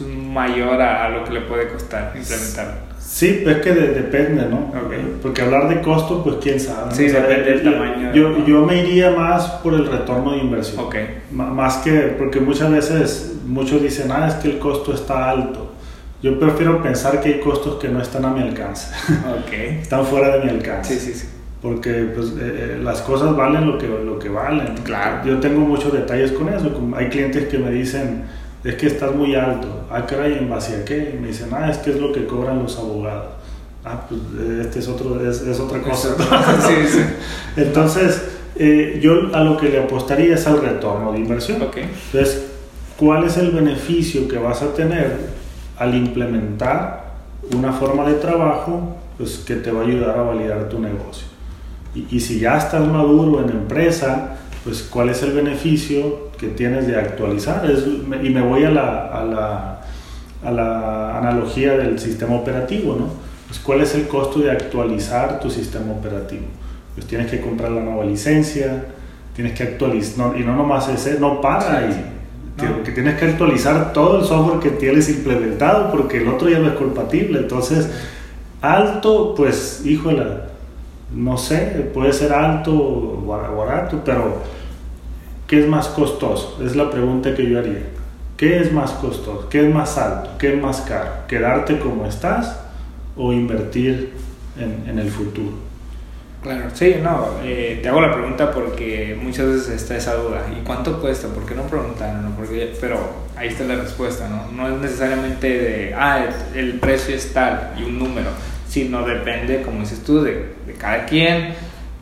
es, 0.00 0.06
mayor 0.06 0.80
a, 0.80 1.06
a, 1.06 1.08
lo 1.08 1.24
que 1.24 1.32
le 1.32 1.40
puede 1.42 1.68
costar 1.68 2.12
implementarlo? 2.16 2.88
Sí, 2.98 3.40
pues 3.42 3.56
que 3.58 3.72
de, 3.72 3.88
depende, 3.94 4.44
¿no? 4.44 4.70
Okay. 4.86 5.18
Porque 5.22 5.40
hablar 5.40 5.68
de 5.68 5.80
costo, 5.80 6.22
pues 6.22 6.36
quién 6.42 6.60
sabe. 6.60 6.94
Sí, 6.94 7.06
o 7.06 7.08
sea, 7.08 7.22
depende 7.22 7.50
del 7.52 7.62
tamaño. 7.62 8.12
Yo, 8.12 8.44
yo, 8.44 8.66
me 8.66 8.82
iría 8.82 9.10
más 9.12 9.46
por 9.62 9.72
el 9.72 9.86
retorno 9.86 10.32
de 10.32 10.38
inversión. 10.38 10.84
Más 11.32 11.78
que, 11.78 12.14
porque 12.18 12.38
muchas 12.40 12.70
veces 12.70 13.36
muchos 13.46 13.82
dicen, 13.82 14.12
ah, 14.12 14.28
es 14.28 14.34
que 14.34 14.50
el 14.50 14.58
costo 14.58 14.92
está 14.92 15.30
alto. 15.30 15.67
Yo 16.22 16.38
prefiero 16.38 16.82
pensar 16.82 17.20
que 17.20 17.28
hay 17.28 17.40
costos 17.40 17.76
que 17.76 17.88
no 17.88 18.02
están 18.02 18.24
a 18.24 18.30
mi 18.30 18.42
alcance. 18.42 18.88
Ok. 19.40 19.52
están 19.82 20.04
fuera 20.04 20.36
de 20.36 20.44
mi 20.44 20.50
alcance. 20.50 20.98
Sí, 20.98 21.12
sí, 21.12 21.18
sí. 21.20 21.26
Porque 21.62 22.10
pues, 22.14 22.32
eh, 22.40 22.78
las 22.82 23.00
cosas 23.02 23.36
valen 23.36 23.66
lo 23.66 23.78
que, 23.78 23.86
lo 23.88 24.18
que 24.18 24.28
valen. 24.28 24.76
Claro. 24.84 25.24
Yo 25.26 25.38
tengo 25.40 25.60
muchos 25.60 25.92
detalles 25.92 26.32
con 26.32 26.48
eso. 26.48 26.70
Hay 26.96 27.08
clientes 27.08 27.48
que 27.48 27.58
me 27.58 27.70
dicen, 27.70 28.24
es 28.64 28.74
que 28.74 28.86
estás 28.86 29.14
muy 29.14 29.34
alto. 29.34 29.86
Ah, 29.90 30.06
caray, 30.06 30.38
¿en 30.38 30.50
base 30.50 30.76
a 30.76 30.84
qué? 30.84 31.14
Y 31.14 31.20
me 31.20 31.28
dicen, 31.28 31.48
ah, 31.52 31.70
es 31.70 31.78
que 31.78 31.90
es 31.90 32.00
lo 32.00 32.12
que 32.12 32.26
cobran 32.26 32.62
los 32.62 32.76
abogados. 32.78 33.34
Ah, 33.84 34.02
pues 34.08 34.20
este 34.60 34.80
es, 34.80 34.88
otro, 34.88 35.28
es, 35.28 35.40
es 35.42 35.58
otra 35.60 35.80
cosa. 35.80 36.14
sí, 36.66 36.74
sí. 36.88 37.00
Entonces, 37.56 38.22
eh, 38.56 38.98
yo 39.00 39.34
a 39.34 39.44
lo 39.44 39.56
que 39.56 39.68
le 39.68 39.82
apostaría 39.82 40.34
es 40.34 40.46
al 40.46 40.60
retorno 40.60 41.12
de 41.12 41.18
inversión. 41.18 41.62
Okay. 41.62 41.84
Entonces, 41.84 42.46
¿cuál 42.96 43.24
es 43.24 43.36
el 43.36 43.50
beneficio 43.50 44.26
que 44.28 44.38
vas 44.38 44.62
a 44.62 44.74
tener 44.74 45.37
al 45.78 45.94
implementar 45.94 47.08
una 47.54 47.72
forma 47.72 48.08
de 48.08 48.14
trabajo 48.14 48.96
pues, 49.16 49.38
que 49.38 49.56
te 49.56 49.70
va 49.70 49.82
a 49.82 49.84
ayudar 49.84 50.18
a 50.18 50.22
validar 50.22 50.68
tu 50.68 50.78
negocio? 50.78 51.26
Y, 51.94 52.20
si 52.20 52.38
ya 52.38 52.56
estás 52.56 52.86
maduro 52.86 53.42
en 53.42 53.50
empresa, 53.50 54.36
pues 54.62 54.82
cuál 54.82 55.08
es 55.08 55.22
el 55.22 55.32
beneficio 55.32 56.30
que 56.38 56.48
tienes 56.48 56.86
de 56.86 56.96
actualizar. 56.96 57.64
Y 58.22 58.30
me 58.30 58.42
voy 58.42 58.64
a 58.64 58.70
la, 58.70 59.06
a, 59.06 59.24
la, 59.24 59.80
a 60.44 60.50
la 60.50 61.18
analogía 61.18 61.76
del 61.76 61.98
sistema 61.98 62.36
operativo, 62.36 62.94
¿no? 62.94 63.06
Pues 63.48 63.58
cuál 63.60 63.80
es 63.80 63.94
el 63.94 64.06
costo 64.06 64.40
de 64.40 64.50
actualizar 64.50 65.40
tu 65.40 65.50
sistema 65.50 65.92
operativo. 65.92 66.44
Pues 66.94 67.06
tienes 67.06 67.30
que 67.30 67.40
comprar 67.40 67.70
la 67.70 67.80
nueva 67.80 68.04
licencia, 68.04 68.84
tienes 69.34 69.54
que 69.54 69.62
actualizar, 69.62 70.38
y 70.38 70.44
no 70.44 70.54
nomás 70.54 70.88
ese, 70.88 71.18
no 71.18 71.40
para 71.40 71.78
ahí. 71.78 72.17
No. 72.58 72.82
Que 72.82 72.92
tienes 72.92 73.18
que 73.18 73.26
actualizar 73.26 73.92
todo 73.92 74.20
el 74.20 74.26
software 74.26 74.60
que 74.60 74.70
tienes 74.70 75.08
implementado 75.08 75.90
porque 75.90 76.18
el 76.18 76.28
otro 76.28 76.48
ya 76.48 76.58
no 76.58 76.68
es 76.68 76.74
compatible. 76.74 77.38
Entonces, 77.40 77.88
alto, 78.60 79.34
pues, 79.36 79.82
híjole, 79.84 80.24
no 81.14 81.38
sé, 81.38 81.90
puede 81.94 82.12
ser 82.12 82.32
alto 82.32 82.72
o 82.72 83.56
barato, 83.56 84.02
pero 84.04 84.38
¿qué 85.46 85.60
es 85.60 85.68
más 85.68 85.88
costoso? 85.88 86.58
Es 86.64 86.74
la 86.76 86.90
pregunta 86.90 87.34
que 87.34 87.48
yo 87.48 87.58
haría. 87.58 87.82
¿Qué 88.36 88.60
es 88.60 88.72
más 88.72 88.92
costoso? 88.92 89.48
¿Qué 89.48 89.66
es 89.66 89.74
más 89.74 89.98
alto? 89.98 90.30
¿Qué 90.38 90.54
es 90.54 90.62
más 90.62 90.80
caro? 90.82 91.10
¿Quedarte 91.26 91.78
como 91.78 92.06
estás 92.06 92.60
o 93.16 93.32
invertir 93.32 94.12
en, 94.56 94.88
en 94.88 94.98
el 94.98 95.10
futuro? 95.10 95.67
Claro, 96.42 96.70
sí, 96.72 96.96
no, 97.02 97.30
eh, 97.42 97.80
te 97.82 97.88
hago 97.88 98.00
la 98.00 98.12
pregunta 98.12 98.52
porque 98.52 99.18
muchas 99.20 99.46
veces 99.46 99.68
está 99.70 99.96
esa 99.96 100.14
duda. 100.14 100.46
¿Y 100.56 100.64
cuánto 100.64 101.00
cuesta? 101.00 101.28
¿Por 101.28 101.44
qué 101.44 101.54
no 101.54 101.62
preguntaron? 101.62 102.32
Porque, 102.36 102.76
pero 102.80 102.98
ahí 103.36 103.48
está 103.48 103.64
la 103.64 103.74
respuesta, 103.74 104.28
¿no? 104.28 104.52
No 104.52 104.72
es 104.72 104.80
necesariamente 104.80 105.48
de, 105.48 105.94
ah, 105.94 106.24
el, 106.54 106.58
el 106.58 106.80
precio 106.80 107.14
es 107.14 107.32
tal 107.32 107.74
y 107.76 107.82
un 107.82 107.98
número, 107.98 108.30
sino 108.68 109.04
depende, 109.04 109.62
como 109.62 109.80
dices 109.80 110.04
tú, 110.04 110.22
de, 110.22 110.52
de 110.66 110.74
cada 110.78 111.06
quien, 111.06 111.54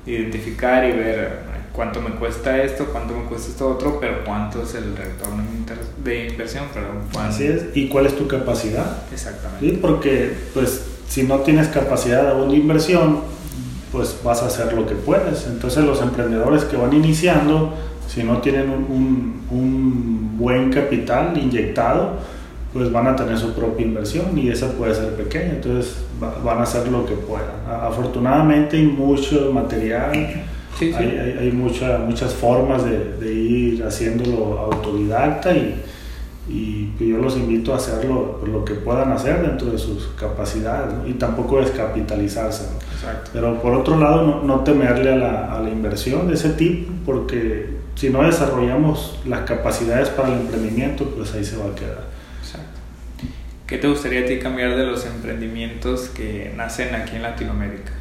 identificar 0.05 0.85
y 0.85 0.93
ver 0.93 1.47
cuánto 1.73 2.01
me 2.01 2.11
cuesta 2.11 2.63
esto, 2.63 2.87
cuánto 2.87 3.15
me 3.15 3.25
cuesta 3.25 3.51
esto 3.51 3.69
otro, 3.69 3.99
pero 4.01 4.25
cuánto 4.25 4.63
es 4.63 4.75
el 4.75 4.97
retorno 4.97 5.45
de 6.03 6.29
inversión, 6.29 6.65
perdón. 6.73 7.03
Así 7.19 7.47
es, 7.47 7.67
y 7.75 7.89
cuál 7.89 8.07
es 8.07 8.17
tu 8.17 8.27
capacidad. 8.27 9.03
Exactamente. 9.13 9.67
¿Sí? 9.67 9.79
Porque, 9.81 10.33
pues, 10.55 10.85
si 11.09 11.23
no 11.23 11.41
tienes 11.41 11.69
capacidad 11.69 12.35
de 12.35 12.55
inversión, 12.55 13.21
pues 13.97 14.19
vas 14.23 14.43
a 14.43 14.47
hacer 14.47 14.75
lo 14.75 14.87
que 14.87 14.95
puedes. 14.95 15.47
Entonces 15.47 15.83
los 15.83 16.03
emprendedores 16.03 16.65
que 16.65 16.77
van 16.77 16.93
iniciando, 16.93 17.73
si 18.07 18.23
no 18.23 18.39
tienen 18.39 18.69
un, 18.69 18.85
un, 18.91 19.47
un, 19.51 20.39
buen 20.39 20.71
capital 20.71 21.37
inyectado, 21.39 22.11
pues 22.75 22.93
van 22.93 23.07
a 23.07 23.17
tener 23.17 23.39
su 23.39 23.55
propia 23.55 23.87
inversión 23.87 24.37
y 24.37 24.51
esa 24.51 24.71
puede 24.73 24.95
ser 24.95 25.15
pequeña, 25.15 25.55
entonces 25.55 25.97
va, 26.23 26.39
van 26.45 26.59
a 26.59 26.65
hacer 26.65 26.89
lo 26.89 27.07
que 27.07 27.15
puedan. 27.15 27.57
Afortunadamente 27.67 28.77
hay 28.77 28.85
mucho 28.85 29.51
material, 29.51 30.13
sí, 30.79 30.93
sí. 30.93 30.95
Hay, 30.95 31.19
hay, 31.19 31.39
hay 31.41 31.53
mucha, 31.53 31.97
muchas 31.97 32.35
formas 32.35 32.85
de, 32.85 33.15
de, 33.19 33.33
ir 33.33 33.83
haciéndolo 33.83 34.59
autodidacta 34.59 35.57
y, 35.57 35.83
y 36.51 36.93
yo 36.99 37.17
los 37.17 37.35
invito 37.37 37.73
a 37.73 37.77
hacerlo 37.77 38.41
lo 38.47 38.63
que 38.63 38.75
puedan 38.75 39.11
hacer 39.11 39.41
dentro 39.41 39.71
de 39.71 39.79
sus 39.79 40.09
capacidades 40.09 40.93
¿no? 40.93 41.09
y 41.09 41.15
tampoco 41.15 41.61
descapitalizarse. 41.61 42.65
¿no? 42.65 42.86
Pero 43.33 43.61
por 43.61 43.75
otro 43.75 43.99
lado, 43.99 44.23
no, 44.27 44.43
no 44.43 44.65
temerle 44.65 45.13
a 45.13 45.17
la, 45.17 45.57
a 45.57 45.61
la, 45.61 45.71
inversión 45.71 46.29
de 46.29 46.35
ese 46.35 46.51
tipo, 46.51 46.93
porque 47.05 47.77
si 47.95 48.11
no 48.11 48.23
desarrollamos 48.23 49.21
las 49.27 49.41
capacidades 49.41 50.09
para 50.09 50.29
el 50.29 50.41
emprendimiento, 50.41 51.05
pues 51.17 51.33
ahí 51.35 51.45
se 51.45 51.57
va 51.57 51.67
a 51.67 51.75
quedar. 51.75 52.05
Exacto. 52.41 52.81
¿Qué 53.67 53.79
te 53.79 53.89
gustaría 53.89 54.21
a 54.21 54.25
ti 54.27 54.39
cambiar 54.39 54.77
de 54.77 54.87
los 54.87 55.05
emprendimientos 55.07 56.09
que 56.09 56.53
nacen 56.57 56.95
aquí 56.95 57.17
en 57.17 57.23
Latinoamérica? 57.23 57.93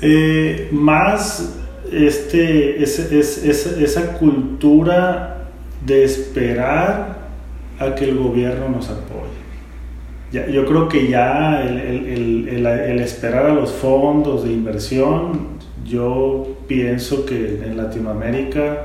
Eh, 0.00 0.68
más 0.72 1.60
este, 1.90 2.82
es, 2.82 2.98
es, 2.98 3.44
es, 3.44 3.66
esa 3.66 4.14
cultura 4.18 5.48
de 5.84 6.04
esperar 6.04 7.18
a 7.78 7.94
que 7.94 8.04
el 8.04 8.16
gobierno 8.16 8.68
nos 8.68 8.88
apoye. 8.88 9.42
Ya, 10.32 10.46
yo 10.46 10.64
creo 10.64 10.88
que 10.88 11.08
ya 11.08 11.62
el, 11.62 11.78
el, 11.78 12.48
el, 12.48 12.66
el, 12.66 13.00
esperar 13.00 13.46
a 13.46 13.52
los 13.52 13.70
fondos 13.70 14.44
de 14.44 14.52
inversión, 14.52 15.58
yo 15.84 16.56
pienso 16.66 17.26
que 17.26 17.60
en 17.62 17.76
Latinoamérica, 17.76 18.78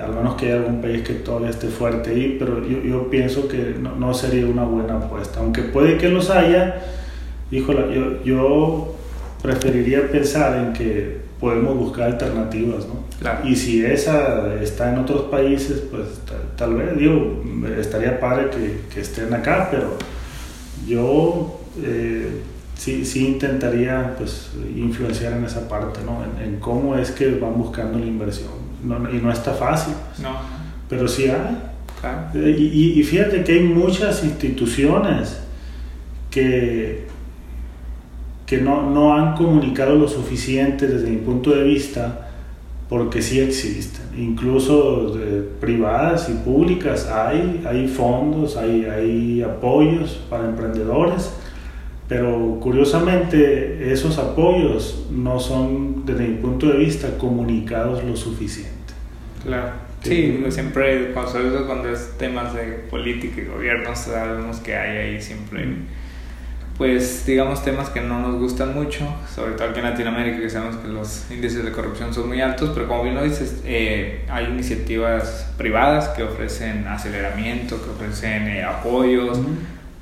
al 0.00 0.14
menos 0.14 0.36
que 0.36 0.46
haya 0.46 0.56
algún 0.56 0.80
país 0.80 1.02
que 1.02 1.14
todavía 1.14 1.50
esté 1.50 1.66
fuerte 1.66 2.10
ahí, 2.10 2.36
pero 2.38 2.64
yo, 2.64 2.80
yo 2.80 3.10
pienso 3.10 3.48
que 3.48 3.74
no, 3.80 3.96
no, 3.96 4.14
sería 4.14 4.46
una 4.46 4.62
buena 4.62 4.98
apuesta. 4.98 5.40
Aunque 5.40 5.62
puede 5.62 5.98
que 5.98 6.08
los 6.08 6.30
haya, 6.30 6.76
híjole, 7.50 7.92
yo, 7.92 8.22
yo 8.22 8.94
preferiría 9.42 10.08
pensar 10.12 10.56
en 10.58 10.72
que 10.72 11.22
podemos 11.40 11.76
buscar 11.76 12.04
alternativas, 12.04 12.86
¿no? 12.86 13.02
Claro. 13.18 13.48
Y 13.48 13.56
si 13.56 13.84
esa 13.84 14.54
está 14.62 14.92
en 14.92 15.00
otros 15.00 15.22
países, 15.22 15.82
pues 15.90 16.20
tal, 16.56 16.76
vez, 16.76 16.96
digo, 16.96 17.42
estaría 17.76 18.20
padre 18.20 18.48
que, 18.50 18.94
que, 18.94 19.00
estén 19.00 19.34
acá, 19.34 19.68
pero 19.70 19.96
yo 20.86 21.60
eh, 21.82 22.42
sí, 22.76 23.04
sí 23.04 23.26
intentaría 23.26 24.14
pues, 24.16 24.50
influenciar 24.76 25.34
en 25.34 25.44
esa 25.44 25.68
parte, 25.68 26.00
¿no? 26.04 26.22
En, 26.24 26.54
en, 26.54 26.60
cómo 26.60 26.96
es 26.96 27.10
que 27.10 27.30
van 27.38 27.56
buscando 27.58 27.98
la 27.98 28.06
inversión. 28.06 28.50
No, 28.82 29.10
y 29.10 29.18
no 29.18 29.30
está 29.30 29.52
fácil, 29.52 29.94
pues. 30.08 30.20
no. 30.20 30.36
pero 30.88 31.06
sí 31.06 31.24
hay. 31.24 31.58
Claro. 32.00 32.28
Eh, 32.34 32.56
y, 32.58 33.00
y 33.00 33.02
fíjate 33.04 33.44
que 33.44 33.52
hay 33.52 33.62
muchas 33.62 34.24
instituciones 34.24 35.38
que 36.30 37.06
que 38.52 38.60
no, 38.60 38.90
no 38.90 39.14
han 39.14 39.34
comunicado 39.34 39.94
lo 39.94 40.06
suficiente 40.06 40.86
desde 40.86 41.08
mi 41.08 41.16
punto 41.16 41.52
de 41.52 41.64
vista, 41.64 42.28
porque 42.86 43.22
sí 43.22 43.40
existen, 43.40 44.01
incluso 44.16 45.14
de 45.14 45.42
privadas 45.60 46.28
y 46.28 46.34
públicas 46.34 47.08
hay, 47.08 47.62
hay 47.66 47.88
fondos, 47.88 48.56
hay, 48.56 48.84
hay 48.84 49.42
apoyos 49.42 50.20
para 50.28 50.44
emprendedores, 50.44 51.32
pero 52.08 52.58
curiosamente 52.60 53.92
esos 53.92 54.18
apoyos 54.18 55.06
no 55.10 55.40
son, 55.40 56.04
desde 56.04 56.28
mi 56.28 56.36
punto 56.36 56.68
de 56.68 56.78
vista, 56.78 57.16
comunicados 57.18 58.04
lo 58.04 58.16
suficiente. 58.16 58.72
Claro. 59.44 59.72
Sí, 60.02 60.44
siempre 60.48 61.12
cuando, 61.12 61.66
cuando 61.66 61.88
es 61.88 62.18
temas 62.18 62.54
de 62.54 62.64
política 62.90 63.40
y 63.40 63.44
gobierno 63.44 63.94
sabemos 63.94 64.58
que 64.58 64.74
hay 64.74 64.96
ahí 64.96 65.20
siempre... 65.22 65.66
Mm 65.66 66.01
pues 66.78 67.26
digamos 67.26 67.62
temas 67.62 67.90
que 67.90 68.00
no 68.00 68.20
nos 68.20 68.40
gustan 68.40 68.74
mucho, 68.74 69.04
sobre 69.34 69.52
todo 69.52 69.68
aquí 69.68 69.80
en 69.80 69.84
Latinoamérica 69.86 70.40
que 70.40 70.50
sabemos 70.50 70.76
que 70.76 70.88
los 70.88 71.30
índices 71.30 71.64
de 71.64 71.70
corrupción 71.70 72.12
son 72.14 72.28
muy 72.28 72.40
altos, 72.40 72.70
pero 72.74 72.88
como 72.88 73.02
bien 73.04 73.14
lo 73.14 73.22
dices, 73.22 73.60
eh, 73.64 74.24
hay 74.28 74.46
iniciativas 74.46 75.52
privadas 75.58 76.08
que 76.08 76.22
ofrecen 76.22 76.86
aceleramiento, 76.88 77.82
que 77.82 77.90
ofrecen 77.90 78.48
eh, 78.48 78.64
apoyos, 78.64 79.38
uh 79.38 79.42
-huh. 79.42 79.54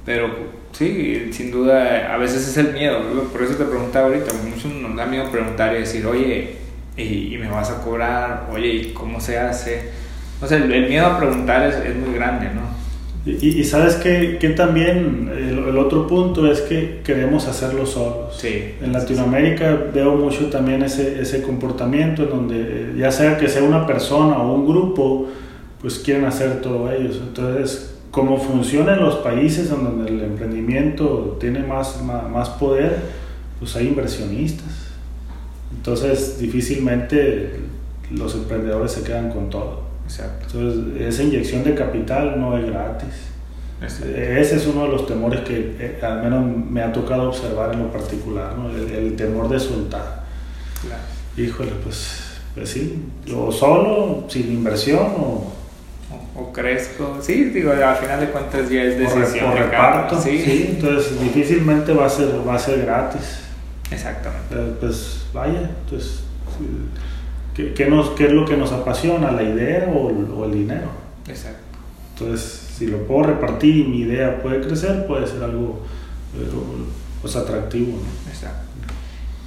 pero 0.06 0.30
sí, 0.72 1.30
sin 1.32 1.50
duda, 1.50 2.14
a 2.14 2.16
veces 2.18 2.46
es 2.46 2.56
el 2.56 2.72
miedo, 2.72 3.00
por 3.32 3.42
eso 3.42 3.54
te 3.56 3.64
preguntaba 3.64 4.06
ahorita, 4.06 4.32
mucho 4.34 4.68
nos 4.68 4.96
da 4.96 5.06
miedo 5.06 5.30
preguntar 5.30 5.74
y 5.74 5.80
decir, 5.80 6.06
oye, 6.06 6.56
y, 6.96 7.34
y 7.34 7.38
me 7.38 7.48
vas 7.48 7.70
a 7.70 7.82
cobrar, 7.82 8.48
oye, 8.52 8.68
¿y 8.68 8.92
cómo 8.92 9.20
se 9.20 9.38
hace? 9.38 9.90
O 10.40 10.46
sea, 10.46 10.56
el, 10.58 10.72
el 10.72 10.88
miedo 10.88 11.06
a 11.06 11.18
preguntar 11.18 11.66
es, 11.68 11.74
es 11.76 11.96
muy 11.96 12.14
grande, 12.14 12.46
¿no? 12.54 12.79
Y, 13.26 13.64
sabes 13.64 13.96
que, 13.96 14.38
que 14.38 14.48
también 14.50 15.30
el, 15.36 15.76
otro 15.76 16.06
punto 16.06 16.50
es 16.50 16.62
que 16.62 17.00
queremos 17.04 17.46
hacerlo 17.48 17.84
solos. 17.84 18.38
Sí, 18.38 18.74
en 18.80 18.94
Latinoamérica 18.94 19.78
veo 19.92 20.16
mucho 20.16 20.46
también 20.46 20.82
ese, 20.82 21.20
ese 21.20 21.42
comportamiento 21.42 22.22
en 22.22 22.30
donde 22.30 22.94
ya 22.96 23.12
sea 23.12 23.36
que 23.36 23.48
sea 23.48 23.62
una 23.62 23.86
persona 23.86 24.38
o 24.38 24.54
un 24.54 24.66
grupo, 24.66 25.28
pues 25.82 25.98
quieren 25.98 26.24
hacer 26.24 26.62
todo 26.62 26.90
ellos. 26.90 27.20
Entonces, 27.22 27.94
como 28.10 28.38
funciona 28.38 28.94
en 28.94 29.00
los 29.00 29.16
países 29.16 29.68
donde 29.68 30.10
el 30.10 30.22
emprendimiento 30.22 31.36
tiene 31.38 31.60
más, 31.60 32.02
más, 32.02 32.26
más 32.28 32.48
poder, 32.48 32.96
pues 33.58 33.76
hay 33.76 33.88
inversionistas. 33.88 34.88
Entonces, 35.76 36.38
difícilmente 36.38 37.60
los 38.10 38.34
emprendedores 38.34 38.92
se 38.92 39.02
quedan 39.02 39.30
con 39.30 39.50
todo. 39.50 39.89
Entonces, 40.18 41.00
esa 41.00 41.22
inyección 41.22 41.64
de 41.64 41.74
capital 41.74 42.40
no 42.40 42.58
es 42.58 42.66
gratis. 42.66 43.30
Ese 43.82 44.56
es 44.56 44.66
uno 44.66 44.82
de 44.82 44.88
los 44.88 45.06
temores 45.06 45.40
que 45.40 45.76
eh, 45.78 45.98
al 46.02 46.22
menos 46.22 46.44
me 46.44 46.82
ha 46.82 46.92
tocado 46.92 47.28
observar 47.28 47.72
en 47.72 47.84
lo 47.84 47.90
particular, 47.90 48.54
¿no? 48.56 48.68
el, 48.70 49.16
temor 49.16 49.48
de 49.48 49.58
soltar. 49.58 50.24
Híjole, 51.36 51.72
pues, 51.82 52.20
pues 52.54 52.68
sí, 52.68 53.02
o 53.34 53.50
solo, 53.50 54.24
sin 54.28 54.52
inversión 54.52 55.06
o 55.16 55.60
o 56.34 56.52
crezco. 56.52 57.18
Sí, 57.20 57.44
digo, 57.44 57.72
al 57.72 57.96
final 57.96 58.20
de 58.20 58.26
cuentas 58.30 58.68
ya 58.68 58.82
es 58.82 58.98
decisión. 58.98 59.52
O, 59.52 59.54
reparto, 59.54 60.20
¿sí? 60.20 60.68
entonces 60.70 61.20
difícilmente 61.20 61.92
va 61.92 62.06
a 62.06 62.10
ser, 62.10 62.28
va 62.46 62.54
a 62.54 62.58
ser 62.58 62.82
gratis. 62.82 63.40
Exactamente. 63.90 64.54
pues 64.80 65.26
vaya, 65.32 65.70
entonces, 65.84 66.20
¿qué, 67.60 67.74
qué, 67.74 67.90
nos, 67.90 68.10
¿qué 68.10 68.26
es 68.26 68.32
lo 68.32 68.44
que 68.44 68.56
nos 68.56 68.72
apasiona? 68.72 69.30
¿La 69.32 69.42
idea 69.42 69.88
o, 69.88 70.44
el 70.44 70.52
dinero? 70.52 70.88
Exacto. 71.28 71.60
Entonces, 72.14 72.74
si 72.76 72.86
lo 72.86 73.06
puedo 73.06 73.24
repartir 73.24 73.76
y 73.76 73.84
mi 73.84 74.00
idea 74.00 74.42
puede 74.42 74.60
crecer, 74.60 75.06
puede 75.06 75.26
ser 75.26 75.42
algo 75.42 75.80
eh, 76.36 76.48
pues, 77.20 77.36
atractivo. 77.36 77.92
¿no? 77.92 78.30
Exacto. 78.30 78.66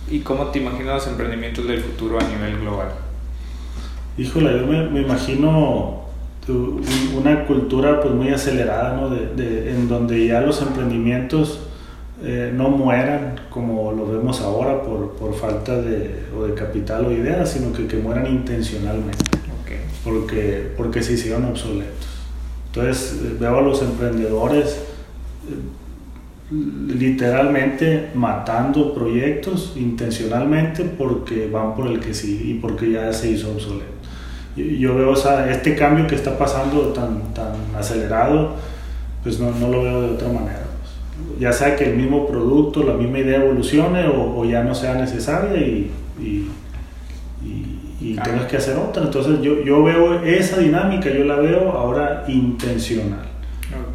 ¿Y 0.09 0.19
cómo 0.19 0.47
te 0.47 0.59
imaginas 0.59 0.95
los 0.95 1.07
emprendimientos 1.07 1.67
del 1.67 1.81
futuro 1.81 2.19
a 2.19 2.23
nivel 2.23 2.59
global? 2.59 2.89
Híjole, 4.17 4.59
yo 4.59 4.67
me, 4.67 4.89
me 4.89 5.01
imagino 5.01 6.03
una 7.15 7.45
cultura 7.45 8.01
pues 8.01 8.13
muy 8.13 8.29
acelerada, 8.29 8.95
¿no? 8.95 9.09
de, 9.09 9.71
en 9.71 9.87
donde 9.87 10.27
ya 10.27 10.41
los 10.41 10.61
emprendimientos 10.61 11.61
eh, 12.21 12.51
no 12.53 12.69
mueran 12.69 13.35
como 13.49 13.91
lo 13.91 14.07
vemos 14.07 14.41
ahora 14.41 14.81
por, 14.81 15.13
por, 15.13 15.33
falta 15.33 15.81
de, 15.81 16.25
o 16.37 16.43
de 16.43 16.53
capital 16.53 17.05
o 17.05 17.11
ideas, 17.11 17.49
sino 17.49 17.73
que, 17.73 17.87
que 17.87 17.97
mueran 17.97 18.27
intencionalmente, 18.27 19.23
porque, 20.03 20.71
porque 20.77 21.01
se 21.01 21.13
hicieron 21.13 21.45
obsoletos. 21.45 22.07
Entonces 22.67 23.21
eh, 23.23 23.37
veo 23.39 23.57
a 23.57 23.61
los 23.61 23.81
emprendedores 23.81 24.79
eh, 25.49 26.55
literalmente 26.87 28.11
matando 28.13 28.93
proyectos 28.93 29.73
intencionalmente 29.75 30.83
porque 30.83 31.47
van 31.47 31.75
por 31.75 31.87
el 31.87 31.99
que 31.99 32.13
sí 32.13 32.51
y 32.51 32.53
porque 32.55 32.91
ya 32.91 33.11
se 33.11 33.31
hizo 33.31 33.51
obsoleto 33.51 33.93
yo 34.55 34.95
veo 34.95 35.13
este 35.49 35.75
cambio 35.75 36.05
que 36.07 36.15
está 36.15 36.37
pasando 36.37 36.89
tan, 36.89 37.33
tan 37.33 37.53
acelerado, 37.75 38.55
pues 39.23 39.39
no, 39.39 39.51
no 39.51 39.69
lo 39.69 39.83
veo 39.83 40.01
de 40.01 40.09
otra 40.11 40.27
manera. 40.27 40.63
Ya 41.39 41.53
sea 41.53 41.75
que 41.75 41.85
el 41.85 41.97
mismo 41.97 42.27
producto, 42.27 42.83
la 42.83 42.93
misma 42.93 43.19
idea 43.19 43.43
evolucione 43.43 44.07
o, 44.07 44.43
ya 44.45 44.63
no 44.63 44.73
sea 44.73 44.95
necesaria 44.95 45.59
y, 45.59 45.91
y, 46.19 46.47
y, 48.01 48.15
tengas 48.15 48.45
que 48.45 48.57
hacer 48.57 48.77
otra. 48.77 49.03
Entonces 49.03 49.41
yo, 49.41 49.63
yo 49.63 49.83
veo 49.83 50.23
esa 50.23 50.59
dinámica, 50.59 51.09
yo 51.09 51.23
la 51.23 51.35
veo 51.35 51.71
ahora 51.71 52.25
intencional. 52.27 53.33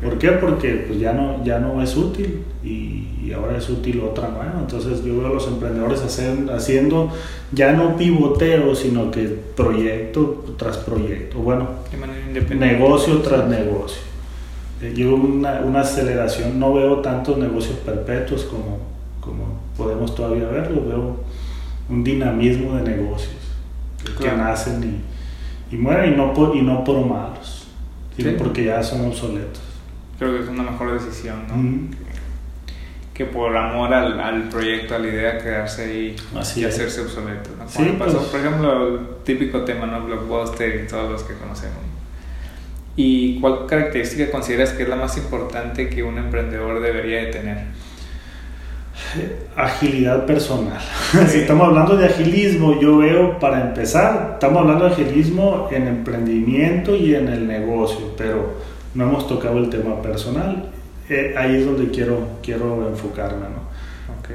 ¿Por 0.03 0.19
qué? 0.19 0.33
Porque 0.33 0.85
pues 0.87 0.99
ya 0.99 1.13
no, 1.13 1.45
ya 1.45 1.59
no 1.59 1.83
es 1.83 1.97
útil 1.97 2.43
y, 2.65 3.05
ahora 3.37 3.59
es 3.59 3.69
útil 3.69 4.01
otra 4.01 4.29
nueva. 4.29 4.55
Entonces 4.59 5.05
yo 5.05 5.19
veo 5.19 5.27
a 5.27 5.35
los 5.35 5.47
emprendedores 5.47 6.01
haciendo 6.51 7.13
ya 7.53 7.73
no 7.73 7.97
pivoteo, 7.97 8.75
sino 8.75 9.11
que 9.11 9.29
proyecto 9.55 10.45
tras 10.57 10.79
proyecto. 10.79 11.39
Bueno, 11.39 11.69
negocio 12.57 13.19
tras 13.19 13.47
negocio. 13.47 14.08
Eh, 14.81 14.95
yo 14.97 15.15
una, 15.15 15.61
una, 15.61 15.81
aceleración, 15.81 16.59
no 16.59 16.75
veo 16.75 17.01
tantos 17.01 17.37
negocios 17.39 17.79
perpetuos 17.79 18.45
como, 18.45 18.79
como 19.21 19.59
podemos 19.77 20.15
todavía 20.15 20.47
verlo, 20.47 20.85
veo 20.87 21.21
un 21.89 22.05
dinamismo 22.05 22.77
de 22.77 22.97
negocios 22.97 23.35
que 24.21 24.31
nacen 24.31 25.03
y, 25.71 25.75
y 25.75 25.79
mueren 25.79 26.15
y 26.15 26.17
no 26.17 26.33
por, 26.33 26.57
y 26.57 26.63
no 26.63 26.85
por 26.85 27.05
malos, 27.05 27.67
sino 28.17 28.37
porque 28.37 28.65
ya 28.65 28.83
son 28.83 29.07
obsoletos 29.07 29.69
creo 30.19 30.37
que 30.37 30.43
es 30.43 30.49
una 30.49 30.65
mejor 30.65 30.93
decisión, 30.93 31.47
¿no? 31.49 31.89
Que 33.15 33.25
por 33.25 33.57
amor 33.57 33.93
al, 33.93 34.21
al, 34.21 34.49
proyecto, 34.49 34.95
a 34.95 34.99
la 34.99 35.09
idea, 35.09 35.39
quedarse 35.39 35.85
ahí 35.85 36.17
y 36.57 36.65
hacerse 36.65 37.01
obsoleto. 37.01 37.51
¿no? 37.59 37.69
Sí, 37.69 37.97
pasó, 37.99 38.19
pues. 38.19 38.29
por 38.29 38.41
ejemplo, 38.41 38.89
el 38.89 39.01
típico 39.25 39.63
tema, 39.63 39.87
¿no? 39.87 40.05
Blockbuster 40.05 40.85
y 40.85 40.87
todos 40.87 41.11
los 41.11 41.23
que 41.25 41.35
conocemos. 41.35 41.79
¿Y 43.01 43.39
cuál 43.39 43.67
característica 43.67 44.29
consideras 44.29 44.71
que 44.71 44.83
es 44.83 44.89
la 44.89 44.97
más 44.97 45.17
importante 45.17 45.89
que 45.89 46.03
un 46.03 46.19
emprendedor 46.19 46.81
debería 46.81 47.21
de 47.21 47.27
tener? 47.27 47.59
Agilidad 49.55 50.27
personal. 50.27 50.81
si 51.29 51.39
estamos 51.39 51.69
hablando 51.69 51.97
de 51.97 52.07
agilismo, 52.07 52.81
yo 52.81 52.99
veo, 52.99 53.39
para 53.39 53.61
empezar, 53.61 54.31
estamos 54.33 54.63
hablando 54.63 54.87
de 54.87 54.95
agilismo 54.95 55.69
en 55.71 55.87
emprendimiento 55.87 56.97
y 56.97 57.15
en 57.15 57.29
el 57.29 57.47
negocio, 57.47 58.15
pero 58.17 58.55
no 58.97 59.05
hemos 59.05 59.29
tocado 59.29 59.59
el 59.59 59.71
tema 59.71 60.03
personal. 60.03 60.65
Eh, 61.09 61.37
ahí 61.39 61.55
es 61.55 61.67
donde 61.67 61.93
quiero, 61.93 62.19
quiero 62.43 62.89
enfocarme, 62.89 63.43
¿no? 63.43 63.69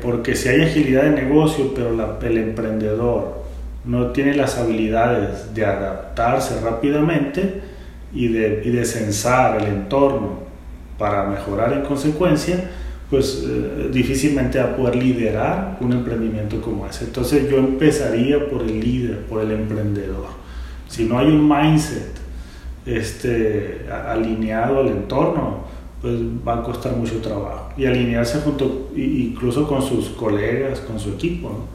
Porque 0.01 0.37
si 0.37 0.47
hay 0.47 0.61
agilidad 0.61 1.03
de 1.03 1.21
negocio, 1.21 1.73
pero 1.75 1.91
la, 1.91 2.17
el 2.25 2.37
emprendedor 2.37 3.43
no 3.83 4.11
tiene 4.11 4.35
las 4.35 4.57
habilidades 4.57 5.53
de 5.53 5.65
adaptarse 5.65 6.61
rápidamente 6.61 7.72
y 8.13 8.27
de, 8.27 8.61
y 8.65 8.69
de 8.69 8.85
censar 8.85 9.61
el 9.61 9.67
entorno 9.67 10.39
para 10.97 11.25
mejorar 11.25 11.73
en 11.73 11.81
consecuencia, 11.81 12.69
pues 13.09 13.43
eh, 13.47 13.89
difícilmente 13.91 14.59
va 14.59 14.71
a 14.71 14.75
poder 14.75 14.95
liderar 14.95 15.77
un 15.81 15.93
emprendimiento 15.93 16.61
como 16.61 16.87
ese. 16.87 17.05
Entonces 17.05 17.49
yo 17.49 17.57
empezaría 17.57 18.49
por 18.49 18.61
el 18.61 18.79
líder, 18.79 19.25
por 19.25 19.41
el 19.41 19.51
emprendedor. 19.51 20.27
Si 20.87 21.05
no 21.05 21.17
hay 21.19 21.27
un 21.27 21.47
mindset 21.47 22.13
este, 22.85 23.85
alineado 23.89 24.79
al 24.79 24.87
entorno, 24.87 25.63
pues 26.01 26.15
va 26.45 26.59
a 26.59 26.63
costar 26.63 26.95
mucho 26.95 27.21
trabajo. 27.21 27.69
Y 27.77 27.85
alinearse 27.85 28.39
junto, 28.41 28.91
incluso 28.95 29.67
con 29.67 29.81
sus 29.81 30.09
colegas, 30.09 30.81
con 30.81 30.99
su 30.99 31.11
equipo. 31.11 31.65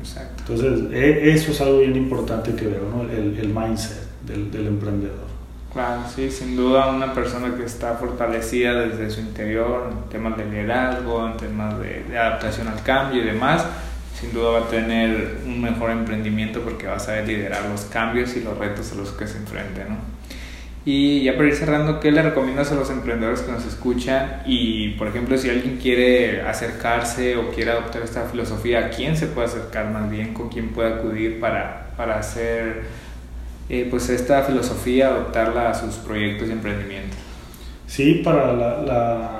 Exacto. 0.00 0.52
Entonces, 0.52 0.92
e, 0.92 1.30
eso 1.30 1.50
es 1.50 1.60
algo 1.60 1.78
bien 1.80 1.96
importante 1.96 2.54
que 2.54 2.66
veo, 2.66 2.88
¿no? 2.90 3.02
el, 3.02 3.36
el, 3.38 3.48
mindset 3.48 4.06
del, 4.26 4.50
del, 4.50 4.68
emprendedor. 4.68 5.33
Claro, 5.74 6.02
sí, 6.14 6.30
sin 6.30 6.54
duda 6.54 6.86
una 6.86 7.12
persona 7.12 7.56
que 7.56 7.64
está 7.64 7.94
fortalecida 7.94 8.74
desde 8.74 9.10
su 9.10 9.20
interior 9.20 9.90
en 9.90 10.08
temas 10.08 10.36
de 10.36 10.44
liderazgo, 10.44 11.26
en 11.26 11.36
temas 11.36 11.80
de, 11.80 12.04
de 12.04 12.16
adaptación 12.16 12.68
al 12.68 12.80
cambio 12.84 13.20
y 13.20 13.26
demás, 13.26 13.66
sin 14.18 14.32
duda 14.32 14.60
va 14.60 14.66
a 14.66 14.68
tener 14.68 15.38
un 15.44 15.60
mejor 15.60 15.90
emprendimiento 15.90 16.60
porque 16.60 16.86
va 16.86 16.94
a 16.94 17.00
saber 17.00 17.26
liderar 17.26 17.64
los 17.64 17.86
cambios 17.86 18.36
y 18.36 18.44
los 18.44 18.56
retos 18.56 18.92
a 18.92 18.94
los 18.94 19.10
que 19.10 19.26
se 19.26 19.38
enfrente, 19.38 19.84
¿no? 19.88 19.96
Y 20.86 21.24
ya 21.24 21.34
para 21.34 21.48
ir 21.48 21.56
cerrando, 21.56 21.98
¿qué 21.98 22.12
le 22.12 22.22
recomiendas 22.22 22.70
a 22.70 22.74
los 22.74 22.90
emprendedores 22.90 23.40
que 23.40 23.50
nos 23.50 23.64
escuchan? 23.64 24.42
Y, 24.46 24.90
por 24.90 25.08
ejemplo, 25.08 25.36
si 25.38 25.48
alguien 25.48 25.78
quiere 25.78 26.42
acercarse 26.42 27.36
o 27.36 27.50
quiere 27.50 27.70
adoptar 27.70 28.02
esta 28.02 28.24
filosofía, 28.26 28.86
¿a 28.86 28.90
quién 28.90 29.16
se 29.16 29.26
puede 29.26 29.48
acercar 29.48 29.90
más 29.90 30.10
bien? 30.10 30.34
¿Con 30.34 30.50
quién 30.50 30.68
puede 30.68 30.92
acudir 30.92 31.40
para, 31.40 31.88
para 31.96 32.18
hacer 32.18 32.82
eh, 33.68 33.86
pues 33.90 34.08
esta 34.10 34.42
filosofía, 34.42 35.08
adoptarla 35.08 35.70
a 35.70 35.74
sus 35.74 35.94
proyectos 35.96 36.48
de 36.48 36.54
emprendimiento? 36.54 37.16
Sí, 37.86 38.22
para 38.24 38.52
la, 38.52 38.82
la 38.82 39.30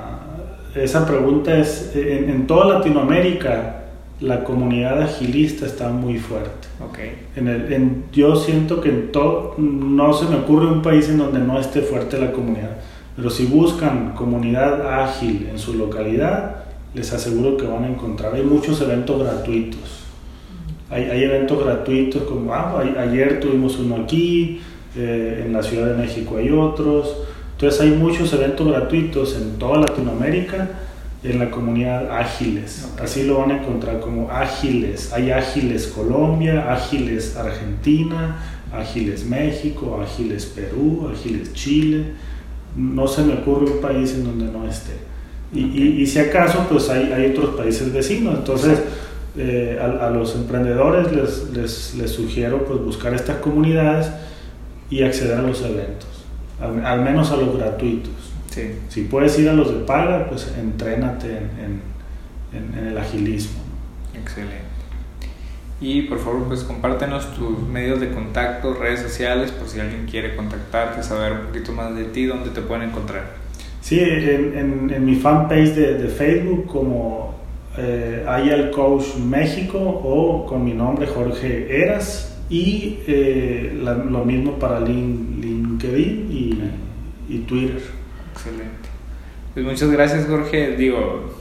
esa 0.75 1.05
pregunta 1.05 1.57
es, 1.57 1.91
en, 1.95 2.29
en 2.29 2.47
toda 2.47 2.79
Latinoamérica, 2.79 3.83
la 4.19 4.43
comunidad 4.43 5.01
agilista 5.01 5.65
está 5.65 5.89
muy 5.89 6.17
fuerte. 6.17 6.67
Okay. 6.89 7.27
En 7.35 7.47
el, 7.47 7.71
en, 7.71 8.05
yo 8.11 8.35
siento 8.35 8.81
que 8.81 8.89
en 8.89 9.11
todo, 9.11 9.55
no 9.57 10.13
se 10.13 10.25
me 10.25 10.37
ocurre 10.37 10.67
un 10.67 10.81
país 10.81 11.09
en 11.09 11.17
donde 11.17 11.39
no 11.39 11.59
esté 11.59 11.81
fuerte 11.81 12.17
la 12.17 12.31
comunidad, 12.31 12.77
pero 13.15 13.29
si 13.29 13.45
buscan 13.45 14.13
comunidad 14.13 15.01
ágil 15.01 15.47
en 15.49 15.57
su 15.57 15.73
localidad, 15.73 16.63
les 16.93 17.11
aseguro 17.13 17.57
que 17.57 17.65
van 17.65 17.83
a 17.83 17.87
encontrar. 17.87 18.33
Hay 18.35 18.43
muchos 18.43 18.81
eventos 18.81 19.21
gratuitos. 19.21 20.04
Hay, 20.89 21.03
hay 21.03 21.23
eventos 21.23 21.63
gratuitos 21.63 22.23
como 22.23 22.53
ah, 22.53 22.83
ayer 22.99 23.39
tuvimos 23.39 23.79
uno 23.79 24.03
aquí, 24.03 24.61
eh, 24.95 25.43
en 25.45 25.53
la 25.53 25.61
Ciudad 25.61 25.95
de 25.95 26.01
México 26.01 26.37
hay 26.37 26.49
otros. 26.51 27.17
Entonces 27.53 27.81
hay 27.81 27.91
muchos 27.91 28.31
eventos 28.33 28.67
gratuitos 28.67 29.35
en 29.35 29.57
toda 29.57 29.79
Latinoamérica 29.79 30.69
en 31.23 31.39
la 31.39 31.49
comunidad 31.49 32.17
Ágiles. 32.17 32.87
Así 33.01 33.23
lo 33.23 33.39
van 33.39 33.51
a 33.51 33.57
encontrar 33.57 33.99
como 33.99 34.29
Ágiles. 34.29 35.11
Hay 35.13 35.31
Ágiles 35.31 35.87
Colombia, 35.87 36.71
Ágiles 36.71 37.35
Argentina, 37.35 38.37
Ágiles 38.71 39.25
México, 39.25 39.99
Ágiles 40.01 40.45
Perú, 40.45 41.09
Ágiles 41.11 41.53
Chile. 41.53 42.05
no 42.75 43.07
se 43.07 43.23
me 43.23 43.33
ocurre 43.33 43.71
un 43.71 43.81
país 43.81 44.13
en 44.13 44.25
donde 44.25 44.45
no 44.45 44.67
esté. 44.67 44.93
Y, 45.53 46.01
y, 46.01 46.05
si 46.05 46.19
acaso, 46.19 46.65
pues 46.69 46.89
hay, 46.89 47.13
hay, 47.13 47.31
otros 47.31 47.55
países 47.55 47.93
vecinos. 47.93 48.39
Entonces, 48.39 48.79
eh, 49.37 49.79
a, 49.81 50.07
a, 50.07 50.09
los 50.09 50.35
emprendedores 50.35 51.11
les, 51.11 51.49
les, 51.51 51.95
les, 51.95 52.11
sugiero 52.11 52.65
pues, 52.65 52.79
buscar 52.79 53.13
estas 53.13 53.37
comunidades 53.37 54.09
y 54.89 55.03
acceder 55.03 55.37
a 55.37 55.41
los 55.41 55.61
eventos, 55.61 56.25
al, 56.61 57.01
menos 57.01 57.31
a 57.31 57.37
los 57.37 57.57
gratuitos. 57.57 58.13
Sí. 58.49 58.75
Si 58.89 59.01
puedes 59.03 59.37
ir 59.37 59.49
a 59.49 59.53
los 59.53 59.73
de 59.73 59.85
paga, 59.85 60.27
pues 60.29 60.53
entrénate 60.57 61.27
en, 61.27 61.81
en, 62.53 62.79
en 62.79 62.87
el 62.87 62.97
agilismo. 62.97 63.59
Excelente. 64.13 64.65
Y 65.81 66.03
por 66.03 66.19
favor, 66.19 66.45
pues 66.47 66.63
compártenos 66.63 67.33
tus 67.35 67.59
medios 67.67 67.99
de 67.99 68.09
contacto, 68.09 68.73
redes 68.73 69.01
sociales, 69.01 69.51
por 69.51 69.67
si 69.67 69.79
alguien 69.79 70.05
quiere 70.05 70.35
contactarte, 70.35 71.03
saber 71.03 71.33
un 71.33 71.47
poquito 71.47 71.73
más 71.73 71.93
de 71.95 72.05
ti, 72.05 72.25
dónde 72.25 72.51
te 72.51 72.61
pueden 72.61 72.89
encontrar. 72.89 73.33
Sí, 73.81 73.99
en, 73.99 74.89
en, 74.89 75.05
mi 75.05 75.15
fanpage 75.15 75.75
de, 75.75 75.93
de, 75.95 76.07
Facebook 76.07 76.65
como 76.65 77.34
eh, 77.77 78.25
IL 78.45 78.71
Coach 78.71 79.15
México 79.17 79.77
o 79.79 80.45
con 80.45 80.63
mi 80.63 80.73
nombre 80.73 81.07
Jorge 81.07 81.81
Eras 81.83 82.37
y 82.49 82.99
eh, 83.07 83.77
lo 83.81 84.23
mismo 84.23 84.59
para 84.59 84.79
LinkedIn 84.79 86.27
y, 86.31 87.33
y 87.33 87.37
Twitter. 87.39 87.81
Excelente. 88.33 88.89
Pues 89.53 89.65
muchas 89.65 89.89
gracias 89.91 90.27
Jorge. 90.27 90.75
Digo, 90.75 91.35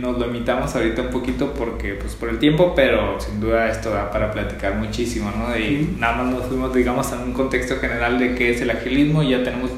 nos 0.00 0.18
lo 0.18 0.26
limitamos 0.26 0.74
ahorita 0.74 1.02
un 1.02 1.10
poquito 1.10 1.54
porque 1.54 1.94
pues 1.94 2.14
por 2.14 2.28
el 2.28 2.38
tiempo, 2.38 2.72
pero 2.74 3.20
sin 3.20 3.40
duda 3.40 3.68
esto 3.70 3.90
da 3.90 4.10
para 4.10 4.32
platicar 4.32 4.76
muchísimo, 4.76 5.30
¿no? 5.36 5.56
Y 5.56 5.96
nada 5.98 6.22
más 6.22 6.34
nos 6.34 6.46
fuimos, 6.46 6.74
digamos, 6.74 7.12
en 7.12 7.20
un 7.20 7.32
contexto 7.32 7.76
general 7.76 8.18
de 8.18 8.34
qué 8.34 8.50
es 8.50 8.60
el 8.60 8.70
agilismo 8.70 9.22
y 9.22 9.30
ya 9.30 9.44
tenemos 9.44 9.70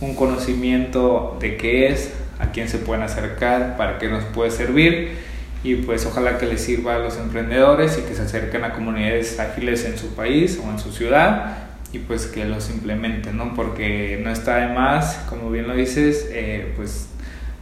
un 0.00 0.14
conocimiento 0.14 1.36
de 1.40 1.56
qué 1.56 1.88
es, 1.88 2.14
a 2.38 2.52
quién 2.52 2.68
se 2.68 2.78
pueden 2.78 3.02
acercar, 3.02 3.76
para 3.76 3.98
qué 3.98 4.08
nos 4.08 4.24
puede 4.24 4.50
servir 4.50 5.16
y 5.62 5.76
pues 5.76 6.06
ojalá 6.06 6.38
que 6.38 6.46
les 6.46 6.62
sirva 6.62 6.94
a 6.94 6.98
los 6.98 7.16
emprendedores 7.18 7.98
y 7.98 8.02
que 8.02 8.14
se 8.14 8.22
acerquen 8.22 8.64
a 8.64 8.72
comunidades 8.72 9.40
ágiles 9.40 9.84
en 9.84 9.98
su 9.98 10.14
país 10.14 10.60
o 10.64 10.70
en 10.70 10.78
su 10.78 10.92
ciudad 10.92 11.56
y 11.92 11.98
pues 11.98 12.26
que 12.26 12.44
los 12.44 12.70
implementen, 12.70 13.36
¿no? 13.36 13.54
Porque 13.54 14.20
no 14.22 14.30
está 14.30 14.56
de 14.58 14.74
más, 14.74 15.24
como 15.28 15.50
bien 15.50 15.66
lo 15.66 15.74
dices, 15.74 16.28
eh, 16.30 16.72
pues 16.76 17.08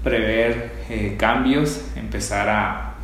prever 0.02 0.72
eh, 0.90 1.14
cambios, 1.18 1.80
empezar 1.96 2.48
a 2.48 2.94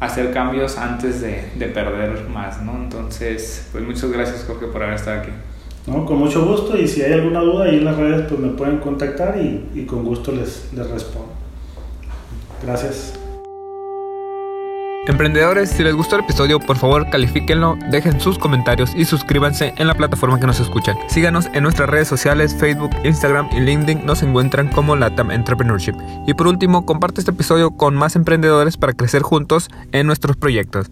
hacer 0.00 0.32
cambios 0.32 0.76
antes 0.76 1.20
de, 1.20 1.50
de, 1.54 1.66
perder 1.68 2.28
más, 2.28 2.60
¿no? 2.60 2.74
Entonces, 2.76 3.68
pues 3.72 3.82
muchas 3.84 4.10
gracias 4.10 4.44
Jorge 4.46 4.66
por 4.66 4.82
haber 4.82 4.96
estado 4.96 5.22
aquí. 5.22 5.30
No, 5.86 6.06
con 6.06 6.18
mucho 6.18 6.46
gusto 6.46 6.78
y 6.78 6.88
si 6.88 7.02
hay 7.02 7.12
alguna 7.12 7.40
duda 7.40 7.66
ahí 7.66 7.76
en 7.76 7.84
las 7.84 7.96
redes 7.96 8.26
pues 8.28 8.40
me 8.40 8.48
pueden 8.48 8.78
contactar 8.78 9.36
y, 9.38 9.68
y 9.74 9.84
con 9.84 10.04
gusto 10.04 10.32
les, 10.32 10.72
les 10.72 10.88
respondo. 10.88 11.28
Gracias. 12.62 13.18
Emprendedores, 15.06 15.68
si 15.68 15.84
les 15.84 15.94
gustó 15.94 16.16
el 16.16 16.24
episodio, 16.24 16.58
por 16.58 16.78
favor 16.78 17.10
califíquenlo, 17.10 17.76
dejen 17.90 18.18
sus 18.22 18.38
comentarios 18.38 18.94
y 18.96 19.04
suscríbanse 19.04 19.74
en 19.76 19.86
la 19.86 19.94
plataforma 19.94 20.40
que 20.40 20.46
nos 20.46 20.60
escuchan. 20.60 20.96
Síganos 21.08 21.46
en 21.52 21.62
nuestras 21.62 21.90
redes 21.90 22.08
sociales, 22.08 22.56
Facebook, 22.58 22.90
Instagram 23.04 23.50
y 23.52 23.60
LinkedIn, 23.60 24.06
nos 24.06 24.22
encuentran 24.22 24.68
como 24.68 24.96
Latam 24.96 25.30
Entrepreneurship. 25.30 25.94
Y 26.26 26.32
por 26.32 26.46
último, 26.46 26.86
comparte 26.86 27.20
este 27.20 27.32
episodio 27.32 27.72
con 27.72 27.94
más 27.94 28.16
emprendedores 28.16 28.78
para 28.78 28.94
crecer 28.94 29.20
juntos 29.20 29.68
en 29.92 30.06
nuestros 30.06 30.38
proyectos. 30.38 30.90